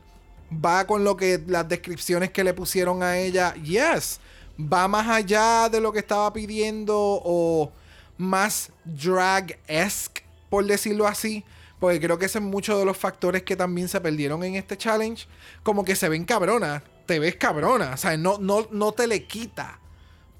Va 0.53 0.85
con 0.85 1.03
lo 1.03 1.15
que 1.15 1.41
las 1.47 1.67
descripciones 1.67 2.31
que 2.31 2.43
le 2.43 2.53
pusieron 2.53 3.03
a 3.03 3.17
ella. 3.17 3.53
Yes. 3.55 4.19
Va 4.59 4.87
más 4.87 5.07
allá 5.07 5.69
de 5.69 5.81
lo 5.81 5.91
que 5.91 5.99
estaba 5.99 6.31
pidiendo 6.33 6.95
o 6.97 7.71
más 8.17 8.71
drag-esque, 8.85 10.23
por 10.49 10.65
decirlo 10.65 11.07
así. 11.07 11.43
Porque 11.79 11.99
creo 11.99 12.17
que 12.17 12.25
ese 12.25 12.39
es 12.39 12.43
muchos 12.43 12.79
de 12.79 12.85
los 12.85 12.97
factores 12.97 13.43
que 13.43 13.55
también 13.55 13.87
se 13.87 13.99
perdieron 13.99 14.43
en 14.43 14.55
este 14.55 14.77
challenge. 14.77 15.27
Como 15.63 15.83
que 15.83 15.95
se 15.95 16.09
ven 16.09 16.25
cabronas. 16.25 16.83
Te 17.05 17.19
ves 17.19 17.35
cabrona. 17.35 17.91
O 17.93 17.97
sea, 17.97 18.15
no, 18.15 18.37
no, 18.37 18.67
no 18.71 18.91
te 18.91 19.07
le 19.07 19.25
quita 19.25 19.79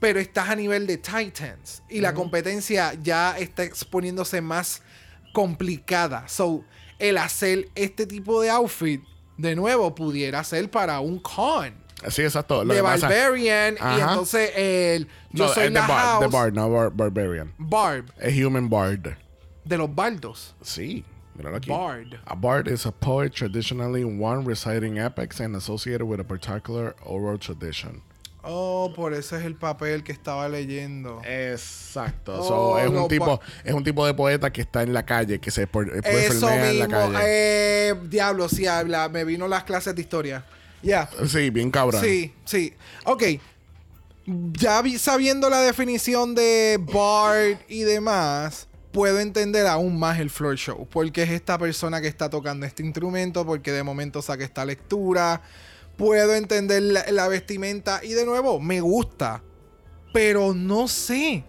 pero 0.04 0.20
estás 0.20 0.50
a 0.50 0.56
nivel 0.58 0.86
de 0.86 0.98
Titans 0.98 1.82
y 1.88 2.02
la 2.02 2.14
competencia 2.14 2.94
ya 3.02 3.38
está 3.38 3.64
exponiéndose 3.64 4.42
más 4.42 4.82
complicada. 5.32 6.28
So, 6.28 6.66
el 7.00 7.18
hacer 7.18 7.70
este 7.74 8.06
tipo 8.06 8.42
de 8.42 8.50
outfit, 8.50 9.02
de 9.38 9.56
nuevo, 9.56 9.94
pudiera 9.96 10.44
ser 10.44 10.70
para 10.70 11.00
un 11.00 11.20
con 11.20 11.74
Sí, 12.10 12.22
exacto. 12.22 12.64
Lo 12.66 12.74
de 12.74 12.80
que 12.80 12.84
pasa- 12.84 13.08
Barbarian 13.08 13.76
y 13.76 13.78
Ajá. 13.80 14.12
entonces 14.12 14.52
el 14.56 15.08
yo 15.32 15.48
No, 15.48 15.54
soy 15.54 15.66
es 15.66 15.72
la 15.72 15.82
The 15.82 15.88
Bard, 15.88 16.02
house 16.06 16.20
The 16.20 16.28
Bard, 16.38 16.54
no 16.54 16.70
Bar- 16.70 16.92
Barbarian. 16.94 17.54
Barb 17.58 18.12
Es 18.20 18.38
Human 18.44 18.70
Bard. 18.70 19.16
de 19.64 19.78
los 19.78 19.94
bardos. 19.96 20.54
Sí, 20.62 21.06
míralo 21.36 21.58
aquí. 21.58 21.70
Bard. 21.70 22.20
A 22.26 22.36
bard 22.36 22.68
is 22.68 22.86
a 22.86 22.92
poet 22.92 23.34
traditionally 23.34 24.04
one 24.04 24.44
reciting 24.46 24.98
epics 24.98 25.40
and 25.40 25.56
associated 25.56 26.04
with 26.06 26.20
a 26.20 26.26
particular 26.26 26.94
oral 27.06 27.38
tradition. 27.40 28.02
Oh, 28.46 28.92
por 28.94 29.14
eso 29.14 29.38
es 29.38 29.46
el 29.46 29.56
papel 29.56 30.04
que 30.04 30.12
estaba 30.12 30.50
leyendo. 30.50 31.22
Exacto. 31.26 32.36
Oh, 32.40 32.44
So, 32.48 32.80
es, 32.80 32.92
no, 32.92 33.04
un 33.04 33.08
tipo, 33.08 33.40
es 33.64 33.74
un 33.74 33.84
tipo 33.84 34.06
de 34.06 34.14
poeta 34.14 34.52
que 34.52 34.62
está 34.62 34.84
en 34.84 34.94
la 34.94 35.06
calle, 35.06 35.40
que 35.40 35.50
se 35.50 35.66
puede 35.66 36.00
Eso 36.04 36.50
en 36.50 36.80
la 36.80 36.88
calle. 36.90 37.18
Eh, 37.22 37.96
diablo, 38.10 38.50
sí 38.50 38.68
habla. 38.68 39.08
Me 39.08 39.24
vino 39.24 39.48
las 39.48 39.64
clases 39.64 39.96
de 39.96 40.02
historia. 40.02 40.44
Ya. 40.82 41.10
Sí, 41.28 41.50
bien 41.52 41.72
cabrón. 41.72 42.04
Sí, 42.04 42.34
sí. 42.44 42.74
Ok. 43.06 43.24
Ya 44.26 44.82
vi- 44.82 44.98
sabiendo 45.00 45.50
la 45.50 45.62
definición 45.62 46.36
de 46.36 46.80
Bard 46.94 47.58
y 47.70 47.84
demás, 47.84 48.68
puedo 48.92 49.20
entender 49.20 49.68
aún 49.68 49.98
más 49.98 50.20
el 50.20 50.30
floor 50.30 50.56
show. 50.58 50.88
Porque 50.92 51.24
es 51.24 51.30
esta 51.30 51.58
persona 51.58 52.02
que 52.02 52.08
está 52.08 52.30
tocando 52.30 52.66
este 52.66 52.84
instrumento, 52.84 53.46
porque 53.46 53.72
de 53.72 53.84
momento 53.84 54.22
saca 54.22 54.44
esta 54.44 54.66
lectura. 54.66 55.42
Puedo 55.98 56.34
entender 56.36 56.82
la, 56.82 57.06
la 57.12 57.28
vestimenta. 57.28 58.02
Y 58.04 58.14
de 58.14 58.26
nuevo, 58.26 58.60
me 58.60 58.82
gusta. 58.82 59.44
Pero 60.14 60.54
no 60.54 60.88
sé. 60.88 61.44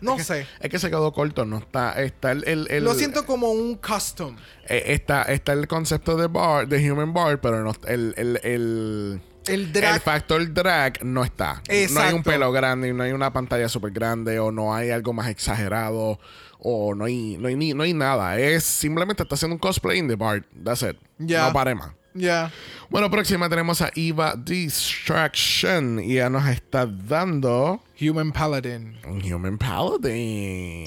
No 0.00 0.18
sé. 0.18 0.46
Es 0.60 0.70
que 0.70 0.78
se 0.78 0.88
quedó 0.88 1.12
corto, 1.12 1.44
no 1.44 1.58
está. 1.58 1.92
Está 2.02 2.32
el. 2.32 2.44
el- 2.48 2.66
el- 2.70 2.84
Lo 2.84 2.94
siento 2.94 3.26
como 3.26 3.50
un 3.52 3.74
custom. 3.76 4.36
eh, 4.66 4.84
está, 4.86 5.22
está 5.24 5.52
el 5.52 5.68
concepto 5.68 6.16
de 6.16 6.26
bar, 6.26 6.66
de 6.68 6.90
human 6.90 7.12
bar, 7.12 7.40
pero 7.40 7.62
no 7.62 7.72
el, 7.86 8.14
el, 8.16 8.40
el, 8.42 9.20
El 9.46 9.72
drag. 9.74 9.96
el 9.96 10.00
factor 10.00 10.54
drag 10.54 11.04
no 11.04 11.22
está. 11.22 11.56
No 11.56 11.60
hay 11.74 11.78
un 11.82 11.82
Exacto. 11.90 12.22
pelo 12.30 12.50
grande, 12.50 12.92
no 12.94 13.02
hay 13.02 13.12
una 13.12 13.30
pantalla 13.32 13.68
súper 13.68 13.90
grande, 13.92 14.38
o 14.38 14.50
no 14.50 14.74
hay 14.74 14.88
algo 14.88 15.12
más 15.12 15.28
exagerado, 15.28 16.18
o 16.58 16.94
no 16.94 17.04
hay, 17.04 17.36
no 17.38 17.48
hay, 17.48 17.56
ni, 17.56 17.74
no 17.74 17.82
hay 17.82 17.92
nada. 17.92 18.38
Es 18.38 18.64
simplemente 18.64 19.22
está 19.22 19.34
haciendo 19.34 19.54
un 19.56 19.60
cosplay 19.60 19.98
in 19.98 20.08
the 20.08 20.16
bar. 20.16 20.46
That's 20.64 20.80
it. 20.82 20.96
Ya. 21.18 21.48
No 21.48 21.52
pare 21.52 21.74
más. 21.74 21.90
Ya. 22.14 22.50
Bueno, 22.88 23.08
próxima 23.10 23.48
tenemos 23.48 23.80
a 23.82 23.90
Eva 23.94 24.34
Distraction. 24.36 26.00
Y 26.02 26.14
ella 26.14 26.28
nos 26.28 26.48
está 26.48 26.86
dando 26.86 27.82
Human 28.00 28.32
Paladin. 28.32 28.98
un 29.06 29.22
Human 29.32 29.56
Paladin. 29.58 30.86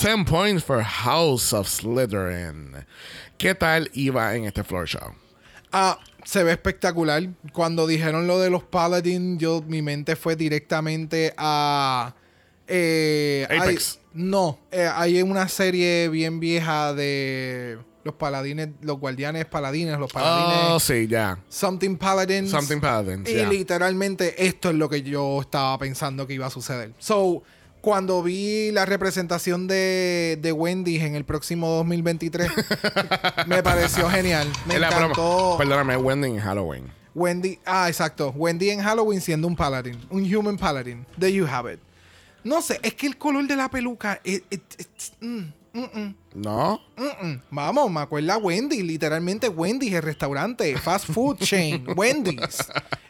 10 0.00 0.24
points 0.28 0.64
for 0.64 0.82
House 0.82 1.52
of 1.52 1.68
Slytherin. 1.68 2.74
¿Qué 3.38 3.54
tal 3.54 3.88
iba 3.94 4.34
en 4.34 4.44
este 4.46 4.64
floor 4.64 4.86
show? 4.88 5.14
Ah, 5.72 5.98
se 6.24 6.42
ve 6.42 6.52
espectacular. 6.52 7.22
Cuando 7.52 7.86
dijeron 7.86 8.26
lo 8.26 8.40
de 8.40 8.50
los 8.50 8.64
Paladin, 8.64 9.38
yo 9.38 9.62
mi 9.66 9.82
mente 9.82 10.16
fue 10.16 10.34
directamente 10.34 11.34
a. 11.36 12.14
eh, 12.66 13.46
hay- 13.48 13.58
Apex. 13.58 14.00
no, 14.12 14.58
eh, 14.72 14.90
hay 14.92 15.22
una 15.22 15.46
serie 15.48 16.08
bien 16.08 16.40
vieja 16.40 16.92
de 16.94 17.78
los 18.06 18.14
paladines, 18.14 18.70
los 18.80 18.98
guardianes 18.98 19.44
paladines, 19.44 19.98
los 19.98 20.10
paladines. 20.10 20.70
Oh, 20.70 20.80
sí, 20.80 21.06
ya. 21.06 21.38
Something 21.50 21.96
Paladins. 21.96 22.50
Something 22.50 22.80
Paladins, 22.80 23.28
Y 23.28 23.44
literalmente 23.44 24.46
esto 24.46 24.70
es 24.70 24.76
lo 24.76 24.88
que 24.88 25.02
yo 25.02 25.42
estaba 25.42 25.76
pensando 25.78 26.26
que 26.26 26.32
iba 26.34 26.46
a 26.46 26.50
suceder. 26.50 26.94
So, 26.98 27.42
cuando 27.82 28.22
vi 28.22 28.70
la 28.72 28.86
representación 28.86 29.66
de, 29.66 30.38
de 30.40 30.52
Wendy 30.52 30.96
en 30.98 31.14
el 31.14 31.24
próximo 31.24 31.68
2023, 31.76 32.50
me 33.46 33.62
pareció 33.62 34.08
genial. 34.08 34.48
Me 34.66 34.78
la 34.78 34.88
broma. 34.88 35.02
encantó. 35.06 35.54
Perdóname, 35.58 35.96
Wendy 35.96 36.28
en 36.28 36.38
Halloween. 36.38 36.84
Wendy, 37.14 37.58
ah, 37.64 37.88
exacto. 37.88 38.30
Wendy 38.36 38.70
en 38.70 38.80
Halloween 38.82 39.20
siendo 39.20 39.46
un 39.48 39.56
paladin, 39.56 39.98
un 40.10 40.22
human 40.34 40.56
paladin. 40.56 41.06
There 41.18 41.32
you 41.32 41.46
have 41.46 41.72
it. 41.72 41.80
No 42.44 42.60
sé, 42.62 42.78
es 42.82 42.94
que 42.94 43.06
el 43.06 43.16
color 43.18 43.46
de 43.46 43.56
la 43.56 43.68
peluca. 43.70 44.20
it- 44.22 44.44
it- 44.50 44.62
it's- 44.78 45.12
mm, 45.20 45.44
¿No? 46.34 46.80
mm, 46.96 47.26
mm. 47.26 47.42
Vamos, 47.50 47.90
me 47.90 48.00
acuerda 48.00 48.34
a 48.34 48.38
Wendy, 48.38 48.82
literalmente 48.82 49.48
Wendy's, 49.48 49.94
el 49.94 50.02
restaurante, 50.02 50.76
fast 50.78 51.06
food 51.06 51.38
chain, 51.38 51.84
Wendy's. 51.96 52.58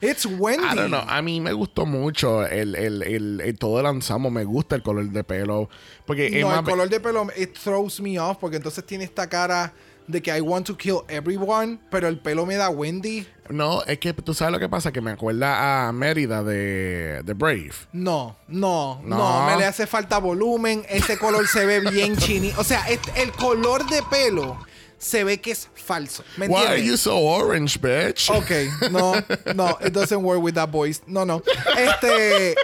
It's 0.01 0.27
Wendy. 0.27 0.65
I 0.67 0.75
don't 0.75 0.89
know. 0.91 1.03
A 1.07 1.23
mí 1.23 1.41
me 1.41 1.53
gustó 1.53 1.87
mucho 1.87 2.47
el, 2.47 2.75
el, 2.75 3.03
el, 3.03 3.41
el- 3.41 3.59
todo 3.59 3.81
el 3.81 3.87
ensamble. 3.87 4.31
Me 4.31 4.45
gusta 4.45 4.77
el 4.77 4.83
color 4.83 5.09
de 5.11 5.25
pelo. 5.25 5.69
Porque 6.07 6.31
No, 6.41 6.55
el 6.55 6.65
color 6.65 6.89
de 6.89 7.01
pelo, 7.01 7.27
it 7.37 7.57
throws 7.59 8.01
me 8.01 8.19
off 8.19 8.37
porque 8.39 8.57
entonces 8.57 8.85
tiene 8.85 9.05
esta 9.05 9.29
cara 9.29 9.73
de 10.07 10.23
que 10.23 10.37
I 10.37 10.41
want 10.41 10.67
to 10.67 10.77
kill 10.77 10.99
everyone, 11.09 11.79
pero 11.91 12.07
el 12.07 12.19
pelo 12.21 12.47
me 12.47 12.55
da 12.57 12.69
Wendy. 12.71 13.27
No, 13.51 13.83
es 13.85 13.99
que 13.99 14.13
tú 14.13 14.35
sabes 14.35 14.53
lo 14.53 14.59
que 14.59 14.69
pasa, 14.69 14.93
que 14.93 15.01
me 15.01 15.11
acuerda 15.13 15.89
a 15.89 15.93
Mérida 15.93 16.43
de, 16.43 17.23
de 17.25 17.35
Brave. 17.35 17.73
No, 17.93 18.37
no, 18.49 19.01
no, 19.05 19.17
No. 19.17 19.47
me 19.47 19.57
le 19.57 19.65
hace 19.65 19.87
falta 19.87 20.19
volumen. 20.19 20.85
Ese 20.89 21.19
color 21.19 21.47
se 21.49 21.65
ve 21.67 21.81
bien 21.81 22.17
chini. 22.19 22.53
O 22.57 22.65
sea, 22.65 22.85
el 23.17 23.33
color 23.33 23.87
de 23.89 24.03
pelo 24.05 24.57
se 24.99 25.25
ve 25.25 25.41
que 25.41 25.51
es 25.53 25.69
falso. 25.75 26.25
¿Me 26.39 26.47
Why 26.49 26.55
are 26.55 26.65
entiendes? 26.79 26.87
you 26.91 26.97
so 26.97 27.17
orange, 27.19 27.79
bitch? 27.79 28.31
Ok, 28.31 28.91
no, 28.91 29.13
no, 29.55 29.77
it 29.85 29.93
doesn't 29.93 30.23
work 30.23 30.43
with 30.43 30.55
that 30.55 30.71
voice. 30.71 31.03
No, 31.07 31.25
no. 31.27 31.43
Este, 31.77 32.55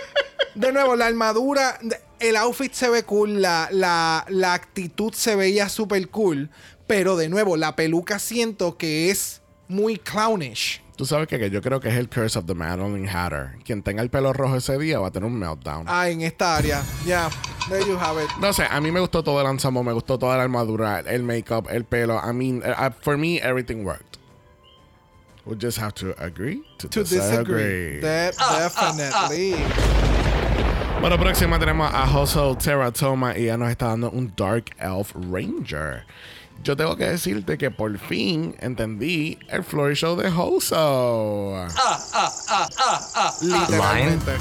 de 0.55 0.73
nuevo, 0.73 0.97
la 0.97 1.07
armadura, 1.07 1.79
el 2.21 2.37
outfit 2.37 2.73
se 2.73 2.89
ve 2.89 3.03
cool, 3.05 3.43
la, 3.43 3.69
la, 3.71 4.25
la 4.29 4.55
actitud 4.55 5.13
se 5.13 5.37
veía 5.37 5.69
súper 5.69 6.09
cool, 6.09 6.49
pero 6.87 7.17
de 7.17 7.29
nuevo, 7.29 7.57
la 7.59 7.77
peluca 7.77 8.19
siento 8.19 8.79
que 8.79 9.11
es 9.11 9.42
muy 9.69 9.97
clownish. 9.99 10.81
Tú 10.97 11.07
sabes 11.07 11.27
que, 11.27 11.39
que 11.39 11.51
yo 11.51 11.63
creo 11.63 11.81
que 11.81 11.89
es 11.89 11.97
el 11.97 12.09
curse 12.09 12.39
of 12.39 12.45
the 12.47 12.55
Madeline 12.55 13.09
Hatter. 13.09 13.57
Quien 13.65 13.83
tenga 13.83 14.03
el 14.03 14.11
pelo 14.11 14.33
rojo 14.33 14.57
ese 14.57 14.79
día 14.79 14.99
va 15.01 15.09
a 15.09 15.11
tener 15.11 15.27
un 15.27 15.39
meltdown. 15.39 15.87
Ah, 15.89 16.09
en 16.09 16.21
esta 16.21 16.57
área. 16.57 16.83
Ya, 17.07 17.29
there 17.69 17.85
you 17.87 17.97
have 17.99 18.23
it. 18.23 18.31
No 18.41 18.53
sé, 18.53 18.65
a 18.71 18.81
mí 18.81 18.93
me 18.93 19.01
gustó 19.01 19.23
todo 19.25 19.41
el 19.41 19.47
ensamble, 19.49 19.83
me 19.83 19.93
gustó 19.93 20.19
toda 20.19 20.37
la 20.37 20.43
armadura, 20.45 21.01
el 21.01 21.23
makeup, 21.23 21.67
el 21.71 21.85
pelo. 21.85 22.21
I 22.23 22.33
mean, 22.33 22.63
uh, 22.63 22.91
for 23.01 23.17
me, 23.17 23.39
everything 23.39 23.85
worked. 23.85 24.19
We 25.45 25.57
just 25.57 25.79
have 25.79 25.93
to 25.95 26.15
agree 26.23 26.63
to, 26.79 26.89
To 26.89 27.01
disagree. 27.01 27.99
disagree. 27.99 28.01
De- 28.01 28.33
definitely. 28.59 29.57
Bueno, 31.01 31.19
próxima 31.19 31.59
tenemos 31.59 31.91
a 31.93 32.05
Hustle 32.07 32.55
Teratoma 32.57 33.37
y 33.37 33.47
ya 33.47 33.57
nos 33.57 33.71
está 33.71 33.87
dando 33.89 34.09
un 34.11 34.33
Dark 34.37 34.71
Elf 34.79 35.13
Ranger. 35.17 36.05
Yo 36.63 36.77
tengo 36.77 36.97
que 36.97 37.09
decirte 37.09 37.59
que 37.59 37.73
por 37.73 37.99
fin 37.99 38.55
entendí 38.61 39.39
el 39.49 39.65
floor 39.65 39.95
show 39.95 40.17
de 40.17 40.29
Hoso. 40.29 41.67
Literalmente. 43.41 44.33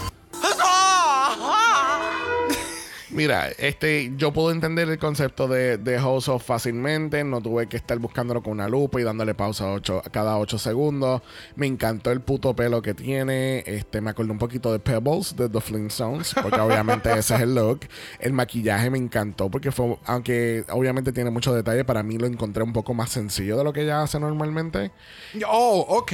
Mira, 3.13 3.49
este, 3.49 4.13
yo 4.15 4.31
puedo 4.31 4.51
entender 4.51 4.87
el 4.89 4.97
concepto 4.97 5.49
de, 5.49 5.77
de 5.77 5.97
Hoso 5.99 6.39
fácilmente. 6.39 7.23
No 7.25 7.41
tuve 7.41 7.67
que 7.67 7.75
estar 7.75 7.97
buscándolo 7.99 8.41
con 8.41 8.53
una 8.53 8.69
lupa 8.69 9.01
y 9.01 9.03
dándole 9.03 9.33
pausa 9.33 9.65
a 9.65 9.73
ocho- 9.73 10.01
cada 10.11 10.37
8 10.37 10.57
segundos. 10.57 11.21
Me 11.55 11.67
encantó 11.67 12.11
el 12.11 12.21
puto 12.21 12.55
pelo 12.55 12.81
que 12.81 12.93
tiene. 12.93 13.63
Este, 13.65 13.99
me 13.99 14.11
acordé 14.11 14.31
un 14.31 14.37
poquito 14.37 14.71
de 14.71 14.79
Pebbles 14.79 15.35
de 15.35 15.49
The 15.49 15.59
Flintstones, 15.59 16.33
porque 16.41 16.59
obviamente 16.61 17.11
ese 17.11 17.35
es 17.35 17.41
el 17.41 17.53
look. 17.53 17.81
El 18.19 18.31
maquillaje 18.31 18.89
me 18.89 18.97
encantó 18.97 19.49
porque 19.51 19.73
fue, 19.73 19.97
aunque 20.05 20.63
obviamente 20.69 21.11
tiene 21.11 21.31
mucho 21.31 21.53
detalle, 21.53 21.83
para 21.83 22.03
mí 22.03 22.17
lo 22.17 22.27
encontré 22.27 22.63
un 22.63 22.71
poco 22.71 22.93
más 22.93 23.09
sencillo 23.09 23.57
de 23.57 23.65
lo 23.65 23.73
que 23.73 23.81
ella 23.81 24.01
hace 24.03 24.21
normalmente. 24.21 24.91
Oh, 25.49 25.85
ok. 25.89 26.11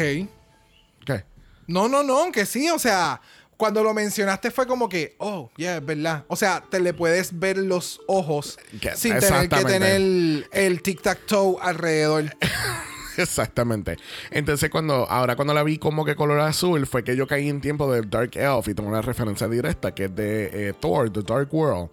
¿Qué? 1.05 1.23
No, 1.67 1.87
no, 1.89 2.01
no, 2.01 2.31
que 2.31 2.45
sí, 2.45 2.69
o 2.69 2.79
sea, 2.79 3.21
cuando 3.57 3.83
lo 3.83 3.93
mencionaste 3.93 4.51
fue 4.51 4.67
como 4.67 4.87
que, 4.87 5.15
oh, 5.17 5.49
yeah, 5.57 5.77
es 5.77 5.85
verdad. 5.85 6.23
O 6.27 6.35
sea, 6.35 6.63
te 6.69 6.79
le 6.79 6.93
puedes 6.93 7.37
ver 7.39 7.57
los 7.57 7.99
ojos 8.07 8.57
Que- 8.79 8.95
sin 8.95 9.17
tener 9.19 9.49
que 9.49 9.65
tener 9.65 9.95
el, 9.95 10.47
el 10.51 10.81
tic-tac-toe 10.83 11.57
alrededor. 11.61 12.25
Exactamente. 13.21 13.97
Entonces, 14.31 14.69
cuando 14.69 15.09
ahora 15.09 15.35
cuando 15.35 15.53
la 15.53 15.63
vi 15.63 15.77
como 15.77 16.05
que 16.05 16.15
color 16.15 16.39
azul, 16.39 16.85
fue 16.87 17.03
que 17.03 17.15
yo 17.15 17.27
caí 17.27 17.49
en 17.49 17.61
tiempo 17.61 17.91
del 17.91 18.09
Dark 18.09 18.31
Elf 18.35 18.67
y 18.67 18.73
tengo 18.73 18.89
una 18.89 19.01
referencia 19.01 19.47
directa 19.47 19.93
que 19.93 20.05
es 20.05 20.15
de 20.15 20.69
eh, 20.69 20.73
Thor, 20.79 21.11
The 21.11 21.21
Dark 21.21 21.53
World. 21.53 21.89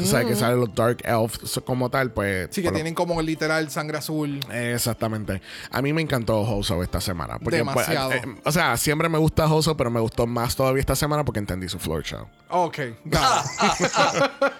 Tú 0.00 0.04
sabes 0.06 0.26
que 0.26 0.34
salen 0.36 0.60
los 0.60 0.74
Dark 0.74 0.98
Elves 1.04 1.60
como 1.64 1.90
tal, 1.90 2.12
pues. 2.12 2.48
Sí, 2.50 2.62
que 2.62 2.70
tienen 2.72 2.94
como 2.94 3.20
literal 3.22 3.70
sangre 3.70 3.98
azul. 3.98 4.40
Exactamente. 4.50 5.40
A 5.70 5.82
mí 5.82 5.92
me 5.92 6.02
encantó 6.02 6.40
Hoso 6.40 6.82
esta 6.82 7.00
semana. 7.00 7.38
Porque, 7.38 7.64
pues, 7.64 7.88
Demasiado. 7.88 8.12
eh, 8.12 8.22
o 8.44 8.52
sea, 8.52 8.76
siempre 8.76 9.08
me 9.08 9.18
gusta 9.18 9.46
Hoso, 9.52 9.76
pero 9.76 9.90
me 9.90 10.00
gustó 10.00 10.26
más 10.26 10.56
todavía 10.56 10.80
esta 10.80 10.96
semana 10.96 11.24
porque 11.24 11.38
entendí 11.40 11.68
su 11.68 11.78
floor 11.78 12.02
show. 12.02 12.26
Ok, 12.50 12.78
got 13.04 13.20
it. 13.80 14.52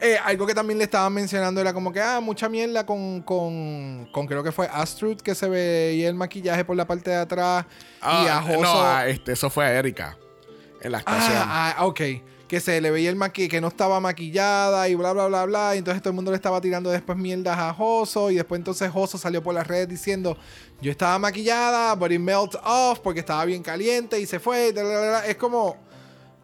Eh, 0.00 0.16
algo 0.24 0.46
que 0.46 0.54
también 0.54 0.78
le 0.78 0.84
estaban 0.84 1.12
mencionando 1.12 1.60
era 1.60 1.72
como 1.72 1.92
que, 1.92 2.00
ah, 2.00 2.20
mucha 2.20 2.48
mierda 2.48 2.86
con, 2.86 3.20
con, 3.22 4.08
con 4.12 4.26
creo 4.26 4.44
que 4.44 4.52
fue 4.52 4.68
Astrud 4.72 5.20
que 5.20 5.34
se 5.34 5.48
veía 5.48 6.08
el 6.08 6.14
maquillaje 6.14 6.64
por 6.64 6.76
la 6.76 6.86
parte 6.86 7.10
de 7.10 7.16
atrás. 7.16 7.64
y 8.00 8.04
a 8.04 8.38
Ah, 8.38 8.44
Hoso. 8.48 8.60
no, 8.60 8.82
a 8.82 9.08
este, 9.08 9.32
eso 9.32 9.50
fue 9.50 9.64
a 9.64 9.72
Erika 9.78 10.16
en 10.80 10.92
la 10.92 10.98
estación. 10.98 11.32
Ah, 11.44 11.74
ah, 11.78 11.86
ok. 11.86 12.00
Que 12.46 12.60
se 12.60 12.80
le 12.80 12.90
veía 12.90 13.10
el 13.10 13.16
maquillaje, 13.16 13.48
que 13.50 13.60
no 13.60 13.68
estaba 13.68 13.98
maquillada 14.00 14.88
y 14.88 14.94
bla, 14.94 15.12
bla, 15.12 15.26
bla, 15.26 15.44
bla. 15.44 15.74
Y 15.74 15.78
entonces 15.78 16.00
todo 16.00 16.10
el 16.12 16.14
mundo 16.14 16.30
le 16.30 16.36
estaba 16.36 16.60
tirando 16.60 16.88
después 16.90 17.18
mierdas 17.18 17.58
a 17.58 17.74
Joso. 17.74 18.30
Y 18.30 18.36
después 18.36 18.58
entonces 18.58 18.90
Joso 18.90 19.18
salió 19.18 19.42
por 19.42 19.52
las 19.54 19.66
redes 19.66 19.88
diciendo, 19.88 20.38
yo 20.80 20.90
estaba 20.90 21.18
maquillada, 21.18 21.94
but 21.96 22.10
it 22.12 22.20
melt 22.20 22.54
off 22.64 23.00
porque 23.00 23.20
estaba 23.20 23.44
bien 23.44 23.62
caliente 23.62 24.18
y 24.20 24.26
se 24.26 24.38
fue. 24.38 24.72
bla, 24.72 24.82
bla, 24.82 24.98
bla". 25.00 25.26
Es 25.26 25.36
como, 25.36 25.76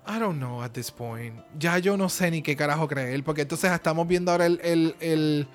I 0.07 0.19
don't 0.19 0.39
know 0.39 0.63
at 0.63 0.73
this 0.73 0.91
point. 0.91 1.35
Ya 1.59 1.79
yo 1.79 1.97
no 1.97 2.09
sé 2.09 2.31
ni 2.31 2.43
qué 2.43 2.55
carajo 2.57 2.87
creer. 2.89 3.23
Porque 3.25 3.43
entonces 3.43 3.71
estamos 3.73 4.07
viendo 4.07 4.31
ahora 4.33 4.47
el, 4.47 4.61
el, 4.63 4.95
el, 5.01 5.49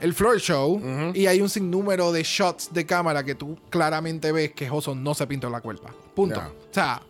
el 0.00 0.14
floor 0.14 0.40
show. 0.40 0.80
Y 1.14 1.26
hay 1.26 1.40
un 1.40 1.48
sinnúmero 1.48 2.10
de 2.12 2.22
shots 2.24 2.72
de 2.72 2.84
cámara 2.84 3.22
que 3.24 3.34
tú 3.34 3.58
claramente 3.70 4.32
ves 4.32 4.52
que 4.52 4.68
Joso 4.68 4.94
no 4.94 5.14
se 5.14 5.26
pintó 5.26 5.48
la 5.50 5.60
cuerpa. 5.60 5.94
Punto. 6.14 6.40
O 6.40 6.74
sea, 6.74 7.00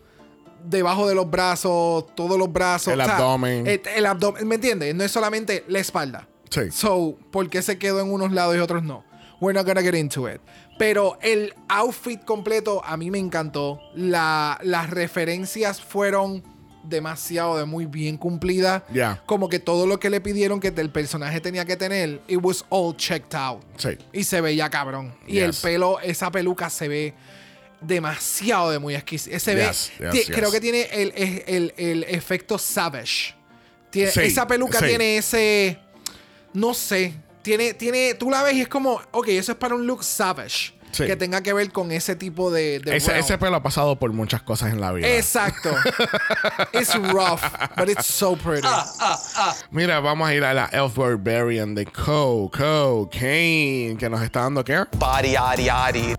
debajo 0.63 1.07
de 1.07 1.15
los 1.15 1.29
brazos, 1.29 2.15
todos 2.15 2.37
los 2.37 2.51
brazos. 2.51 2.93
El 2.93 3.01
o 3.01 3.05
sea, 3.05 3.15
abdomen. 3.17 3.65
El, 3.67 3.81
el 3.95 4.05
abdomen, 4.05 4.47
¿me 4.47 4.55
entiendes? 4.55 4.93
No 4.93 5.03
es 5.03 5.11
solamente 5.11 5.63
la 5.67 5.79
espalda. 5.79 6.27
Sí. 6.49 6.69
So, 6.71 7.17
¿por 7.31 7.49
qué 7.49 7.61
se 7.63 7.79
quedó 7.79 8.01
en 8.01 8.11
unos 8.11 8.31
lados 8.31 8.55
y 8.55 8.59
otros 8.59 8.83
no? 8.83 9.03
We're 9.41 9.57
not 9.57 9.65
gonna 9.65 9.81
get 9.81 9.95
into 9.95 10.29
it. 10.29 10.39
Pero 10.77 11.17
el 11.21 11.53
outfit 11.67 12.23
completo 12.23 12.81
a 12.85 12.95
mí 12.97 13.09
me 13.11 13.17
encantó. 13.17 13.79
La- 13.95 14.59
las 14.63 14.89
referencias 14.91 15.81
fueron 15.81 16.43
demasiado 16.83 17.57
de 17.57 17.65
muy 17.65 17.85
bien 17.85 18.17
cumplidas. 18.17 18.83
Ya. 18.93 19.21
Como 19.25 19.49
que 19.49 19.59
todo 19.59 19.87
lo 19.87 19.99
que 19.99 20.09
le 20.09 20.21
pidieron 20.21 20.59
que 20.59 20.67
el 20.75 20.89
personaje 20.91 21.39
tenía 21.41 21.65
que 21.65 21.75
tener, 21.77 22.21
it 22.27 22.39
was 22.41 22.65
all 22.69 22.95
checked 22.95 23.33
out. 23.35 23.61
Sí. 23.77 23.89
Y 24.11 24.23
se 24.25 24.41
veía 24.41 24.69
cabrón. 24.69 25.15
Y 25.27 25.39
el 25.39 25.53
pelo, 25.53 25.99
esa 26.01 26.29
peluca 26.31 26.69
se 26.69 26.87
ve 26.87 27.13
demasiado 27.81 28.71
de 28.71 28.79
muy 28.79 28.95
exquisita. 28.95 29.39
Se 29.39 29.55
ve, 29.55 29.65
Yes, 29.67 29.91
yes. 30.13 30.27
creo 30.31 30.51
que 30.51 30.61
tiene 30.61 30.83
el, 30.91 31.11
el- 31.15 31.43
el- 31.47 31.73
el 31.77 32.03
efecto 32.05 32.57
savage. 32.57 33.35
Tiene- 33.89 34.11
Sí, 34.11 34.21
esa 34.21 34.47
peluca 34.47 34.79
sí. 34.79 34.85
tiene 34.85 35.17
ese, 35.17 35.77
no 36.53 36.73
sé, 36.73 37.13
tiene, 37.41 37.73
tiene, 37.73 38.13
tú 38.15 38.29
la 38.29 38.41
ves 38.43 38.55
y 38.55 38.61
es 38.61 38.67
como, 38.67 39.01
ok, 39.11 39.27
eso 39.29 39.51
es 39.51 39.57
para 39.57 39.75
un 39.75 39.85
look 39.85 40.03
savage. 40.03 40.73
Sí. 40.93 41.05
Que 41.05 41.15
tenga 41.15 41.41
que 41.41 41.53
ver 41.53 41.71
con 41.71 41.91
ese 41.91 42.15
tipo 42.15 42.51
de... 42.51 42.79
de 42.79 42.95
Ese, 42.95 43.17
ese 43.17 43.37
pelo 43.37 43.55
ha 43.55 43.63
pasado 43.63 43.97
por 43.97 44.13
muchas 44.13 44.43
cosas 44.43 44.71
en 44.71 44.79
la 44.79 44.91
vida. 44.91 45.07
Exacto. 45.07 45.71
it's 46.73 46.95
rough, 47.11 47.41
but 47.75 47.89
it's 47.89 48.05
so 48.05 48.35
pretty. 48.35 48.67
Mira, 49.71 49.99
vamos 49.99 50.29
a 50.29 50.33
ir 50.35 50.43
a 50.43 50.53
la 50.53 50.69
Elf 50.71 50.95
Barbarian 50.95 51.73
de 51.73 51.85
Co, 51.85 52.49
Co, 52.55 53.09
Kane, 53.11 53.97
que 53.99 54.07
nos 54.09 54.21
está 54.21 54.41
dando 54.41 54.63
qué? 54.63 54.85
Body, 54.97 55.31
yaddy, 55.31 55.63
yaddy. 55.65 56.15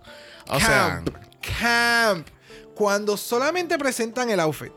O 0.48 0.58
sea, 0.58 1.02
camp, 1.04 1.10
camp. 1.60 2.28
Cuando 2.74 3.16
solamente 3.16 3.78
presentan 3.78 4.28
el 4.30 4.40
outfit 4.40 4.72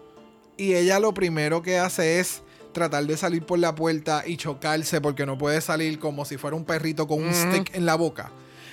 y 0.58 0.76
ella 0.76 1.00
lo 1.00 1.14
primero 1.14 1.62
que 1.62 1.80
hace 1.80 2.20
es 2.20 2.42
tratar 2.74 3.06
de 3.06 3.18
salir 3.18 3.44
por 3.44 3.58
la 3.58 3.74
puerta 3.74 4.24
y 4.26 4.38
chocarse 4.38 5.02
porque 5.02 5.26
no 5.26 5.38
puede 5.38 5.62
salir 5.62 5.98
como 5.98 6.26
si 6.26 6.38
fuera 6.38 6.56
un 6.56 6.64
perrito 6.64 7.08
con 7.08 7.24
un 7.24 7.34
stick 7.34 7.74
en 7.76 7.86
la 7.86 7.96
boca. 7.96 8.32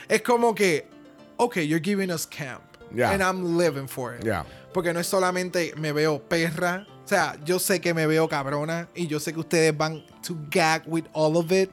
Es 0.09 0.21
como 0.21 0.55
que, 0.55 0.89
ok, 1.37 1.57
you're 1.57 1.81
giving 1.83 2.11
us 2.11 2.27
camp. 2.27 2.63
Yeah. 2.95 3.11
And 3.11 3.23
I'm 3.23 3.57
living 3.59 3.89
for 3.89 4.15
it. 4.15 4.25
Yeah. 4.25 4.45
Porque 4.73 4.93
no 4.93 5.01
es 5.01 5.07
solamente 5.07 5.75
me 5.77 5.93
veo 5.93 6.21
perra. 6.21 6.87
O 7.05 7.09
sea, 7.09 7.37
yo 7.45 7.59
sé 7.59 7.81
que 7.81 7.93
me 7.93 8.07
veo 8.07 8.29
cabrona 8.29 8.89
y 8.95 9.07
yo 9.07 9.21
sé 9.21 9.33
que 9.33 9.41
ustedes 9.41 9.77
van 9.77 10.03
to 10.27 10.37
gag 10.51 10.83
with 10.87 11.05
all 11.13 11.37
of 11.37 11.53
it. 11.53 11.71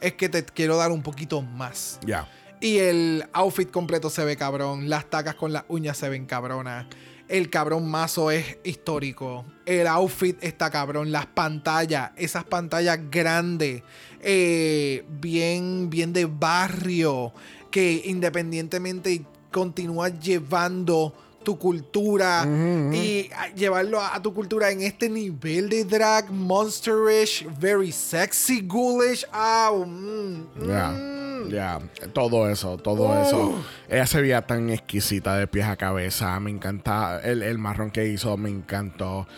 Es 0.00 0.14
que 0.14 0.28
te 0.28 0.44
quiero 0.44 0.76
dar 0.76 0.90
un 0.90 1.02
poquito 1.02 1.40
más. 1.40 1.98
ya. 2.04 2.28
Y 2.60 2.78
el 2.78 3.24
outfit 3.32 3.70
completo 3.70 4.08
se 4.10 4.24
ve 4.24 4.36
cabrón. 4.36 4.88
Las 4.88 5.08
tacas 5.10 5.34
con 5.34 5.52
las 5.52 5.64
uñas 5.68 5.96
se 5.98 6.08
ven 6.08 6.26
cabronas. 6.26 6.86
El 7.28 7.50
cabrón 7.50 7.88
mazo 7.88 8.30
es 8.30 8.58
histórico. 8.64 9.44
El 9.66 9.86
outfit 9.86 10.42
está 10.42 10.70
cabrón. 10.70 11.12
Las 11.12 11.26
pantallas, 11.26 12.12
esas 12.16 12.44
pantallas 12.44 12.98
grandes, 13.10 13.82
eh, 14.20 15.04
bien, 15.08 15.90
bien 15.90 16.12
de 16.12 16.24
barrio, 16.24 17.32
que 17.76 18.00
independientemente 18.06 19.20
continúas 19.52 20.18
llevando 20.18 21.12
tu 21.44 21.58
cultura 21.58 22.46
y 22.90 23.28
a- 23.36 23.54
llevarlo 23.54 24.00
a, 24.00 24.14
a 24.16 24.22
tu 24.22 24.32
cultura 24.32 24.70
en 24.70 24.80
este 24.80 25.10
nivel 25.10 25.68
de 25.68 25.84
drag, 25.84 26.30
monsterish, 26.30 27.46
very 27.60 27.92
sexy, 27.92 28.62
ghoulish. 28.62 29.26
Ah, 29.30 29.70
mm, 29.74 30.66
Ya, 30.66 30.88
mm. 30.88 31.48
ya, 31.50 31.78
todo 32.14 32.48
eso, 32.48 32.78
todo 32.78 33.08
Oh. 33.10 33.22
eso. 33.22 33.54
Ella 33.90 34.06
se 34.06 34.22
veía 34.22 34.40
tan 34.46 34.70
exquisita 34.70 35.36
de 35.36 35.46
pies 35.46 35.66
a 35.66 35.76
cabeza, 35.76 36.40
me 36.40 36.50
encanta 36.50 37.20
el, 37.22 37.42
el 37.42 37.58
marrón 37.58 37.90
que 37.90 38.08
hizo, 38.08 38.38
me 38.38 38.48
encantó. 38.48 39.28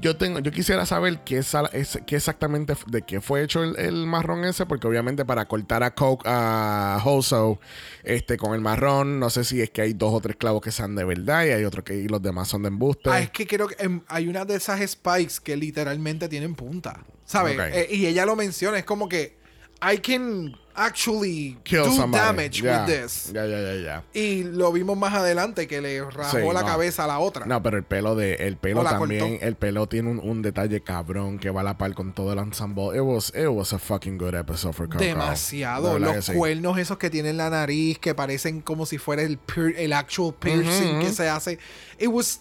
Yo 0.00 0.16
tengo, 0.16 0.40
yo 0.40 0.52
quisiera 0.52 0.86
saber 0.86 1.20
qué, 1.24 1.38
es, 1.38 1.98
qué 2.06 2.16
exactamente 2.16 2.74
de 2.86 3.02
qué 3.02 3.20
fue 3.20 3.42
hecho 3.42 3.62
el, 3.62 3.78
el 3.78 4.06
marrón 4.06 4.44
ese, 4.44 4.66
porque 4.66 4.86
obviamente 4.86 5.24
para 5.24 5.46
cortar 5.46 5.82
a 5.82 5.94
Coke 5.94 6.22
a 6.26 7.00
Hoso 7.04 7.60
este, 8.02 8.36
con 8.36 8.54
el 8.54 8.60
marrón, 8.60 9.18
no 9.18 9.30
sé 9.30 9.44
si 9.44 9.60
es 9.60 9.70
que 9.70 9.82
hay 9.82 9.92
dos 9.92 10.12
o 10.12 10.20
tres 10.20 10.36
clavos 10.36 10.62
que 10.62 10.70
sean 10.70 10.94
de 10.94 11.04
verdad 11.04 11.44
y 11.44 11.50
hay 11.50 11.64
otros 11.64 11.84
que 11.84 11.96
y 11.96 12.08
los 12.08 12.22
demás 12.22 12.48
son 12.48 12.62
de 12.62 12.68
embuste. 12.68 13.10
Ah, 13.10 13.20
es 13.20 13.30
que 13.30 13.46
creo 13.46 13.68
que 13.68 13.76
em, 13.82 14.00
hay 14.08 14.28
una 14.28 14.44
de 14.44 14.56
esas 14.56 14.80
spikes 14.88 15.34
que 15.42 15.56
literalmente 15.56 16.28
tienen 16.28 16.54
punta. 16.54 17.04
¿Sabes? 17.24 17.58
Eh, 17.58 17.88
y 17.90 18.06
ella 18.06 18.24
lo 18.24 18.36
menciona, 18.36 18.78
es 18.78 18.84
como 18.84 19.08
que 19.08 19.36
I 19.82 19.98
can 19.98 20.56
actually 20.76 21.58
Kill 21.64 21.84
do 21.84 21.92
somebody. 21.92 22.22
damage 22.24 22.62
with 22.62 22.86
this. 22.86 23.32
Ya, 23.32 23.46
ya, 23.46 23.58
ya, 23.60 23.74
ya. 23.74 24.04
Y 24.12 24.44
lo 24.44 24.72
vimos 24.72 24.96
más 24.96 25.14
adelante 25.14 25.66
que 25.66 25.80
le 25.80 26.02
rajó 26.04 26.36
Sí, 26.38 26.44
la 26.52 26.60
no. 26.60 26.66
cabeza 26.66 27.04
a 27.04 27.06
la 27.06 27.18
otra. 27.18 27.46
No, 27.46 27.62
pero 27.62 27.76
el 27.78 27.84
pelo 27.84 28.14
de 28.14 28.34
el 28.34 28.56
pelo 28.56 28.82
la 28.82 28.90
también, 28.98 29.30
cortó. 29.32 29.44
el 29.46 29.56
pelo 29.56 29.86
tiene 29.88 30.10
un, 30.10 30.18
un 30.20 30.42
detalle 30.42 30.82
cabrón 30.82 31.38
que 31.38 31.50
va 31.50 31.62
a 31.62 31.64
la 31.64 31.78
par 31.78 31.94
con 31.94 32.12
todo 32.12 32.32
el 32.32 32.38
ensemble. 32.38 32.94
It 32.96 33.02
was, 33.02 33.32
it 33.34 33.48
was 33.48 33.72
a 33.72 33.78
fucking 33.78 34.18
good 34.18 34.34
episode 34.34 34.74
for 34.74 34.86
Coco. 34.88 34.98
Demasiado. 35.02 35.98
Los 35.98 36.26
sí. 36.26 36.32
cuernos 36.34 36.78
esos 36.78 36.98
que 36.98 37.10
tienen 37.10 37.36
la 37.36 37.50
nariz, 37.50 37.98
que 37.98 38.14
parecen 38.14 38.60
como 38.60 38.86
si 38.86 38.98
fuera 38.98 39.22
el, 39.22 39.38
el 39.76 39.92
actual 39.92 40.34
piercing 40.38 41.00
que 41.00 41.12
se 41.12 41.28
hace. 41.28 41.58
It 41.98 42.08
was. 42.08 42.40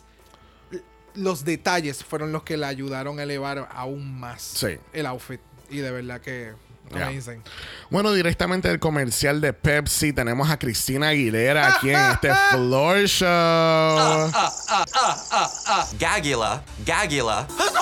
Los 1.14 1.46
detalles 1.46 2.04
fueron 2.04 2.34
los 2.34 2.44
que 2.44 2.58
le 2.58 2.66
ayudaron 2.66 3.20
a 3.20 3.24
elevar 3.24 3.70
aún 3.74 4.20
más 4.20 4.42
Sí. 4.42 4.78
el 4.92 5.06
outfit. 5.06 5.40
Y 5.70 5.78
de 5.78 5.90
verdad 5.92 6.20
que. 6.20 6.52
Amazing. 6.94 7.42
Bueno, 7.90 8.12
directamente 8.14 8.68
del 8.68 8.80
comercial 8.80 9.42
de 9.42 9.54
Pepsi 9.54 10.14
tenemos 10.14 10.50
a 10.50 10.58
Cristina 10.58 11.10
Aguilera 11.10 11.76
aquí 11.76 11.90
en 11.90 12.00
este 12.12 12.32
floor 12.52 13.08
show. 13.08 14.32
Gagula, 16.00 16.64
Gagula. 16.86 17.48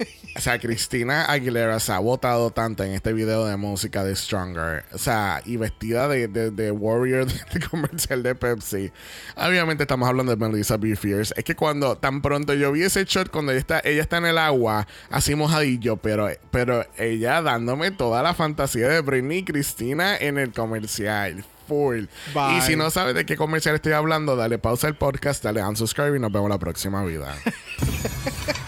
O 0.36 0.40
sea, 0.40 0.58
Cristina 0.58 1.24
Aguilera 1.24 1.80
se 1.80 1.92
ha 1.92 1.98
votado 1.98 2.50
tanto 2.50 2.84
en 2.84 2.92
este 2.92 3.12
video 3.12 3.44
de 3.46 3.56
música 3.56 4.04
de 4.04 4.14
Stronger. 4.14 4.84
O 4.92 4.98
sea, 4.98 5.42
y 5.44 5.56
vestida 5.56 6.08
de, 6.08 6.28
de, 6.28 6.50
de 6.50 6.70
Warrior 6.70 7.26
de 7.52 7.60
comercial 7.68 8.22
de 8.22 8.34
Pepsi. 8.34 8.92
Obviamente 9.36 9.84
estamos 9.84 10.08
hablando 10.08 10.34
de 10.34 10.48
Melissa 10.48 10.76
B. 10.76 10.94
Fierce. 10.96 11.34
Es 11.36 11.44
que 11.44 11.56
cuando 11.56 11.96
tan 11.96 12.22
pronto 12.22 12.54
yo 12.54 12.72
vi 12.72 12.82
ese 12.82 13.04
shot, 13.04 13.30
cuando 13.30 13.52
ella 13.52 13.60
está, 13.60 13.80
ella 13.84 14.02
está 14.02 14.18
en 14.18 14.26
el 14.26 14.38
agua, 14.38 14.86
así 15.10 15.34
mojadillo, 15.34 15.96
pero, 15.96 16.28
pero 16.50 16.86
ella 16.96 17.42
dándome 17.42 17.90
toda 17.90 18.22
la 18.22 18.32
fantasía 18.32 18.88
de 18.88 19.00
Britney 19.00 19.38
y 19.38 19.44
Cristina 19.44 20.16
en 20.16 20.38
el 20.38 20.52
comercial. 20.52 21.44
Full. 21.66 22.04
Bye. 22.34 22.58
Y 22.58 22.60
si 22.62 22.76
no 22.76 22.90
sabes 22.90 23.14
de 23.14 23.24
qué 23.26 23.36
comercial 23.36 23.74
estoy 23.74 23.92
hablando, 23.92 24.34
dale 24.36 24.58
pausa 24.58 24.86
al 24.86 24.96
podcast, 24.96 25.44
dale 25.44 25.62
unsubscribe 25.62 26.16
y 26.16 26.20
nos 26.20 26.32
vemos 26.32 26.48
la 26.48 26.58
próxima 26.58 27.04
vida. 27.04 27.34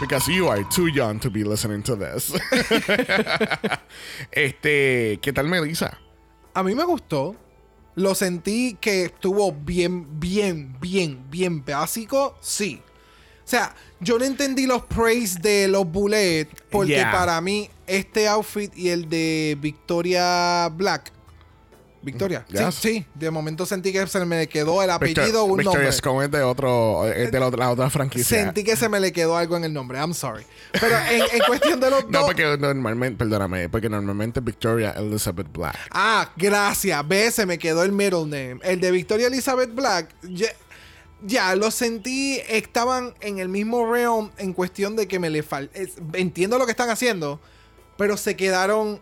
Because 0.00 0.28
you 0.28 0.48
are 0.48 0.62
too 0.64 0.86
young 0.86 1.18
to 1.20 1.30
be 1.30 1.42
listening 1.42 1.82
to 1.82 1.96
this. 1.96 2.32
este, 4.30 5.18
¿qué 5.20 5.32
tal 5.32 5.48
Melissa? 5.48 5.98
A 6.54 6.62
mí 6.62 6.74
me 6.74 6.84
gustó. 6.84 7.34
Lo 7.96 8.14
sentí 8.14 8.76
que 8.80 9.06
estuvo 9.06 9.52
bien, 9.52 10.20
bien, 10.20 10.76
bien, 10.80 11.28
bien 11.30 11.64
básico. 11.64 12.36
Sí. 12.40 12.80
O 13.44 13.50
sea, 13.50 13.74
yo 13.98 14.18
no 14.18 14.24
entendí 14.24 14.66
los 14.66 14.84
praise 14.84 15.40
de 15.40 15.66
los 15.68 15.84
bullets 15.90 16.52
porque 16.70 16.92
Yeah. 16.92 17.10
para 17.10 17.40
mí 17.40 17.68
este 17.86 18.28
outfit 18.28 18.76
y 18.76 18.90
el 18.90 19.08
de 19.08 19.56
Victoria 19.60 20.68
Black. 20.68 21.12
Victoria. 22.02 22.44
Yes. 22.48 22.74
Sí, 22.76 22.88
sí. 22.90 23.06
De 23.14 23.30
momento 23.30 23.66
sentí 23.66 23.92
que 23.92 24.06
se 24.06 24.24
me 24.24 24.48
quedó 24.48 24.82
el 24.82 24.90
apellido 24.90 25.24
Victor- 25.24 25.50
un 25.50 25.56
Victoria 25.58 25.78
nombre. 25.80 25.92
Scone 25.92 26.24
es 26.26 26.30
de 26.30 26.42
otro, 26.42 27.06
es 27.06 27.30
de 27.32 27.40
la, 27.40 27.46
otra- 27.46 27.58
la 27.66 27.70
otra 27.70 27.90
franquicia. 27.90 28.44
Sentí 28.44 28.62
que 28.64 28.76
se 28.76 28.88
me 28.88 29.00
le 29.00 29.12
quedó 29.12 29.36
algo 29.36 29.56
en 29.56 29.64
el 29.64 29.72
nombre. 29.72 29.98
I'm 29.98 30.14
sorry. 30.14 30.44
Pero 30.72 30.96
en, 30.96 31.22
en 31.22 31.40
cuestión 31.46 31.80
de 31.80 31.90
los 31.90 32.04
No, 32.08 32.20
dos. 32.20 32.26
porque 32.26 32.56
normalmente, 32.58 33.18
perdóname, 33.18 33.68
porque 33.68 33.88
normalmente 33.88 34.40
Victoria 34.40 34.92
Elizabeth 34.92 35.50
Black. 35.52 35.76
Ah, 35.90 36.30
gracias. 36.36 37.06
Ve, 37.08 37.30
se 37.30 37.46
me 37.46 37.58
quedó 37.58 37.82
el 37.82 37.92
middle 37.92 38.22
name. 38.24 38.60
El 38.62 38.80
de 38.80 38.90
Victoria 38.90 39.26
Elizabeth 39.26 39.74
Black. 39.74 40.14
Ya, 40.22 40.48
ya, 41.22 41.56
lo 41.56 41.70
sentí. 41.72 42.40
Estaban 42.48 43.14
en 43.20 43.38
el 43.40 43.48
mismo 43.48 43.92
realm 43.92 44.30
en 44.38 44.52
cuestión 44.52 44.94
de 44.94 45.08
que 45.08 45.18
me 45.18 45.30
le 45.30 45.42
falta. 45.42 45.76
Entiendo 46.12 46.58
lo 46.58 46.64
que 46.64 46.70
están 46.72 46.90
haciendo, 46.90 47.40
pero 47.96 48.16
se 48.16 48.36
quedaron 48.36 49.00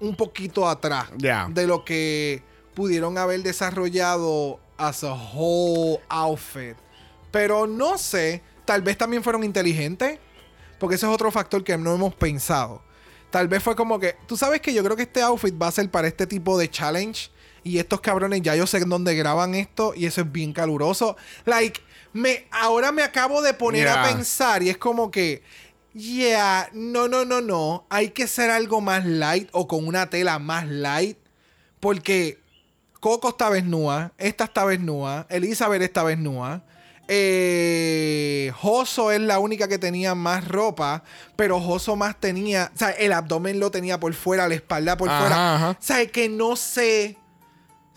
un 0.00 0.14
poquito 0.14 0.68
atrás 0.68 1.08
de 1.16 1.66
lo 1.66 1.84
que 1.84 2.42
pudieron 2.74 3.18
haber 3.18 3.42
desarrollado 3.42 4.60
as 4.76 5.02
a 5.04 5.12
whole 5.12 6.00
outfit. 6.08 6.76
Pero 7.30 7.66
no 7.66 7.98
sé, 7.98 8.42
tal 8.64 8.82
vez 8.82 8.96
también 8.96 9.22
fueron 9.22 9.44
inteligentes, 9.44 10.18
porque 10.78 10.94
ese 10.94 11.06
es 11.06 11.12
otro 11.12 11.30
factor 11.30 11.64
que 11.64 11.76
no 11.76 11.94
hemos 11.94 12.14
pensado. 12.14 12.82
Tal 13.30 13.48
vez 13.48 13.62
fue 13.62 13.76
como 13.76 13.98
que, 13.98 14.16
tú 14.26 14.36
sabes 14.36 14.60
que 14.60 14.72
yo 14.72 14.82
creo 14.82 14.96
que 14.96 15.02
este 15.02 15.20
outfit 15.20 15.54
va 15.60 15.66
a 15.66 15.72
ser 15.72 15.90
para 15.90 16.08
este 16.08 16.26
tipo 16.26 16.56
de 16.56 16.70
challenge. 16.70 17.30
Y 17.64 17.78
estos 17.78 18.00
cabrones 18.00 18.40
ya 18.40 18.54
yo 18.54 18.66
sé 18.66 18.78
en 18.78 18.88
dónde 18.88 19.14
graban 19.14 19.54
esto 19.54 19.92
y 19.94 20.06
eso 20.06 20.22
es 20.22 20.32
bien 20.32 20.52
caluroso. 20.52 21.16
Like, 21.44 21.80
me, 22.12 22.46
ahora 22.50 22.92
me 22.92 23.02
acabo 23.02 23.42
de 23.42 23.52
poner 23.52 23.88
a 23.88 24.04
pensar 24.04 24.62
y 24.62 24.70
es 24.70 24.78
como 24.78 25.10
que, 25.10 25.42
yeah, 25.98 26.68
no, 26.72 27.08
no, 27.08 27.24
no, 27.24 27.40
no. 27.40 27.86
Hay 27.90 28.10
que 28.10 28.26
ser 28.26 28.50
algo 28.50 28.80
más 28.80 29.04
light 29.04 29.48
o 29.52 29.66
con 29.68 29.86
una 29.86 30.08
tela 30.08 30.38
más 30.38 30.66
light. 30.66 31.18
Porque 31.80 32.40
Coco 33.00 33.28
está 33.30 33.50
desnuda, 33.50 34.12
esta 34.18 34.44
está 34.44 34.66
desnuda, 34.66 35.26
Elizabeth 35.30 35.82
está 35.82 36.04
desnuda. 36.04 36.64
Eh, 37.10 38.52
Joso 38.56 39.10
es 39.12 39.20
la 39.20 39.38
única 39.38 39.66
que 39.68 39.78
tenía 39.78 40.14
más 40.14 40.46
ropa, 40.46 41.02
pero 41.36 41.60
Joso 41.60 41.96
más 41.96 42.18
tenía, 42.20 42.70
o 42.74 42.78
sea, 42.78 42.90
el 42.90 43.12
abdomen 43.12 43.60
lo 43.60 43.70
tenía 43.70 43.98
por 43.98 44.12
fuera, 44.14 44.46
la 44.48 44.54
espalda 44.56 44.96
por 44.96 45.08
Ajá, 45.08 45.20
fuera. 45.20 45.54
ajá. 45.54 45.70
O 45.70 45.76
sea, 45.82 46.06
que 46.06 46.28
no 46.28 46.56
sé 46.56 47.16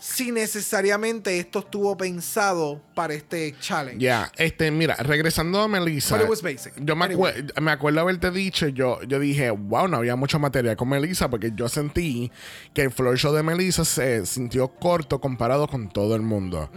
si 0.02 0.32
necesariamente 0.32 1.38
esto 1.38 1.60
estuvo 1.60 1.96
pensado 1.96 2.82
para 2.92 3.14
este 3.14 3.54
challenge. 3.60 4.00
Ya, 4.04 4.32
este, 4.36 4.68
mira, 4.72 4.96
regresando 4.96 5.60
a 5.60 5.68
Melissa. 5.68 6.16
But 6.16 6.24
it 6.24 6.28
was 6.28 6.42
basic. 6.42 6.72
Yo 6.80 6.96
me, 6.96 7.04
Anyway. 7.04 7.32
me 7.60 7.70
acuerdo 7.70 8.00
haberte 8.00 8.32
dicho, 8.32 8.66
yo, 8.66 9.00
yo 9.04 9.20
dije, 9.20 9.50
wow, 9.50 9.86
no 9.86 9.98
había 9.98 10.16
mucho 10.16 10.40
material 10.40 10.76
con 10.76 10.88
Melissa 10.88 11.30
porque 11.30 11.52
yo 11.54 11.68
sentí 11.68 12.32
que 12.74 12.82
el 12.82 12.90
floor 12.90 13.16
show 13.16 13.32
de 13.32 13.44
Melissa 13.44 13.84
se 13.84 14.26
sintió 14.26 14.66
corto 14.74 15.20
comparado 15.20 15.68
con 15.68 15.88
todo 15.88 16.16
el 16.16 16.22
mundo. 16.22 16.68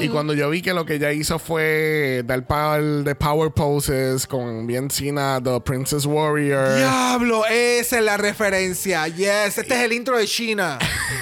Y 0.00 0.08
cuando 0.08 0.32
yo 0.32 0.48
vi 0.48 0.62
que 0.62 0.72
lo 0.72 0.86
que 0.86 0.94
ella 0.94 1.12
hizo 1.12 1.38
fue 1.38 2.22
dar 2.24 2.46
par 2.46 2.80
de 2.82 3.14
power 3.14 3.52
poses 3.52 4.26
con 4.26 4.66
bien 4.66 4.90
Cena, 4.90 5.38
The 5.44 5.60
Princess 5.60 6.06
Warrior. 6.06 6.76
Diablo, 6.78 7.44
esa 7.44 7.98
es 7.98 8.04
la 8.04 8.16
referencia. 8.16 9.06
Yes, 9.08 9.58
este 9.58 9.74
es 9.74 9.80
el 9.82 9.92
intro 9.92 10.16
de 10.16 10.26
China 10.26 10.78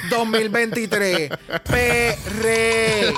2023. 0.08 1.30
Perre. 1.64 3.14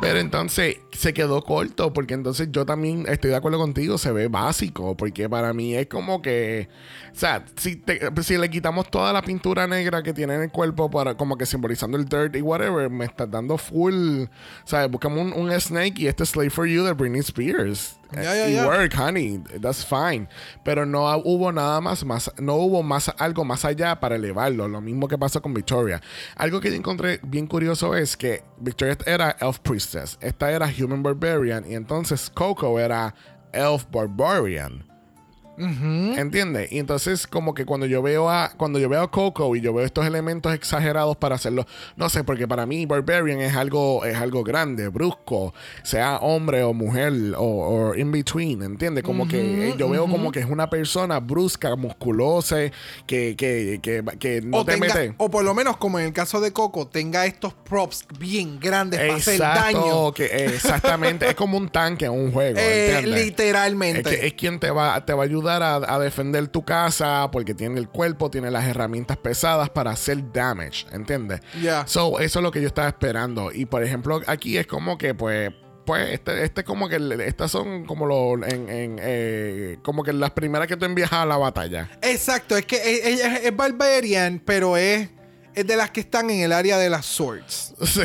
Pero 0.00 0.18
entonces 0.18 0.78
se 0.98 1.14
quedó 1.14 1.44
corto, 1.44 1.92
porque 1.92 2.14
entonces 2.14 2.48
yo 2.50 2.66
también 2.66 3.04
estoy 3.08 3.30
de 3.30 3.36
acuerdo 3.36 3.58
contigo, 3.58 3.98
se 3.98 4.10
ve 4.10 4.26
básico, 4.26 4.96
porque 4.96 5.28
para 5.28 5.52
mí 5.52 5.76
es 5.76 5.86
como 5.86 6.20
que, 6.20 6.68
o 7.12 7.14
sea, 7.16 7.44
si, 7.56 7.76
te- 7.76 8.00
si 8.24 8.36
le 8.36 8.50
quitamos 8.50 8.90
toda 8.90 9.12
la 9.12 9.22
pintura 9.22 9.68
negra 9.68 10.02
que 10.02 10.12
tiene 10.12 10.34
en 10.34 10.42
el 10.42 10.50
cuerpo, 10.50 10.90
para 10.90 11.16
como 11.16 11.36
que 11.38 11.46
simbolizando 11.46 11.96
el 11.96 12.04
dirt 12.06 12.34
y 12.34 12.42
whatever, 12.42 12.90
me 12.90 13.04
estás 13.04 13.30
dando 13.30 13.56
full, 13.58 14.24
sea, 14.64 14.88
buscamos 14.88 15.20
un, 15.20 15.32
un 15.34 15.60
Snake 15.60 15.94
y 15.98 16.08
este 16.08 16.26
Slave 16.26 16.50
for 16.50 16.66
You 16.66 16.82
de 16.82 16.94
Britney 16.94 17.20
Spears. 17.20 17.94
Ya, 18.10 18.22
ya, 18.22 18.48
y 18.48 18.54
ya. 18.54 18.66
work, 18.66 18.94
honey, 18.98 19.38
that's 19.60 19.84
fine. 19.84 20.28
Pero 20.64 20.86
no 20.86 21.14
hubo 21.24 21.52
nada 21.52 21.78
más, 21.82 22.06
más, 22.06 22.32
no 22.38 22.54
hubo 22.54 22.82
más 22.82 23.12
algo 23.18 23.44
más 23.44 23.66
allá 23.66 24.00
para 24.00 24.16
elevarlo. 24.16 24.66
Lo 24.66 24.80
mismo 24.80 25.08
que 25.08 25.18
pasó 25.18 25.42
con 25.42 25.52
Victoria. 25.52 26.00
Algo 26.34 26.58
que 26.58 26.70
yo 26.70 26.76
encontré 26.76 27.20
bien 27.22 27.46
curioso 27.46 27.94
es 27.94 28.16
que 28.16 28.42
Victoria 28.60 28.96
era 29.04 29.36
Elf 29.40 29.58
Priestess, 29.58 30.16
esta 30.22 30.50
era 30.50 30.66
Human 30.82 30.87
Barbarian 30.96 31.64
y 31.70 31.74
entonces 31.74 32.30
Coco 32.30 32.78
era 32.78 33.14
Elf 33.52 33.86
Barbarian. 33.90 34.87
¿Entiendes? 35.58 36.70
Y 36.72 36.78
entonces 36.78 37.26
como 37.26 37.54
que 37.54 37.64
cuando 37.64 37.86
yo 37.86 38.02
veo 38.02 38.30
a 38.30 38.50
cuando 38.56 38.78
yo 38.78 38.88
veo 38.88 39.02
a 39.02 39.10
Coco 39.10 39.54
y 39.56 39.60
yo 39.60 39.72
veo 39.74 39.84
estos 39.84 40.06
elementos 40.06 40.54
exagerados 40.54 41.16
para 41.16 41.34
hacerlo, 41.34 41.66
no 41.96 42.08
sé, 42.08 42.24
porque 42.24 42.46
para 42.46 42.66
mí 42.66 42.86
Barbarian 42.86 43.40
es 43.40 43.54
algo 43.56 44.04
es 44.04 44.16
algo 44.16 44.44
grande, 44.44 44.88
brusco, 44.88 45.54
sea 45.82 46.16
hombre 46.18 46.62
o 46.62 46.72
mujer 46.72 47.12
o, 47.36 47.42
o 47.90 47.94
in 47.94 48.10
between, 48.12 48.62
¿entiendes? 48.62 49.02
Como 49.04 49.26
que 49.28 49.68
eh, 49.70 49.74
yo 49.78 49.88
veo 49.88 50.06
como 50.06 50.30
que 50.32 50.40
es 50.40 50.46
una 50.46 50.70
persona 50.70 51.20
brusca, 51.20 51.74
musculosa, 51.76 52.56
que 53.06 53.34
que, 53.36 53.80
que, 53.82 54.02
que 54.18 54.40
no 54.42 54.58
o, 54.58 54.64
te 54.64 54.72
tenga- 54.72 54.94
mete. 54.94 55.14
o 55.18 55.30
por 55.30 55.44
lo 55.44 55.54
menos, 55.54 55.76
como 55.76 55.98
en 55.98 56.06
el 56.06 56.12
caso 56.12 56.40
de 56.40 56.52
Coco, 56.52 56.86
tenga 56.88 57.26
estos 57.26 57.52
props 57.54 58.06
bien 58.18 58.58
grandes 58.60 59.00
para 59.00 59.14
hacer 59.16 59.38
daño. 59.38 59.78
Exacto, 59.78 60.14
que 60.14 60.24
exactamente, 60.46 61.28
es 61.28 61.34
como 61.34 61.56
un 61.58 61.68
tanque 61.68 62.04
en 62.06 62.12
un 62.12 62.32
juego, 62.32 62.58
Eh, 62.68 63.02
literalmente. 63.06 64.26
Es 64.26 64.34
quien 64.34 64.58
te 64.60 64.70
va, 64.70 65.04
te 65.04 65.12
va 65.12 65.22
a 65.22 65.26
ayudar 65.26 65.47
a, 65.50 65.76
a 65.76 65.98
defender 65.98 66.48
tu 66.48 66.64
casa 66.64 67.30
porque 67.30 67.54
tiene 67.54 67.78
el 67.78 67.88
cuerpo, 67.88 68.30
tiene 68.30 68.50
las 68.50 68.64
herramientas 68.66 69.16
pesadas 69.16 69.70
para 69.70 69.90
hacer 69.90 70.32
damage, 70.32 70.86
¿entiendes? 70.92 71.40
Ya. 71.62 71.86
So, 71.86 72.18
eso 72.20 72.38
es 72.38 72.42
lo 72.42 72.50
que 72.50 72.60
yo 72.60 72.68
estaba 72.68 72.88
esperando. 72.88 73.52
Y 73.52 73.66
por 73.66 73.82
ejemplo, 73.82 74.20
aquí 74.26 74.56
es 74.56 74.66
como 74.66 74.98
que, 74.98 75.14
pues, 75.14 75.52
pues, 75.88 76.12
este, 76.12 76.44
este 76.44 76.64
como 76.64 76.88
que, 76.88 76.98
estas 77.26 77.50
son 77.50 77.86
como 77.86 78.04
lo, 78.04 78.34
en, 78.46 78.68
en, 78.68 78.96
eh, 79.00 79.78
como 79.82 80.02
que 80.02 80.12
las 80.12 80.32
primeras 80.32 80.68
que 80.68 80.76
tú 80.76 80.84
envías 80.84 81.12
a 81.14 81.24
la 81.24 81.38
batalla. 81.38 81.88
Exacto, 82.02 82.56
es 82.58 82.66
que 82.66 82.76
es, 82.76 83.20
es 83.44 83.56
Barbarian, 83.56 84.42
pero 84.44 84.76
es, 84.76 85.08
es 85.54 85.66
de 85.66 85.76
las 85.76 85.90
que 85.90 86.00
están 86.00 86.28
en 86.28 86.40
el 86.40 86.52
área 86.52 86.76
de 86.78 86.90
las 86.90 87.06
swords. 87.06 87.74
Sí. 87.86 88.02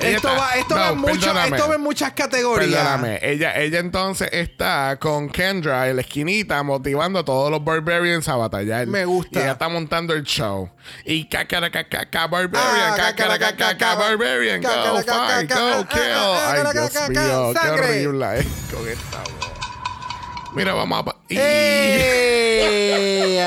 Esto 0.00 0.28
está- 0.28 0.32
va, 0.32 0.52
esto 0.54 0.74
no, 0.74 0.80
va 0.80 0.88
en 0.90 0.98
mucho- 0.98 1.38
esto 1.44 1.68
va 1.68 1.74
en 1.74 1.80
muchas 1.80 2.12
categorías. 2.12 2.70
Perdóname, 2.70 3.18
ella, 3.22 3.56
ella 3.60 3.78
entonces 3.78 4.28
está 4.32 4.96
con 5.00 5.28
Kendra 5.28 5.88
en 5.88 5.96
la 5.96 6.02
esquinita 6.02 6.62
motivando 6.62 7.18
a 7.20 7.24
todos 7.24 7.50
los 7.50 7.64
Barbarians 7.64 8.28
a 8.28 8.36
batallar. 8.36 8.86
Me 8.86 9.04
gusta. 9.04 9.38
Y 9.38 9.42
ella 9.42 9.52
está 9.52 9.68
montando 9.68 10.12
el 10.14 10.24
show. 10.24 10.70
Y 11.04 11.28
caca 11.28 11.60
Barbarian, 12.26 12.92
Ah, 12.92 12.94
caca 12.96 13.26
cacaracaca, 13.28 13.94
Barbarian, 13.94 14.62
go 14.62 14.68
fight, 15.02 15.52
go 15.52 15.86
kill. 15.88 16.02
Ay, 16.02 16.62
Dios 16.72 16.90
caca, 16.90 17.08
mío, 17.08 17.52
qué 17.62 17.68
horrible 17.70 18.38
es 18.40 18.46
con 18.72 18.88
esta 18.88 19.18
voz. 19.18 19.50
Mira, 20.54 20.74
vamos 20.74 21.06
a... 21.06 21.16
¡Eh! 21.30 23.42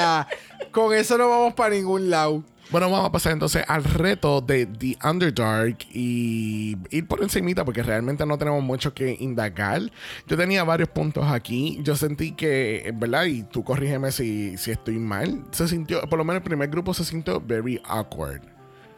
Con 0.71 0.93
eso 0.93 1.17
no 1.17 1.29
vamos 1.29 1.53
para 1.53 1.73
ningún 1.75 2.09
lado. 2.09 2.43
Bueno, 2.75 2.91
vamos 2.91 3.07
a 3.07 3.11
pasar 3.13 3.31
entonces 3.31 3.63
al 3.69 3.85
reto 3.85 4.41
de 4.41 4.65
The 4.65 4.97
Underdark 5.01 5.77
y 5.93 6.75
ir 6.89 7.07
por 7.07 7.23
encimita 7.23 7.63
porque 7.63 7.81
realmente 7.81 8.25
no 8.25 8.37
tenemos 8.37 8.61
mucho 8.61 8.93
que 8.93 9.15
indagar. 9.17 9.83
Yo 10.27 10.35
tenía 10.35 10.61
varios 10.65 10.89
puntos 10.89 11.23
aquí. 11.31 11.79
Yo 11.83 11.95
sentí 11.95 12.33
que, 12.33 12.93
¿verdad? 12.93 13.27
Y 13.27 13.43
tú 13.43 13.63
corrígeme 13.63 14.11
si, 14.11 14.57
si 14.57 14.71
estoy 14.71 14.99
mal. 14.99 15.45
Se 15.51 15.69
sintió, 15.69 16.01
por 16.01 16.19
lo 16.19 16.25
menos 16.25 16.41
el 16.41 16.43
primer 16.43 16.67
grupo 16.67 16.93
se 16.93 17.05
sintió 17.05 17.39
very 17.39 17.81
awkward. 17.85 18.54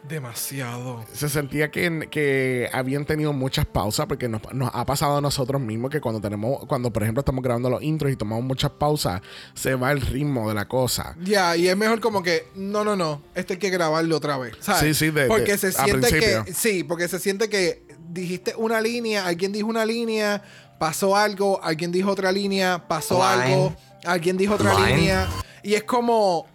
Demasiado. 0.07 1.03
Se 1.13 1.27
sentía 1.29 1.69
que, 1.71 2.07
que 2.09 2.69
habían 2.71 3.05
tenido 3.05 3.33
muchas 3.33 3.65
pausas 3.65 4.05
porque 4.05 4.27
nos, 4.29 4.41
nos 4.53 4.69
ha 4.73 4.85
pasado 4.85 5.17
a 5.17 5.21
nosotros 5.21 5.61
mismos 5.61 5.91
que 5.91 5.99
cuando 6.01 6.21
tenemos, 6.21 6.65
cuando 6.65 6.91
por 6.91 7.03
ejemplo 7.03 7.21
estamos 7.21 7.43
grabando 7.43 7.69
los 7.69 7.81
intros 7.83 8.11
y 8.11 8.15
tomamos 8.15 8.43
muchas 8.45 8.71
pausas, 8.71 9.21
se 9.53 9.75
va 9.75 9.91
el 9.91 10.01
ritmo 10.01 10.47
de 10.49 10.55
la 10.55 10.67
cosa. 10.67 11.15
Ya, 11.21 11.55
y 11.57 11.67
es 11.67 11.75
mejor 11.75 11.99
como 11.99 12.23
que, 12.23 12.47
no, 12.55 12.83
no, 12.83 12.95
no, 12.95 13.21
esto 13.35 13.53
hay 13.53 13.59
que 13.59 13.69
grabarlo 13.69 14.15
otra 14.17 14.37
vez. 14.37 14.55
¿sabes? 14.59 14.97
Sí, 14.97 15.05
sí, 15.05 15.11
de- 15.11 15.27
Porque 15.27 15.53
de- 15.53 15.57
se 15.57 15.67
a 15.67 15.71
siente 15.71 16.07
principio. 16.09 16.45
que, 16.45 16.53
sí, 16.53 16.83
porque 16.83 17.07
se 17.07 17.19
siente 17.19 17.49
que 17.49 17.85
dijiste 18.09 18.53
una 18.55 18.79
línea, 18.81 19.27
alguien 19.27 19.51
dijo 19.51 19.67
una 19.67 19.85
línea, 19.85 20.41
pasó 20.79 21.15
algo, 21.17 21.59
alguien 21.63 21.91
dijo 21.91 22.11
otra 22.11 22.31
línea, 22.31 22.87
pasó 22.87 23.15
Line. 23.15 23.53
algo, 23.53 23.75
alguien 24.05 24.37
dijo 24.37 24.53
otra 24.55 24.73
Line. 24.73 24.95
línea. 24.97 25.27
Y 25.63 25.73
es 25.73 25.83
como, 25.83 26.45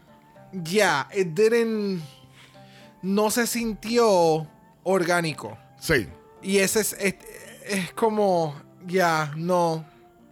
ya, 0.52 1.08
it 1.14 1.28
didn't, 1.28 2.00
no 3.02 3.30
se 3.30 3.46
sintió 3.46 4.46
orgánico. 4.84 5.58
Sí. 5.80 6.08
Y 6.42 6.58
ese 6.58 6.80
es, 6.80 6.92
es, 6.98 7.14
es 7.66 7.92
como, 7.92 8.54
ya, 8.86 9.32
no, 9.36 9.84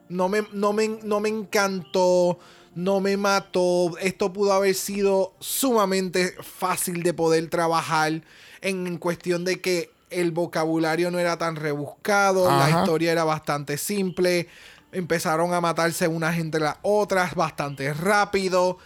no 0.09 0.29
me, 0.29 0.45
no, 0.53 0.73
me, 0.73 0.89
no 1.03 1.21
me 1.21 1.29
encantó, 1.29 2.39
no 2.75 3.01
me 3.01 3.17
mató. 3.17 3.97
Esto 3.99 4.33
pudo 4.33 4.53
haber 4.53 4.75
sido 4.75 5.35
sumamente 5.41 6.35
fácil 6.43 7.03
de 7.03 7.15
poder 7.15 7.49
trabajar 7.51 8.23
en 8.61 8.99
cuestión 8.99 9.45
de 9.45 9.61
que 9.61 9.91
el 10.11 10.33
vocabulario 10.33 11.11
no 11.13 11.19
era 11.21 11.39
tan 11.39 11.55
rebuscado, 11.57 12.49
la 12.51 12.81
historia 12.81 13.13
era 13.13 13.23
bastante 13.25 13.79
simple. 13.79 14.49
Empezaron 14.93 15.55
a 15.55 15.61
matarse 15.61 16.09
unas 16.09 16.37
entre 16.39 16.61
las 16.61 16.77
otras 16.83 17.37
bastante 17.37 17.93
rápido. 17.95 18.79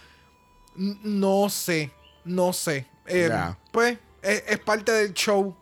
N- 0.77 0.97
No 1.03 1.49
sé, 1.49 1.91
no 2.23 2.53
sé. 2.53 2.85
Eh. 3.07 3.25
Pues 3.75 3.97
es, 4.21 4.41
es 4.47 4.59
parte 4.59 4.93
del 4.93 5.13
show, 5.13 5.53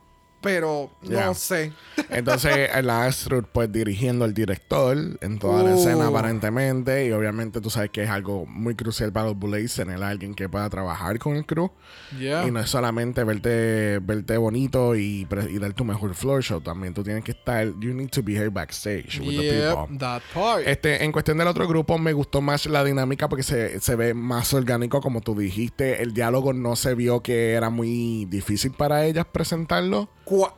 pero 0.44 0.92
Ya. 1.02 1.26
no 1.26 1.34
sé. 1.34 1.72
Entonces, 2.10 2.70
el 2.76 2.90
Astrud, 2.92 3.46
pues 3.52 3.72
dirigiendo 3.72 4.26
al 4.26 4.34
director 4.36 4.96
en 5.22 5.40
toda 5.40 5.64
la 5.64 5.72
Uh. 5.74 5.80
escena, 5.80 6.08
aparentemente. 6.08 7.08
Y 7.08 7.12
obviamente, 7.12 7.62
tú 7.62 7.70
sabes 7.70 7.90
que 7.90 8.04
es 8.04 8.10
algo 8.10 8.46
muy 8.46 8.76
crucial 8.76 9.12
para 9.12 9.28
los 9.28 9.38
Bullets 9.40 9.74
tener 9.76 10.02
a 10.04 10.10
alguien 10.10 10.36
que 10.36 10.48
pueda 10.50 10.70
trabajar 10.70 11.18
con 11.18 11.36
el 11.36 11.46
crew. 11.46 11.72
Yeah. 12.20 12.46
Y 12.48 12.52
no 12.52 12.60
es 12.60 12.70
solamente 12.70 13.24
verte, 13.24 14.00
verte 14.00 14.38
bonito 14.38 14.96
y, 14.96 15.28
y 15.50 15.58
dar 15.60 15.74
tu 15.74 15.86
mejor 15.86 16.14
floor 16.14 16.44
show. 16.44 16.62
También 16.62 16.94
tú 16.94 17.04
tienes 17.04 17.24
que 17.24 17.32
estar. 17.32 17.66
You 17.80 17.94
need 17.94 18.10
to 18.10 18.22
be 18.22 18.34
here 18.34 18.50
backstage 18.50 19.20
with 19.20 19.38
the 19.38 19.44
Yep, 19.44 19.76
people. 19.78 19.98
that 19.98 20.22
part. 20.34 20.68
Este, 20.68 21.04
en 21.04 21.12
cuestión 21.12 21.38
del 21.38 21.48
otro 21.48 21.68
grupo, 21.68 21.98
me 21.98 22.14
gustó 22.14 22.42
más 22.42 22.66
la 22.66 22.84
dinámica 22.84 23.30
porque 23.30 23.44
se, 23.44 23.80
se 23.80 23.96
ve 23.96 24.14
más 24.14 24.54
orgánico, 24.54 25.00
como 25.02 25.22
tú 25.22 25.36
dijiste. 25.40 26.02
El 26.04 26.14
diálogo 26.14 26.52
no 26.54 26.76
se 26.76 26.94
vio 26.96 27.22
que 27.22 27.54
era 27.54 27.70
muy 27.70 28.26
difícil 28.26 28.72
para 28.72 29.06
ellas 29.06 29.26
presentarlo. 29.32 30.10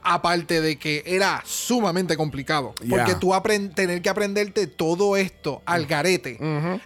Aparte 0.04 0.62
de 0.62 0.78
que 0.78 1.04
era 1.06 1.42
sumamente 1.46 2.16
complicado. 2.18 2.74
Porque 2.90 3.12
Yeah. 3.12 3.20
tú 3.20 3.34
tener 3.76 4.02
que 4.02 4.10
aprenderte 4.10 4.68
todo 4.68 5.16
esto 5.18 5.62
al 5.66 5.86
garete. 5.86 6.38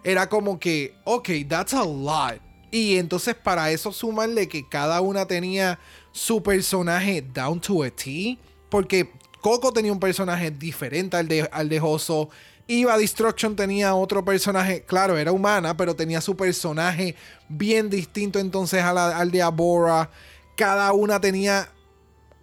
Era 0.03 0.27
como 0.29 0.59
que, 0.59 0.95
ok, 1.03 1.29
that's 1.47 1.73
a 1.73 1.83
lot. 1.83 2.39
Y 2.71 2.97
entonces 2.97 3.35
para 3.35 3.71
eso 3.71 3.91
sumarle 3.91 4.47
que 4.47 4.67
cada 4.67 5.01
una 5.01 5.25
tenía 5.25 5.79
su 6.11 6.41
personaje 6.43 7.21
down 7.21 7.59
to 7.59 7.83
a 7.83 7.89
T. 7.89 8.37
Porque 8.69 9.09
Coco 9.41 9.71
tenía 9.73 9.91
un 9.91 9.99
personaje 9.99 10.51
diferente 10.51 11.17
al 11.17 11.27
de, 11.27 11.49
al 11.51 11.69
de 11.69 11.79
Hoso. 11.79 12.29
Eva 12.67 12.97
Destruction 12.99 13.55
tenía 13.55 13.95
otro 13.95 14.23
personaje, 14.23 14.83
claro, 14.83 15.17
era 15.17 15.31
humana, 15.31 15.75
pero 15.75 15.95
tenía 15.95 16.21
su 16.21 16.35
personaje 16.35 17.15
bien 17.47 17.89
distinto 17.89 18.37
entonces 18.37 18.83
a 18.83 18.93
la- 18.93 19.17
al 19.17 19.31
de 19.31 19.41
Abora. 19.41 20.11
Cada 20.55 20.91
una 20.93 21.19
tenía 21.19 21.69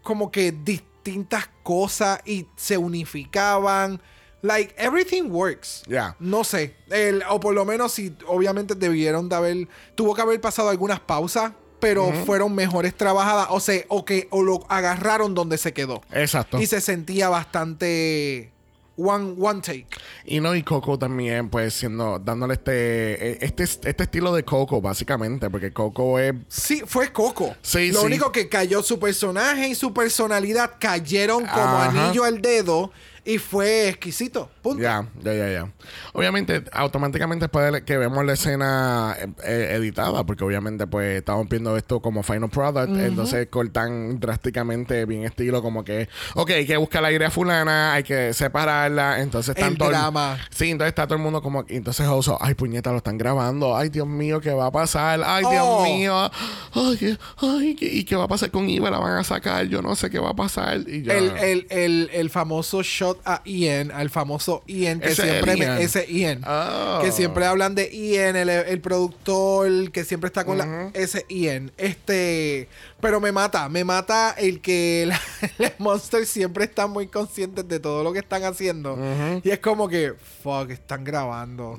como 0.07 0.31
que 0.31 0.53
distintas 0.53 1.51
cosas 1.63 2.21
y 2.25 2.47
se 2.57 2.79
unificaban. 2.79 4.01
Like, 4.43 4.75
everything 4.79 5.25
works. 5.31 5.83
Ya. 5.89 6.15
No 6.21 6.45
sé. 6.45 6.77
El- 6.89 7.23
o 7.29 7.41
por 7.41 7.53
lo 7.55 7.65
menos 7.65 7.93
si 7.93 8.17
obviamente 8.27 8.75
debieron 8.75 9.29
de 9.29 9.37
haber. 9.37 9.69
Tuvo 9.97 10.15
que 10.15 10.23
haber 10.23 10.41
pasado 10.41 10.69
algunas 10.71 11.01
pausas. 11.01 11.53
Pero 11.79 12.11
fueron 12.25 12.55
mejores 12.55 12.97
trabajadas. 12.97 13.49
O 13.51 13.61
sea, 13.61 13.85
o 13.89 14.07
que 14.07 14.29
o 14.31 14.43
lo 14.43 14.65
agarraron 14.71 15.35
donde 15.35 15.59
se 15.59 15.75
quedó. 15.75 16.01
Exacto. 16.11 16.59
Y 16.59 16.67
se 16.67 16.81
sentía 16.81 17.29
bastante. 17.29 18.51
One, 18.97 19.35
one 19.39 19.61
take. 19.61 19.87
Y 20.25 20.41
no, 20.41 20.55
y 20.55 20.63
Coco 20.63 20.99
también, 20.99 21.51
pues, 21.51 21.75
siendo, 21.75 22.19
dándole 22.19 22.55
este, 22.55 23.45
este, 23.45 23.65
este 23.65 24.03
estilo 24.03 24.35
de 24.35 24.43
Coco, 24.45 24.81
básicamente, 24.81 25.51
porque 25.51 25.73
Coco 25.73 26.19
es. 26.19 26.35
Sí, 26.49 26.83
fue 26.87 27.13
Coco. 27.13 27.55
Sí, 27.61 27.93
Lo 27.93 28.01
sí. 28.01 28.07
único 28.07 28.33
que 28.33 28.49
cayó 28.49 28.83
su 28.83 28.99
personaje 28.99 29.69
y 29.69 29.75
su 29.75 29.93
personalidad 29.93 30.73
cayeron 30.79 31.45
como 31.47 31.63
Ajá. 31.63 32.07
anillo 32.07 32.25
al 32.25 32.41
dedo 32.41 32.91
y 33.25 33.39
fue 33.39 33.89
exquisito. 33.89 34.49
Punto. 34.67 34.83
Ya, 34.83 35.07
ya, 35.23 35.33
ya, 35.35 35.49
ya. 35.51 35.73
Obviamente, 36.13 36.65
automáticamente 36.73 37.45
después 37.45 37.73
de 37.73 37.85
que 37.85 37.97
vemos 37.97 38.25
la 38.25 38.33
escena 38.33 39.15
eh, 39.19 39.27
eh, 39.45 39.69
editada, 39.77 40.25
porque 40.25 40.45
obviamente, 40.45 40.87
pues, 40.87 41.19
estamos 41.19 41.49
viendo 41.49 41.77
esto 41.77 42.01
como 42.01 42.23
final 42.23 42.49
product, 42.51 42.97
entonces 42.97 43.47
cortan 43.49 44.19
drásticamente, 44.19 45.05
bien 45.05 45.25
estilo, 45.25 45.63
como 45.63 45.85
que, 45.85 46.09
ok, 46.35 46.51
hay 46.51 46.67
que 46.67 46.77
buscar 46.77 47.03
la 47.03 47.13
idea 47.13 47.31
fulana, 47.31 47.93
hay 47.95 48.03
que 48.03 48.33
separarla, 48.35 49.21
entonces 49.21 49.55
El 49.57 49.63
están 49.63 49.77
todo 49.77 49.91
drama. 49.91 50.39
Sí, 50.51 50.71
entonces 50.71 50.89
está 50.89 51.07
todo 51.07 51.17
el 51.17 51.23
mundo 51.23 51.43
como, 51.43 51.65
entonces 51.69 52.07
Oso, 52.09 52.39
ay, 52.41 52.55
puñeta, 52.55 52.91
lo 52.91 52.99
están 52.99 53.19
grabando, 53.19 53.77
ay, 53.77 53.89
Dios 53.89 54.07
mío, 54.07 54.41
¿qué 54.41 54.51
va 54.53 54.67
a 54.67 54.73
pasar? 54.73 55.21
Ay, 55.25 55.45
Oh. 55.47 55.51
Dios 55.51 55.83
mío, 55.85 56.31
ay, 56.75 56.97
¿qué- 56.99 57.19
ay, 57.39 57.75
¿qué- 57.77 57.87
¿y 57.93 58.05
qué 58.05 58.17
va 58.17 58.25
a 58.25 58.29
pasar 58.29 58.51
con 58.51 58.69
Iva? 58.69 58.91
La 58.91 58.99
van 58.99 59.17
a 59.19 59.25
sacar, 59.25 59.67
yo 59.67 59.83
no 59.83 59.95
sé 59.95 60.11
qué 60.11 60.19
va 60.19 60.31
a 60.31 60.35
pasar. 60.35 60.79
Y 60.89 61.09
El, 61.09 61.31
el, 61.39 61.67
el, 61.71 62.11
el 62.13 62.31
famoso 62.31 62.83
shot 62.83 63.21
a 63.25 63.43
Ian, 63.45 63.91
al 63.91 64.11
famoso 64.11 64.56
Ian, 64.67 65.01
que 65.01 65.09
Ese 65.09 65.23
siempre 65.23 65.57
Ian. 65.57 65.77
me- 65.77 65.83
ese 65.83 66.07
Ian. 66.13 66.43
Oh. 66.47 67.01
Que 67.03 67.13
siempre 67.13 67.45
hablan 67.47 67.75
de 67.75 67.91
Ian, 67.91 68.37
el, 68.37 68.49
el 68.49 68.81
productor, 68.81 69.91
que 69.93 70.05
siempre 70.05 70.29
está 70.29 70.45
con 70.45 70.59
la, 70.59 70.91
ese 70.95 71.25
Ian. 71.29 71.73
Este, 71.79 72.69
pero 73.01 73.21
me 73.21 73.31
mata, 73.31 73.69
me 73.69 73.85
mata 73.85 74.35
el 74.39 74.61
que 74.61 75.05
la- 75.07 75.21
los 75.59 75.73
monsters 75.79 76.29
siempre 76.29 76.65
están 76.65 76.91
muy 76.91 77.07
conscientes 77.09 77.69
de 77.69 77.79
todo 77.79 78.03
lo 78.03 78.13
que 78.13 78.21
están 78.21 78.43
haciendo. 78.45 78.99
Y 79.45 79.51
es 79.51 79.59
como 79.61 79.89
que, 79.89 80.15
fuck, 80.43 80.71
están 80.71 81.05
grabando. 81.05 81.77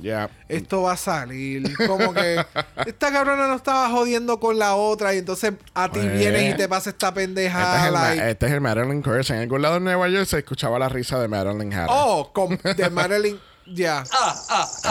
Esto 0.48 0.84
va 0.84 0.94
a 0.94 0.98
salir. 0.98 1.76
Como 1.88 2.14
que 2.14 2.44
esta 2.86 3.12
cabrona 3.12 3.48
no 3.48 3.56
estaba 3.56 3.90
jodiendo 3.90 4.40
con 4.40 4.58
la 4.60 4.76
otra 4.76 5.14
y 5.16 5.18
entonces 5.18 5.54
a 5.74 5.90
ti 5.92 6.00
Pues, 6.00 6.18
vienes 6.18 6.54
y 6.54 6.58
te 6.58 6.68
pasa 6.70 6.92
esta 6.92 7.14
pendeja. 7.14 7.60
Este 7.62 7.78
es, 7.78 7.88
el, 8.22 8.30
este 8.30 8.46
es 8.46 8.52
el 8.54 8.62
Marilyn 8.62 9.02
Curse. 9.02 9.34
En 9.34 9.42
algún 9.42 9.62
lado 9.62 9.74
de 9.76 9.80
Nueva 9.82 10.08
York 10.08 10.26
se 10.28 10.38
escuchaba 10.38 10.78
la 10.80 10.88
risa 10.90 11.20
de 11.20 11.28
Marilyn 11.28 11.74
Hatter. 11.74 11.90
Oh, 11.90 12.32
con, 12.32 12.58
de 12.64 12.90
Marilyn. 12.92 13.40
Ya. 13.66 14.04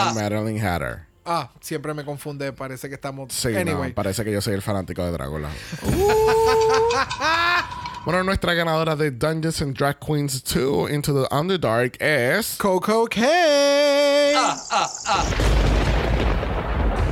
El 0.09 0.13
Marilyn 0.13 0.63
Hatter. 0.63 1.06
Ah, 1.29 1.49
siempre 1.59 1.93
me 1.93 2.05
confunde. 2.05 2.53
Parece 2.53 2.87
que 2.87 2.95
estamos. 2.95 3.33
Sí, 3.33 3.49
anyway. 3.49 3.89
no, 3.89 3.95
parece 3.95 4.23
que 4.23 4.31
yo 4.31 4.39
soy 4.39 4.53
el 4.53 4.61
fanático 4.61 5.03
de 5.03 5.11
Drácula. 5.11 5.49
bueno, 8.05 8.23
nuestra 8.23 8.53
ganadora 8.53 8.95
de 8.95 9.11
Dungeons 9.11 9.61
and 9.61 9.77
Drag 9.77 9.99
Queens 9.99 10.41
2 10.41 10.89
Into 10.89 11.13
the 11.13 11.27
Underdark 11.35 12.01
es... 12.01 12.55
Coco 12.55 13.07
K. 13.07 13.27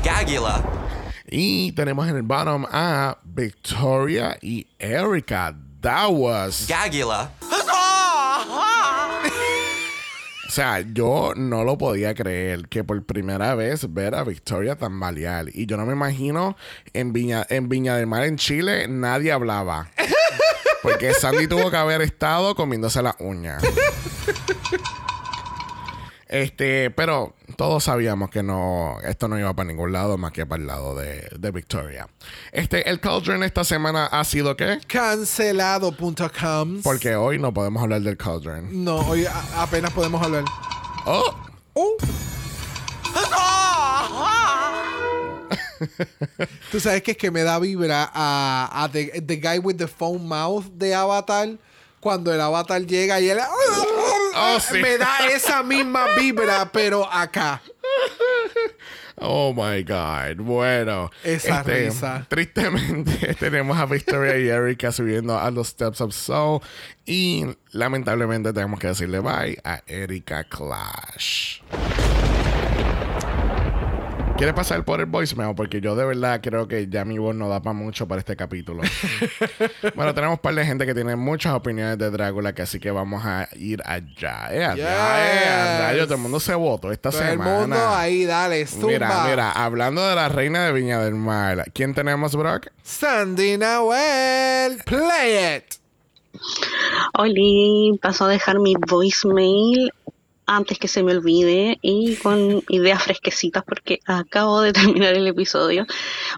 Gagula. 0.01 0.63
Y 1.30 1.74
tenemos 1.74 2.07
en 2.07 2.16
el 2.16 2.22
bottom 2.22 2.66
a 2.72 3.18
Victoria 3.26 4.38
y 4.41 4.66
Erika. 4.80 5.53
That 5.82 6.11
was... 6.11 6.68
Gagula. 6.70 7.32
Sea, 10.56 10.80
yo 10.80 11.34
no 11.36 11.66
lo 11.66 11.78
podía 11.78 12.16
creer 12.16 12.70
que 12.70 12.86
por 12.86 13.03
primera 13.03 13.56
vez 13.56 13.93
ver 13.93 14.16
a 14.16 14.24
Victoria 14.24 14.78
tan 14.78 14.99
balear. 15.01 15.47
Y 15.53 15.66
yo 15.66 15.76
no 15.76 15.86
me 15.86 15.91
imagino 15.91 16.56
en 16.93 17.12
Viña, 17.12 17.45
en 17.49 17.68
Viña 17.68 17.97
del 17.97 18.08
Mar, 18.08 18.24
en 18.24 18.38
Chile, 18.38 18.88
nadie 18.88 19.34
hablaba. 19.34 19.89
Porque 20.82 21.14
Sandy 21.14 21.47
tuvo 21.47 21.70
que 21.70 21.78
haber 21.78 22.01
estado 22.01 22.56
comiéndose 22.56 23.01
las 23.01 23.16
uñas. 23.20 23.62
Este, 26.28 26.89
pero 26.89 27.36
todos 27.56 27.84
sabíamos 27.86 28.30
que 28.30 28.43
no, 28.43 28.97
esto 29.03 29.28
no 29.28 29.39
iba 29.39 29.53
para 29.53 29.68
ningún 29.68 29.91
lado 29.91 30.18
más 30.18 30.32
que 30.32 30.45
para 30.45 30.62
el 30.62 30.68
lado 30.68 30.95
de, 30.95 31.28
de 31.38 31.51
Victoria. 31.51 32.08
Este, 32.51 32.89
el 32.89 32.99
Cauldron 32.99 33.43
esta 33.43 33.64
semana 33.64 34.06
ha 34.08 34.24
sido 34.24 34.56
¿qué? 34.56 34.80
Cancelado.com. 34.88 36.82
Porque 36.84 37.16
hoy 37.16 37.39
no 37.39 37.53
podemos 37.53 37.82
hablar 37.84 38.01
del 38.01 38.18
Cauldron. 38.18 38.84
No, 38.84 38.97
hoy 38.97 39.26
apenas 39.56 39.91
podemos 39.91 40.22
hablar. 40.22 40.45
Oh, 41.06 41.36
Uh. 41.78 41.97
Tú 46.72 46.80
sabes 46.80 47.03
que 47.03 47.12
es 47.12 47.18
que 47.18 47.32
me 47.32 47.43
da 47.43 47.60
vibra 47.60 48.10
a, 48.14 48.70
a 48.84 48.89
the, 48.89 49.22
the 49.22 49.36
guy 49.36 49.60
with 49.60 49.76
the 49.76 49.88
foam 49.88 50.26
mouth 50.26 50.66
de 50.74 50.95
Avatar. 50.95 51.49
Cuando 51.99 52.34
el 52.34 52.39
Avatar 52.39 52.82
llega 52.86 53.20
y 53.20 53.30
él. 53.30 53.39
Oh, 54.36 54.60
sí. 54.60 54.80
Me 54.80 54.98
da 54.98 55.28
esa 55.32 55.64
misma 55.64 56.06
vibra, 56.18 56.70
pero 56.72 57.12
acá. 57.12 57.62
Oh 59.18 59.54
my 59.54 59.82
God. 59.84 60.44
Bueno. 60.44 61.10
Esa 61.24 61.60
este, 61.60 61.86
risa. 61.86 62.26
Tristemente 62.28 63.34
tenemos 63.40 63.78
a 63.78 63.86
Victoria 63.86 64.38
y 64.38 64.50
Erika 64.50 64.92
subiendo 64.92 65.40
a 65.40 65.50
los 65.52 65.70
Steps 65.70 66.02
of 66.02 66.14
Soul. 66.14 66.62
Y 67.06 67.46
lamentablemente 67.72 68.52
tenemos 68.52 68.80
que 68.80 68.88
decirle 68.88 69.20
bye 69.20 69.58
a 69.64 69.82
Erika 69.88 70.44
Clash. 70.44 71.62
¿Quieres 74.38 74.54
pasar 74.54 74.84
por 74.84 75.00
el 75.00 75.06
voicemail? 75.06 75.56
Porque 75.56 75.80
yo 75.80 75.96
de 75.96 76.04
verdad 76.06 76.42
creo 76.44 76.68
que 76.68 76.88
ya 76.90 77.06
mi 77.06 77.18
voz 77.18 77.34
no 77.34 77.48
da 77.48 77.62
para 77.62 77.74
mucho 77.74 78.06
para 78.06 78.20
este 78.20 78.36
capítulo. 78.36 78.82
bueno, 79.96 80.14
tenemos 80.14 80.36
un 80.36 80.42
par 80.42 80.54
de 80.56 80.66
gente 80.66 80.86
que 80.86 80.94
tiene 80.94 81.16
muchas 81.16 81.54
opiniones 81.54 81.98
de 81.98 82.12
Drácula, 82.12 82.54
que 82.54 82.62
así 82.64 82.78
que 82.82 82.92
vamos 82.92 83.24
a 83.26 83.48
ir 83.56 83.82
allá. 83.86 84.50
Eh, 84.52 84.66
allá, 84.66 84.76
eh, 84.76 85.50
a 85.50 85.78
Yes. 85.78 85.80
rayo, 85.88 86.04
todo 86.04 86.16
el 86.16 86.22
mundo 86.22 86.42
se 86.42 86.54
votó 86.54 86.92
esta 86.92 87.12
Todo 87.12 87.22
el 87.22 87.30
semana. 87.30 87.60
mundo 87.60 87.78
ahí, 87.96 88.26
dale, 88.26 88.68
zumba. 88.68 88.88
Mira, 88.90 89.26
mira, 89.30 89.52
hablando 89.54 90.06
de 90.06 90.16
la 90.16 90.28
reina 90.28 90.66
de 90.66 90.74
Viña 90.74 91.00
del 91.00 91.16
Mar, 91.16 91.64
¿quién 91.74 91.94
tenemos, 91.94 92.36
Brock? 92.36 92.68
Sandy 92.84 93.58
Nahuel, 93.58 94.84
play 94.86 95.58
it. 95.60 95.76
Oli, 97.14 97.98
paso 98.02 98.26
a 98.26 98.28
dejar 98.28 98.60
mi 98.60 98.74
voicemail 98.76 99.94
antes 100.46 100.80
que 100.80 100.88
se 100.88 101.04
me 101.04 101.14
olvide 101.14 101.78
y 101.82 102.16
con 102.18 102.64
ideas 102.70 103.04
fresquecitas 103.04 103.64
porque 103.64 104.00
acabo 104.06 104.62
de 104.62 104.74
terminar 104.74 105.14
el 105.16 105.28
episodio. 105.28 105.86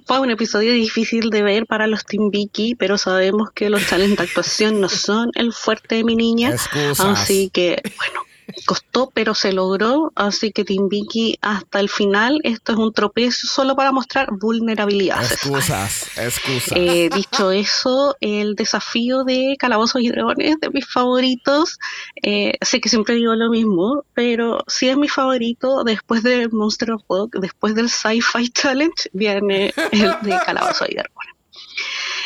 Fue 0.05 0.20
un 0.20 0.32
episodio 0.32 0.74
difícil 0.74 1.30
de 1.30 1.43
ver 1.43 1.66
para 1.66 1.88
los 1.88 2.05
Team 2.05 2.30
Vicky, 2.32 2.76
pero 2.76 2.97
sabemos 2.97 3.51
que 3.51 3.70
los 3.70 3.86
challenges 3.88 4.18
de 4.18 4.24
actuación 4.24 4.82
no 4.82 4.89
son 4.89 5.32
el 5.36 5.53
fuerte 5.53 5.95
de 5.95 6.03
mi 6.03 6.16
niña. 6.16 6.51
Excusas. 6.51 6.99
Así 6.99 7.49
que, 7.51 7.82
bueno, 7.97 8.22
costó, 8.66 9.12
pero 9.14 9.36
se 9.36 9.54
logró. 9.54 10.12
Así 10.16 10.52
que 10.52 10.64
Vicky 10.64 11.38
hasta 11.41 11.80
el 11.80 11.89
final, 11.89 12.39
esto 12.43 12.74
es 12.74 12.78
un 12.78 12.93
tropiezo 12.93 13.48
solo 13.48 13.76
para 13.76 13.91
mostrar 13.91 14.30
vulnerabilidades. 14.32 15.32
Excusas, 15.32 16.18
excusas. 16.18 16.74
Eh, 16.76 17.10
dicho 17.14 17.52
eso, 17.52 18.16
el 18.22 18.56
desafío 18.56 19.24
de 19.24 19.56
Calabozos 19.60 20.02
y 20.02 20.10
Dragones 20.10 20.60
de 20.60 20.70
mis 20.70 20.86
favoritos. 20.88 21.78
Eh, 22.22 22.54
sé 22.62 22.82
que 22.82 22.89
siempre 22.89 23.16
digo 23.16 23.36
lo 23.36 23.50
mismo, 23.50 24.04
pero 24.14 24.64
sí 24.68 24.89
es 24.89 24.98
mi 24.98 25.08
favorito 25.08 25.84
después 25.84 26.24
del 26.24 26.52
Monster 26.52 26.91
of 26.91 27.04
Rock, 27.10 27.38
después 27.39 27.76
del 27.76 27.89
Sci-Fi 27.89 28.50
Challenge, 28.50 29.10
viene 29.14 29.74
el 29.91 30.16
de 30.22 30.39
Calabozos 30.45 30.89
y 30.89 30.95
Dragones. 30.95 31.36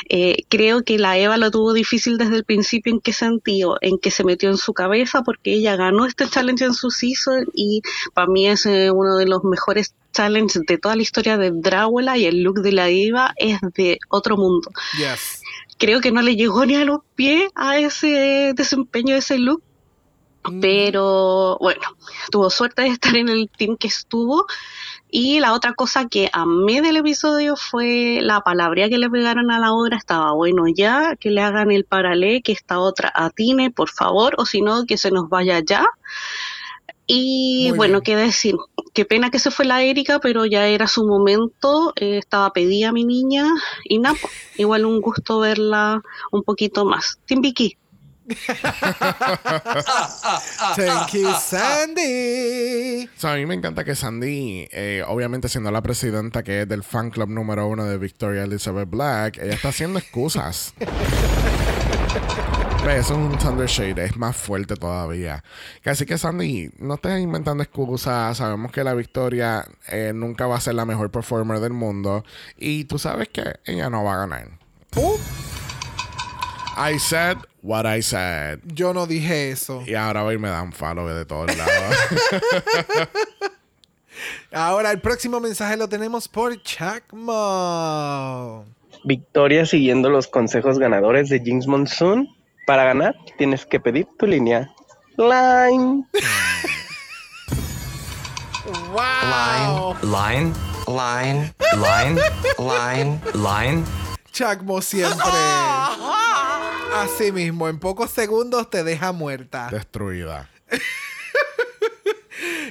Eh, 0.10 0.44
creo 0.50 0.84
que 0.84 0.98
la 0.98 1.18
Eva 1.18 1.38
lo 1.38 1.52
tuvo 1.52 1.74
difícil 1.74 2.18
desde 2.18 2.38
el 2.38 2.44
principio. 2.44 2.94
¿En 2.94 3.00
qué 3.00 3.14
sentido? 3.14 3.78
En 3.82 3.98
que 3.98 4.12
se 4.12 4.24
metió 4.24 4.50
en 4.50 4.58
su 4.58 4.74
cabeza 4.74 5.22
porque 5.24 5.54
ella 5.54 5.76
ganó 5.76 6.06
este 6.06 6.28
challenge 6.28 6.66
en 6.66 6.74
su 6.74 6.92
season 6.92 7.46
y 7.54 7.82
para 8.14 8.28
mí 8.28 8.48
es 8.48 8.66
eh, 8.66 8.92
uno 8.92 9.18
de 9.18 9.26
los 9.26 9.44
mejores 9.44 9.94
challenges 10.14 10.64
de 10.68 10.78
toda 10.78 10.96
la 10.96 11.02
historia 11.02 11.38
de 11.38 11.52
Drácula 11.52 12.18
y 12.18 12.26
el 12.26 12.44
look 12.44 12.62
de 12.62 12.72
la 12.72 12.90
Eva 12.90 13.34
es 13.38 13.60
de 13.76 14.00
otro 14.10 14.38
mundo. 14.38 14.72
Yes. 14.98 15.42
Creo 15.78 16.02
que 16.02 16.12
no 16.12 16.22
le 16.22 16.36
llegó 16.36 16.66
ni 16.66 16.76
a 16.76 16.86
los 16.86 17.00
pies 17.16 17.50
a 17.56 17.78
ese 17.78 18.54
desempeño 18.56 19.14
de 19.14 19.20
ese 19.20 19.40
look, 19.40 19.64
pero 20.60 21.58
bueno, 21.60 21.82
tuvo 22.32 22.50
suerte 22.50 22.84
de 22.84 22.90
estar 22.90 23.16
en 23.16 23.30
el 23.30 23.50
team 23.50 23.78
que 23.78 23.88
estuvo. 23.88 24.46
Y 25.14 25.42
la 25.42 25.52
otra 25.52 25.74
cosa 25.74 26.08
que 26.08 26.30
amé 26.32 26.82
del 26.82 26.96
episodio 26.96 27.58
fue 27.58 28.20
la 28.22 28.40
palabra 28.40 28.88
que 28.88 28.98
le 28.98 29.10
pegaron 29.10 29.52
a 29.52 29.60
la 29.60 29.74
obra. 29.74 29.98
Estaba 29.98 30.32
bueno 30.32 30.64
ya, 30.74 31.18
que 31.18 31.32
le 31.32 31.42
hagan 31.42 31.70
el 31.70 31.84
paralé, 31.84 32.42
que 32.42 32.54
esta 32.54 32.80
otra 32.80 33.12
atine, 33.14 33.72
por 33.72 33.90
favor, 33.90 34.36
o 34.38 34.46
si 34.46 34.62
no, 34.62 34.86
que 34.86 34.98
se 34.98 35.12
nos 35.12 35.28
vaya 35.28 35.60
ya. 35.60 35.86
Y 37.08 37.66
Muy 37.70 37.78
bueno, 37.78 38.02
qué 38.02 38.16
decir, 38.16 38.56
qué 38.94 39.04
pena 39.04 39.32
que 39.32 39.40
se 39.40 39.52
fue 39.52 39.66
la 39.66 39.84
Erika, 39.84 40.20
pero 40.20 40.46
ya 40.46 40.68
era 40.68 40.88
su 40.88 41.06
momento, 41.06 41.92
eh, 41.98 42.18
estaba 42.18 42.54
pedida 42.54 42.94
mi 42.94 43.04
niña, 43.04 43.50
y 43.84 44.00
nada, 44.00 44.16
po, 44.22 44.30
igual 44.56 44.86
un 44.86 45.02
gusto 45.02 45.40
verla 45.40 46.02
un 46.32 46.44
poquito 46.44 46.86
más. 46.86 47.20
Tim 47.26 47.42
Vicky. 47.42 47.78
Thank 50.76 51.14
you, 51.14 51.30
Sandy. 51.40 53.06
O 53.06 53.20
sea, 53.20 53.34
a 53.34 53.36
mí 53.36 53.46
me 53.46 53.56
encanta 53.56 53.84
que 53.84 53.96
Sandy, 53.96 54.68
eh, 54.72 55.04
obviamente 55.08 55.50
siendo 55.50 55.72
la 55.72 55.82
presidenta 55.82 56.44
que 56.44 56.62
es 56.62 56.68
del 56.68 56.84
fan 56.84 57.10
club 57.10 57.30
número 57.30 57.68
uno 57.68 57.86
de 57.86 57.98
Victoria 57.98 58.44
Elizabeth 58.44 58.90
Black, 58.90 59.38
ella 59.38 59.54
está 59.54 59.70
haciendo 59.70 60.00
excusas. 60.00 60.74
Eso 62.82 63.00
es 63.00 63.12
un 63.12 63.38
Thunder 63.38 63.68
Shade, 63.68 64.06
es 64.06 64.18
más 64.18 64.36
fuerte 64.36 64.76
todavía. 64.76 65.44
Así 65.86 66.08
que 66.08 66.18
Sandy, 66.18 66.72
no 66.80 66.96
estés 66.96 67.22
inventando 67.22 67.62
excusas. 67.62 68.38
Sabemos 68.38 68.72
que 68.72 68.84
la 68.84 68.96
Victoria 68.96 69.64
eh, 69.88 70.14
nunca 70.16 70.48
va 70.48 70.56
a 70.56 70.62
ser 70.62 70.74
la 70.74 70.84
mejor 70.84 71.12
performer 71.12 71.60
del 71.60 71.74
mundo. 71.74 72.26
Y 72.58 72.86
tú 72.86 72.98
sabes 72.98 73.30
que 73.30 73.60
ella 73.66 73.92
no 73.92 74.04
va 74.04 74.16
a 74.16 74.18
ganar. 74.18 74.48
Uh, 74.96 75.16
I 76.78 76.98
said 76.98 77.38
what 77.62 77.86
I 77.86 78.02
said. 78.02 78.60
yo 78.74 78.94
no 78.94 79.06
dije 79.06 79.52
eso. 79.52 79.84
Y 79.86 79.96
ahora 79.96 80.24
hoy 80.24 80.38
me 80.38 80.50
dan 80.50 80.72
follow 80.72 81.08
de 81.08 81.26
todos 81.26 81.56
lados. 81.56 81.98
Ahora 84.52 84.92
el 84.92 85.00
próximo 85.00 85.40
mensaje 85.40 85.78
lo 85.78 85.88
tenemos 85.88 86.28
por 86.28 86.62
Chacmo. 86.62 87.46
Victoria 89.04 89.66
siguiendo 89.66 90.10
los 90.10 90.28
consejos 90.28 90.78
ganadores 90.78 91.30
de 91.30 91.40
Jinx 91.40 91.66
Monsoon. 91.68 92.28
Para 92.68 92.84
ganar, 92.84 93.16
tienes 93.38 93.66
que 93.66 93.80
pedir 93.80 94.08
tu 94.20 94.28
línea. 94.28 94.70
Line. 95.18 96.06
Wow. 98.94 99.96
Line, 100.04 100.54
line, 100.88 101.52
line, 101.74 102.22
line, 102.60 103.20
line. 103.34 103.84
Chacmo 104.32 104.82
siempre. 104.82 105.18
Así 106.94 107.32
mismo, 107.32 107.70
en 107.70 107.80
pocos 107.80 108.12
segundos 108.12 108.70
te 108.70 108.84
deja 108.84 109.12
muerta. 109.12 109.70
Destruida. 109.72 110.50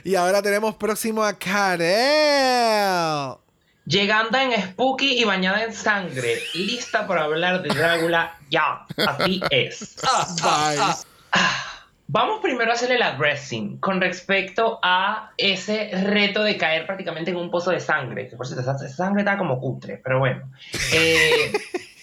Y 0.02 0.14
ahora 0.14 0.42
tenemos 0.42 0.74
próximo 0.76 1.22
a 1.22 1.34
Karel. 1.34 1.88
Llegando 3.84 4.38
en 4.38 4.52
Spooky 4.62 5.20
y 5.20 5.24
bañada 5.24 5.64
en 5.64 5.74
sangre, 5.74 6.38
lista 6.54 7.06
para 7.06 7.24
hablar 7.24 7.62
de 7.62 7.68
Drácula, 7.68 8.38
ya, 8.50 8.86
así 8.96 9.42
es. 9.50 9.96
Vamos 12.06 12.40
primero 12.40 12.70
a 12.70 12.74
hacerle 12.74 12.98
la 12.98 13.12
dressing 13.12 13.78
con 13.78 14.00
respecto 14.00 14.80
a 14.82 15.30
ese 15.36 15.90
reto 15.92 16.42
de 16.42 16.56
caer 16.56 16.86
prácticamente 16.86 17.30
en 17.30 17.36
un 17.36 17.50
pozo 17.50 17.70
de 17.70 17.80
sangre. 17.80 18.28
Que 18.28 18.36
por 18.36 18.46
cierto, 18.46 18.62
esa, 18.62 18.74
esa 18.84 18.96
sangre 18.96 19.22
está 19.22 19.38
como 19.38 19.60
cutre, 19.60 20.00
pero 20.02 20.18
bueno. 20.18 20.50
Eh, 20.92 21.52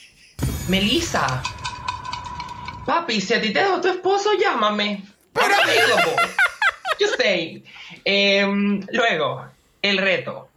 Melissa, 0.69 1.41
papi, 2.87 3.21
si 3.21 3.33
a 3.35 3.41
ti 3.41 3.53
te 3.53 3.59
dejó 3.59 3.79
tu 3.81 3.89
esposo, 3.89 4.31
llámame. 4.41 5.03
Available. 5.35 6.15
Just 6.99 7.21
saying. 7.21 7.63
Em, 8.03 8.81
luego, 8.91 9.45
el 9.83 9.97
reto. 9.99 10.49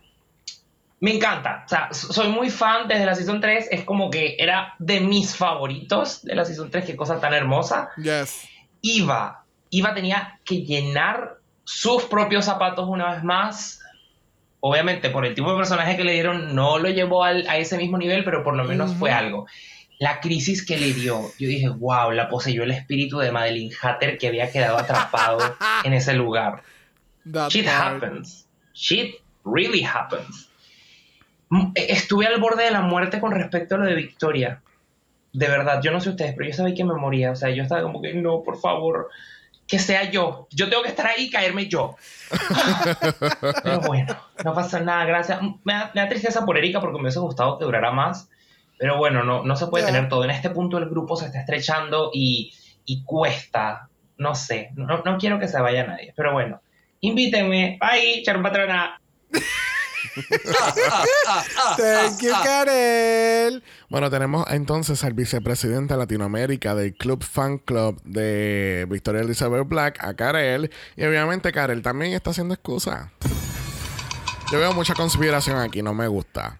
Me 1.01 1.15
encanta. 1.17 1.65
O 1.67 1.69
sea, 1.69 1.89
so- 1.93 2.13
soy 2.13 2.29
muy 2.29 2.49
fan 2.51 2.89
desde 2.89 3.05
la 3.05 3.15
Season 3.15 3.41
3. 3.41 3.69
Es 3.71 3.85
como 3.85 4.11
que 4.11 4.37
era 4.39 4.75
de 4.79 5.01
mis 5.01 5.35
favoritos 5.37 6.23
de 6.25 6.35
la 6.35 6.45
Season 6.45 6.71
3. 6.71 6.85
Qué 6.87 6.97
cosa 6.97 7.21
tan 7.21 7.35
hermosa. 7.35 7.91
Yes. 8.03 8.47
Iva. 8.83 9.45
Iva 9.71 9.95
tenía 9.95 10.39
que 10.45 10.63
llenar 10.63 11.37
sus 11.65 12.05
propios 12.05 12.45
zapatos 12.47 12.87
una 12.89 13.13
vez 13.15 13.23
más. 13.25 13.81
Obviamente, 14.61 15.09
por 15.11 15.25
el 15.25 15.35
tipo 15.35 15.51
de 15.51 15.57
personaje 15.57 15.97
que 15.97 16.05
le 16.05 16.13
dieron, 16.13 16.55
no 16.55 16.79
lo 16.79 16.89
llevó 16.91 17.25
al- 17.25 17.49
a 17.49 17.57
ese 17.57 17.79
mismo 17.79 17.97
nivel, 17.97 18.25
pero 18.25 18.43
por 18.45 18.55
lo 18.57 18.65
menos 18.65 18.95
fue 18.95 19.11
algo. 19.11 19.47
La 20.01 20.19
crisis 20.19 20.65
que 20.65 20.79
le 20.79 20.93
dio, 20.95 21.31
yo 21.39 21.47
dije, 21.47 21.69
wow, 21.69 22.11
la 22.11 22.29
poseyó 22.29 22.63
el 22.65 22.71
espíritu 22.71 23.19
de 23.19 23.31
Madeline 23.31 23.71
Hatter 23.81 24.17
que 24.19 24.29
había 24.29 24.51
quedado 24.51 24.79
atrapado 24.79 25.39
en 25.85 25.93
ese 25.93 26.15
lugar. 26.15 26.63
That 27.31 27.51
Shit 27.51 27.67
part. 27.67 28.03
happens. 28.03 28.49
Shit 28.73 29.17
really 29.45 29.85
happens. 29.85 30.49
Mm, 31.51 31.73
eh, 31.75 31.87
Estuve 31.91 32.27
al 32.27 32.41
borde 32.41 32.65
de 32.65 32.71
la 32.71 32.81
muerte 32.81 33.21
con 33.21 33.31
respecto 33.33 33.75
a 33.75 33.79
lo 33.79 33.85
de 33.85 33.95
Victoria. 33.95 34.63
De 35.35 35.47
verdad, 35.49 35.83
yo 35.83 35.91
no 35.93 36.01
sé 36.01 36.09
ustedes, 36.09 36.35
pero 36.35 36.49
yo 36.49 36.57
sabía 36.57 36.75
que 36.75 36.85
me 36.85 36.95
moría. 36.95 37.33
O 37.33 37.37
sea, 37.37 37.51
yo 37.51 37.63
estaba 37.63 37.83
como 37.83 38.01
que, 38.01 38.15
no, 38.15 38.43
por 38.43 38.59
favor, 38.59 39.11
que 39.69 39.79
sea 39.79 40.11
yo. 40.11 40.49
Yo 40.51 40.71
tengo 40.71 40.83
que 40.83 40.89
estar 40.89 41.07
ahí 41.09 41.25
y 41.27 41.31
caerme 41.31 41.69
yo. 41.69 41.95
pero 43.63 43.81
bueno, 43.81 44.17
no 44.45 44.55
pasa 44.55 44.81
nada, 44.81 45.05
gracias. 45.05 45.43
Mm, 45.43 45.55
Me 45.65 45.73
da, 45.75 45.91
me 45.95 46.01
da 46.01 46.09
tristeza 46.09 46.45
por 46.47 46.57
Erika 46.57 46.81
porque 46.81 46.97
me 46.97 47.03
hubiese 47.03 47.19
gustado 47.21 47.59
que 47.59 47.65
durara 47.67 47.91
más. 47.93 48.29
Pero 48.81 48.97
bueno, 48.97 49.23
no, 49.23 49.45
no 49.45 49.57
se 49.57 49.67
puede 49.67 49.85
tener 49.85 50.09
todo. 50.09 50.25
En 50.25 50.31
este 50.31 50.49
punto 50.49 50.79
el 50.79 50.89
grupo 50.89 51.15
se 51.15 51.27
está 51.27 51.41
estrechando 51.41 52.11
y, 52.15 52.55
y 52.87 53.05
cuesta. 53.05 53.91
No 54.17 54.35
sé, 54.35 54.71
no, 54.75 55.03
no 55.05 55.19
quiero 55.19 55.39
que 55.39 55.49
se 55.49 55.61
vaya 55.61 55.87
nadie. 55.87 56.15
Pero 56.17 56.33
bueno, 56.33 56.63
invítenme. 57.01 57.79
Bye, 57.79 58.23
Charon 58.25 58.43
Patrona. 58.43 58.99
Thank 61.77 62.23
you, 62.23 62.33
Karel. 62.43 63.63
Bueno, 63.91 64.09
tenemos 64.09 64.51
entonces 64.51 65.05
al 65.05 65.13
vicepresidente 65.13 65.93
de 65.93 65.99
Latinoamérica 65.99 66.75
del 66.75 66.95
Club 66.95 67.23
Fan 67.23 67.59
Club 67.59 68.01
de 68.05 68.87
Victoria 68.89 69.21
Elizabeth 69.21 69.69
Black, 69.69 70.03
a 70.03 70.15
Karel. 70.15 70.71
Y 70.97 71.05
obviamente 71.05 71.53
Karel 71.53 71.83
también 71.83 72.15
está 72.15 72.31
haciendo 72.31 72.55
excusa. 72.55 73.13
Yo 74.51 74.59
veo 74.59 74.73
mucha 74.73 74.95
conspiración 74.95 75.59
aquí, 75.59 75.83
no 75.83 75.93
me 75.93 76.09
gusta. 76.09 76.59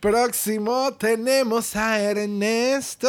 Próximo 0.00 0.92
tenemos 0.98 1.76
a 1.76 2.00
Ernesto. 2.00 3.08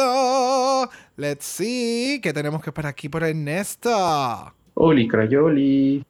Let's 1.16 1.46
see. 1.46 2.20
¿Qué 2.22 2.34
tenemos 2.34 2.62
que 2.62 2.70
para 2.70 2.90
aquí 2.90 3.08
por 3.08 3.22
Ernesto? 3.22 4.52
Oli 4.74 5.08
Crayoli. 5.08 6.04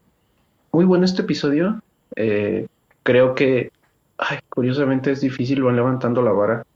Muy 0.73 0.85
bueno 0.85 1.05
este 1.05 1.23
episodio. 1.23 1.81
Eh, 2.17 2.67
creo 3.05 3.37
que, 3.37 3.71
ay, 4.19 4.39
curiosamente 4.49 5.13
es 5.13 5.21
difícil, 5.21 5.63
van 5.63 5.77
levantando 5.77 6.21
la 6.21 6.33
vara 6.33 6.67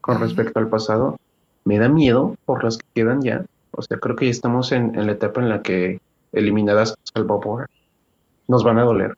con 0.00 0.20
respecto 0.20 0.60
al 0.60 0.68
pasado. 0.68 1.18
Me 1.64 1.78
da 1.78 1.88
miedo 1.88 2.36
por 2.44 2.62
las 2.62 2.78
que 2.78 2.86
quedan 2.94 3.20
ya. 3.22 3.44
O 3.72 3.82
sea, 3.82 3.98
creo 3.98 4.14
que 4.14 4.26
ya 4.26 4.30
estamos 4.30 4.70
en, 4.70 4.94
en 4.94 5.06
la 5.06 5.12
etapa 5.12 5.40
en 5.40 5.48
la 5.48 5.60
que 5.60 6.00
eliminadas 6.32 6.94
Salvador 7.02 7.68
nos 8.46 8.62
van 8.62 8.78
a 8.78 8.82
doler. 8.82 9.16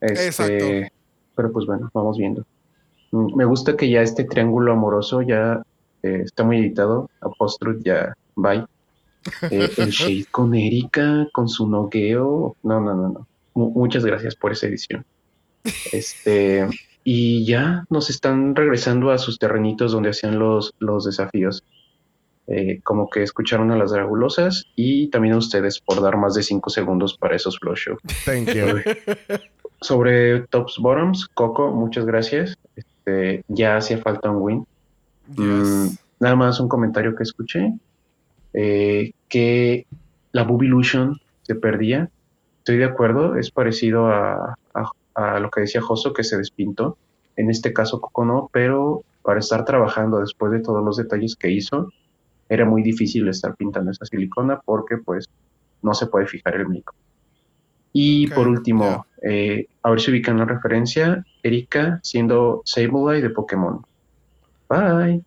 Este, 0.00 0.26
Exacto. 0.26 0.96
Pero 1.36 1.52
pues 1.52 1.64
bueno, 1.64 1.90
vamos 1.94 2.18
viendo. 2.18 2.44
Mm, 3.12 3.36
Me 3.36 3.44
gusta 3.44 3.76
que 3.76 3.88
ya 3.88 4.02
este 4.02 4.24
triángulo 4.24 4.72
amoroso 4.72 5.22
ya 5.22 5.62
eh, 6.02 6.22
está 6.24 6.42
muy 6.44 6.58
editado. 6.58 7.08
Apostrud 7.20 7.80
ya, 7.84 8.14
bye. 8.34 8.64
Eh, 9.50 9.70
el 9.76 9.90
shade 9.90 10.26
con 10.30 10.54
Erika, 10.54 11.28
con 11.32 11.48
su 11.48 11.68
nogueo. 11.68 12.56
No, 12.64 12.80
no, 12.80 12.94
no, 12.94 13.08
no. 13.08 13.26
Mu- 13.54 13.70
muchas 13.70 14.04
gracias 14.04 14.34
por 14.34 14.50
esa 14.52 14.66
edición. 14.66 15.04
Este, 15.92 16.66
y 17.04 17.44
ya 17.46 17.84
nos 17.90 18.10
están 18.10 18.56
regresando 18.56 19.10
a 19.10 19.18
sus 19.18 19.38
terrenitos 19.38 19.92
donde 19.92 20.10
hacían 20.10 20.38
los, 20.38 20.74
los 20.80 21.04
desafíos. 21.04 21.62
Eh, 22.48 22.80
como 22.82 23.08
que 23.08 23.22
escucharon 23.22 23.70
a 23.70 23.76
las 23.76 23.92
dragulosas 23.92 24.64
y 24.74 25.08
también 25.10 25.34
a 25.34 25.38
ustedes 25.38 25.78
por 25.78 26.02
dar 26.02 26.16
más 26.16 26.34
de 26.34 26.42
cinco 26.42 26.70
segundos 26.70 27.16
para 27.16 27.36
esos 27.36 27.58
flow 27.60 27.76
show. 27.76 27.96
Thank 28.24 28.48
you. 28.54 28.64
Sobre 29.80 30.40
tops 30.48 30.76
bottoms, 30.78 31.28
Coco, 31.34 31.70
muchas 31.72 32.04
gracias. 32.04 32.56
Este, 33.04 33.44
ya 33.48 33.76
hacía 33.76 33.98
falta 33.98 34.30
un 34.30 34.42
win. 34.42 34.66
Mm, 35.36 35.88
nada 36.20 36.36
más 36.36 36.60
un 36.60 36.68
comentario 36.68 37.14
que 37.14 37.22
escuché. 37.24 37.72
eh, 38.54 39.12
que 39.30 39.86
la 40.32 40.42
Boob 40.44 40.62
Illusion 40.64 41.18
se 41.42 41.54
perdía. 41.54 42.10
Estoy 42.58 42.76
de 42.76 42.84
acuerdo, 42.84 43.36
es 43.36 43.50
parecido 43.50 44.08
a, 44.08 44.56
a- 44.74 44.90
a 45.14 45.40
lo 45.40 45.50
que 45.50 45.62
decía 45.62 45.80
Joso, 45.80 46.12
que 46.12 46.22
se 46.22 46.36
despintó. 46.36 46.98
En 47.36 47.48
este 47.50 47.72
caso, 47.72 47.98
Coco 48.00 48.26
no, 48.26 48.50
pero 48.52 49.04
para 49.22 49.40
estar 49.40 49.64
trabajando 49.64 50.20
después 50.20 50.52
de 50.52 50.60
todos 50.60 50.84
los 50.84 50.98
detalles 50.98 51.34
que 51.34 51.50
hizo, 51.50 51.88
era 52.50 52.66
muy 52.66 52.82
difícil 52.82 53.26
estar 53.28 53.56
pintando 53.56 53.90
esa 53.90 54.04
silicona 54.04 54.60
porque, 54.62 54.98
pues, 54.98 55.24
no 55.80 55.94
se 55.94 56.06
puede 56.08 56.26
fijar 56.26 56.56
el 56.56 56.68
mico. 56.68 56.94
Y 57.94 58.26
por 58.28 58.48
último, 58.48 59.06
eh, 59.22 59.66
a 59.82 59.90
ver 59.90 60.00
si 60.00 60.10
ubican 60.10 60.38
la 60.38 60.44
referencia, 60.44 61.24
Erika 61.42 62.00
siendo 62.02 62.62
Sableye 62.64 63.22
de 63.22 63.30
Pokémon. 63.30 63.84
Bye. 64.68 65.22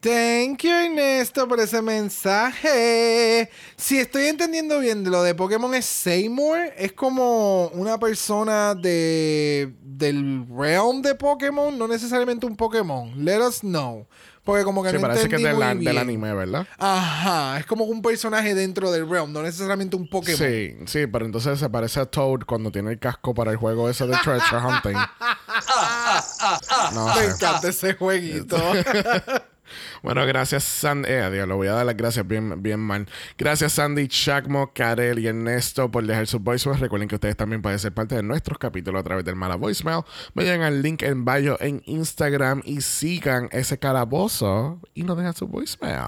Thank 0.00 0.62
you, 0.62 0.70
Ernesto, 0.70 1.46
por 1.46 1.60
ese 1.60 1.82
mensaje. 1.82 3.50
Si 3.76 3.98
estoy 3.98 4.28
entendiendo 4.28 4.78
bien, 4.80 5.04
lo 5.04 5.22
de 5.22 5.34
Pokémon 5.34 5.74
es 5.74 5.84
Seymour. 5.84 6.72
Es 6.78 6.92
como 6.92 7.68
una 7.74 7.98
persona 7.98 8.74
de 8.74 9.74
del 9.82 10.46
realm 10.48 11.02
de 11.02 11.14
Pokémon, 11.14 11.78
no 11.78 11.86
necesariamente 11.86 12.46
un 12.46 12.56
Pokémon. 12.56 13.12
Let 13.22 13.46
us 13.46 13.60
know. 13.60 14.06
Porque 14.44 14.64
como 14.64 14.82
que 14.82 14.88
Sí, 14.90 14.96
no 14.96 15.02
parece 15.02 15.28
que 15.28 15.36
es 15.36 15.42
del, 15.42 15.54
muy 15.54 15.64
del 15.66 15.78
bien. 15.78 15.98
anime, 15.98 16.34
¿verdad? 16.34 16.66
Ajá, 16.78 17.58
es 17.58 17.66
como 17.66 17.84
un 17.84 18.00
personaje 18.02 18.54
dentro 18.54 18.90
del 18.90 19.08
realm, 19.08 19.32
no 19.32 19.42
necesariamente 19.42 19.96
un 19.96 20.08
Pokémon. 20.08 20.38
Sí, 20.38 20.76
sí, 20.86 21.06
pero 21.06 21.26
entonces 21.26 21.58
se 21.58 21.68
parece 21.68 22.00
a 22.00 22.06
Toad 22.06 22.40
cuando 22.46 22.70
tiene 22.72 22.90
el 22.92 22.98
casco 22.98 23.34
para 23.34 23.50
el 23.50 23.58
juego 23.58 23.88
ese 23.90 24.06
de 24.06 24.16
Treasure 24.16 24.60
Hunting. 24.66 24.96
No 26.94 27.06
Me 27.06 27.14
sé. 27.14 27.24
encanta 27.26 27.68
ese 27.68 27.94
jueguito. 27.94 28.56
Bueno, 30.02 30.24
gracias 30.26 30.64
Sandy. 30.64 31.08
Eh, 31.08 31.30
Dios, 31.30 31.48
le 31.48 31.54
voy 31.54 31.68
a 31.68 31.72
dar 31.72 31.86
las 31.86 31.96
gracias 31.96 32.26
bien, 32.26 32.62
bien 32.62 32.80
mal. 32.80 33.06
Gracias 33.38 33.74
Sandy, 33.74 34.08
Chacmo, 34.08 34.72
Karel 34.72 35.18
y 35.18 35.26
Ernesto 35.26 35.90
por 35.90 36.04
dejar 36.06 36.26
sus 36.26 36.40
voicemails. 36.40 36.80
Recuerden 36.80 37.08
que 37.08 37.16
ustedes 37.16 37.36
también 37.36 37.62
pueden 37.62 37.78
ser 37.78 37.92
parte 37.92 38.14
de 38.14 38.22
nuestros 38.22 38.58
capítulos 38.58 39.00
a 39.00 39.04
través 39.04 39.24
del 39.24 39.36
Mala 39.36 39.56
Voicemail. 39.56 40.02
Vayan 40.34 40.62
al 40.62 40.82
link 40.82 41.02
en 41.02 41.24
bio 41.24 41.56
en 41.60 41.82
Instagram 41.86 42.62
y 42.64 42.80
sigan 42.80 43.48
ese 43.52 43.78
calabozo 43.78 44.80
y 44.94 45.02
nos 45.04 45.16
dejan 45.16 45.34
su 45.34 45.46
voicemail. 45.46 46.06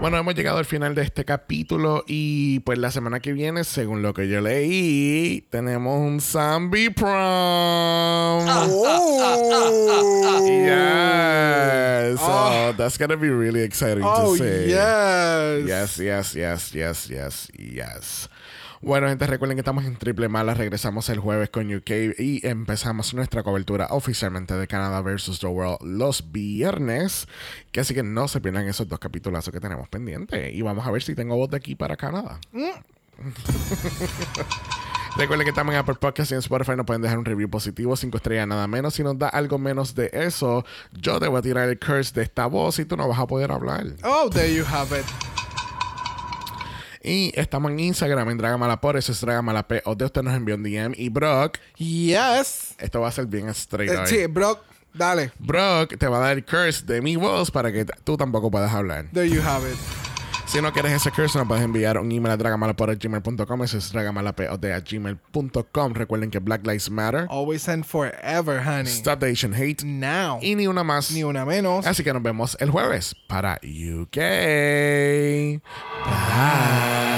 Bueno, 0.00 0.16
hemos 0.16 0.34
llegado 0.36 0.58
al 0.58 0.64
final 0.64 0.94
de 0.94 1.02
este 1.02 1.24
capítulo 1.24 2.04
y 2.06 2.60
pues 2.60 2.78
la 2.78 2.92
semana 2.92 3.18
que 3.18 3.32
viene, 3.32 3.64
según 3.64 4.00
lo 4.00 4.14
que 4.14 4.28
yo 4.28 4.40
leí, 4.40 5.44
tenemos 5.50 5.98
un 6.00 6.20
Zombie 6.20 6.90
Prom. 6.90 7.08
oh, 8.46 10.44
Yes. 10.46 12.20
Oh. 12.22 12.72
That's 12.76 12.96
gonna 12.96 13.16
be 13.16 13.28
really 13.30 13.62
exciting 13.62 14.04
oh 14.04 14.36
to 14.36 14.44
see. 14.44 14.68
yes. 14.70 15.66
Yes, 15.66 15.98
yes, 15.98 16.34
yes, 16.34 16.72
yes, 16.72 17.08
yes, 17.08 17.48
yes. 17.58 18.28
Bueno, 18.80 19.08
gente, 19.08 19.26
recuerden 19.26 19.56
que 19.56 19.62
estamos 19.62 19.84
en 19.84 19.96
Triple 19.96 20.28
Mala. 20.28 20.54
Regresamos 20.54 21.08
el 21.08 21.18
jueves 21.18 21.50
con 21.50 21.74
UK 21.74 21.90
y 22.16 22.46
empezamos 22.46 23.12
nuestra 23.12 23.42
cobertura 23.42 23.88
oficialmente 23.90 24.54
de 24.54 24.68
Canadá 24.68 25.00
vs. 25.00 25.40
The 25.40 25.48
World 25.48 25.78
los 25.82 26.30
viernes. 26.30 27.26
Que 27.72 27.80
así 27.80 27.92
que 27.92 28.04
no 28.04 28.28
se 28.28 28.40
pierdan 28.40 28.68
esos 28.68 28.86
dos 28.86 29.00
capitulazos 29.00 29.52
que 29.52 29.58
tenemos 29.58 29.88
pendientes. 29.88 30.54
Y 30.54 30.62
vamos 30.62 30.86
a 30.86 30.92
ver 30.92 31.02
si 31.02 31.16
tengo 31.16 31.36
voz 31.36 31.50
de 31.50 31.56
aquí 31.56 31.74
para 31.74 31.96
Canadá. 31.96 32.38
Recuerden 35.16 35.44
que 35.44 35.50
estamos 35.50 35.74
en 35.74 35.80
Apple 35.80 35.96
Podcast 35.96 36.30
y 36.30 36.34
en 36.34 36.40
Spotify 36.40 36.76
nos 36.76 36.86
pueden 36.86 37.02
dejar 37.02 37.18
un 37.18 37.24
review 37.24 37.50
positivo, 37.50 37.96
5 37.96 38.16
estrellas 38.18 38.46
nada 38.46 38.68
menos. 38.68 38.94
Si 38.94 39.02
nos 39.02 39.18
da 39.18 39.28
algo 39.28 39.58
menos 39.58 39.96
de 39.96 40.10
eso, 40.12 40.64
yo 40.92 41.18
te 41.18 41.26
voy 41.26 41.40
a 41.40 41.42
tirar 41.42 41.68
el 41.68 41.80
curse 41.80 42.12
de 42.14 42.22
esta 42.22 42.46
voz 42.46 42.78
y 42.78 42.84
tú 42.84 42.96
no 42.96 43.08
vas 43.08 43.18
a 43.18 43.26
poder 43.26 43.50
hablar. 43.50 43.84
Oh, 44.04 44.30
there 44.30 44.54
you 44.54 44.64
have 44.64 44.96
it. 44.96 45.04
Y 47.08 47.32
estamos 47.34 47.70
en 47.70 47.80
Instagram, 47.80 48.28
en 48.30 48.38
Dragamala 48.38 48.78
eso 48.96 49.12
es 49.12 49.20
Dragamala 49.20 49.66
P. 49.66 49.80
O 49.86 49.94
de 49.94 50.04
usted 50.04 50.22
nos 50.22 50.34
envió 50.34 50.56
un 50.56 50.62
DM. 50.62 50.92
Y 50.96 51.08
Brock, 51.08 51.58
Yes. 51.76 52.74
esto 52.78 53.00
va 53.00 53.08
a 53.08 53.12
ser 53.12 53.26
bien 53.26 53.48
straight. 53.48 53.90
Eh, 53.90 54.06
sí, 54.06 54.26
Brock, 54.26 54.60
dale. 54.92 55.32
Brock 55.38 55.96
te 55.96 56.06
va 56.06 56.18
a 56.18 56.20
dar 56.20 56.36
el 56.36 56.44
curse 56.44 56.84
de 56.84 57.00
mi 57.00 57.16
voz 57.16 57.50
para 57.50 57.72
que 57.72 57.86
tú 58.04 58.16
tampoco 58.16 58.50
puedas 58.50 58.72
hablar. 58.72 59.06
There 59.12 59.28
you 59.28 59.40
have 59.42 59.66
it. 59.68 59.76
Si 60.48 60.60
no 60.62 60.72
quieres 60.72 60.92
ese 60.92 61.10
curse, 61.12 61.38
nos 61.38 61.46
puedes 61.46 61.62
enviar 61.62 61.98
un 61.98 62.10
email 62.10 62.32
a 62.32 62.36
dragamalapod.gmail.com. 62.38 63.64
Eso 63.64 63.76
es 63.76 63.92
dragamalapod.gmail.com. 63.92 65.94
Recuerden 65.94 66.30
que 66.30 66.38
Black 66.38 66.66
Lives 66.66 66.90
Matter. 66.90 67.26
Always 67.28 67.68
and 67.68 67.84
forever, 67.84 68.66
honey. 68.66 68.90
Stop 68.90 69.20
the 69.20 69.30
Asian 69.30 69.52
Hate. 69.52 69.84
Now. 69.84 70.38
Y 70.40 70.54
ni 70.54 70.66
una 70.66 70.82
más. 70.82 71.10
Ni 71.12 71.22
una 71.22 71.44
menos. 71.44 71.86
Así 71.86 72.02
que 72.02 72.14
nos 72.14 72.22
vemos 72.22 72.56
el 72.60 72.70
jueves 72.70 73.14
para 73.28 73.60
UK. 73.62 74.16
Bye. 76.06 77.17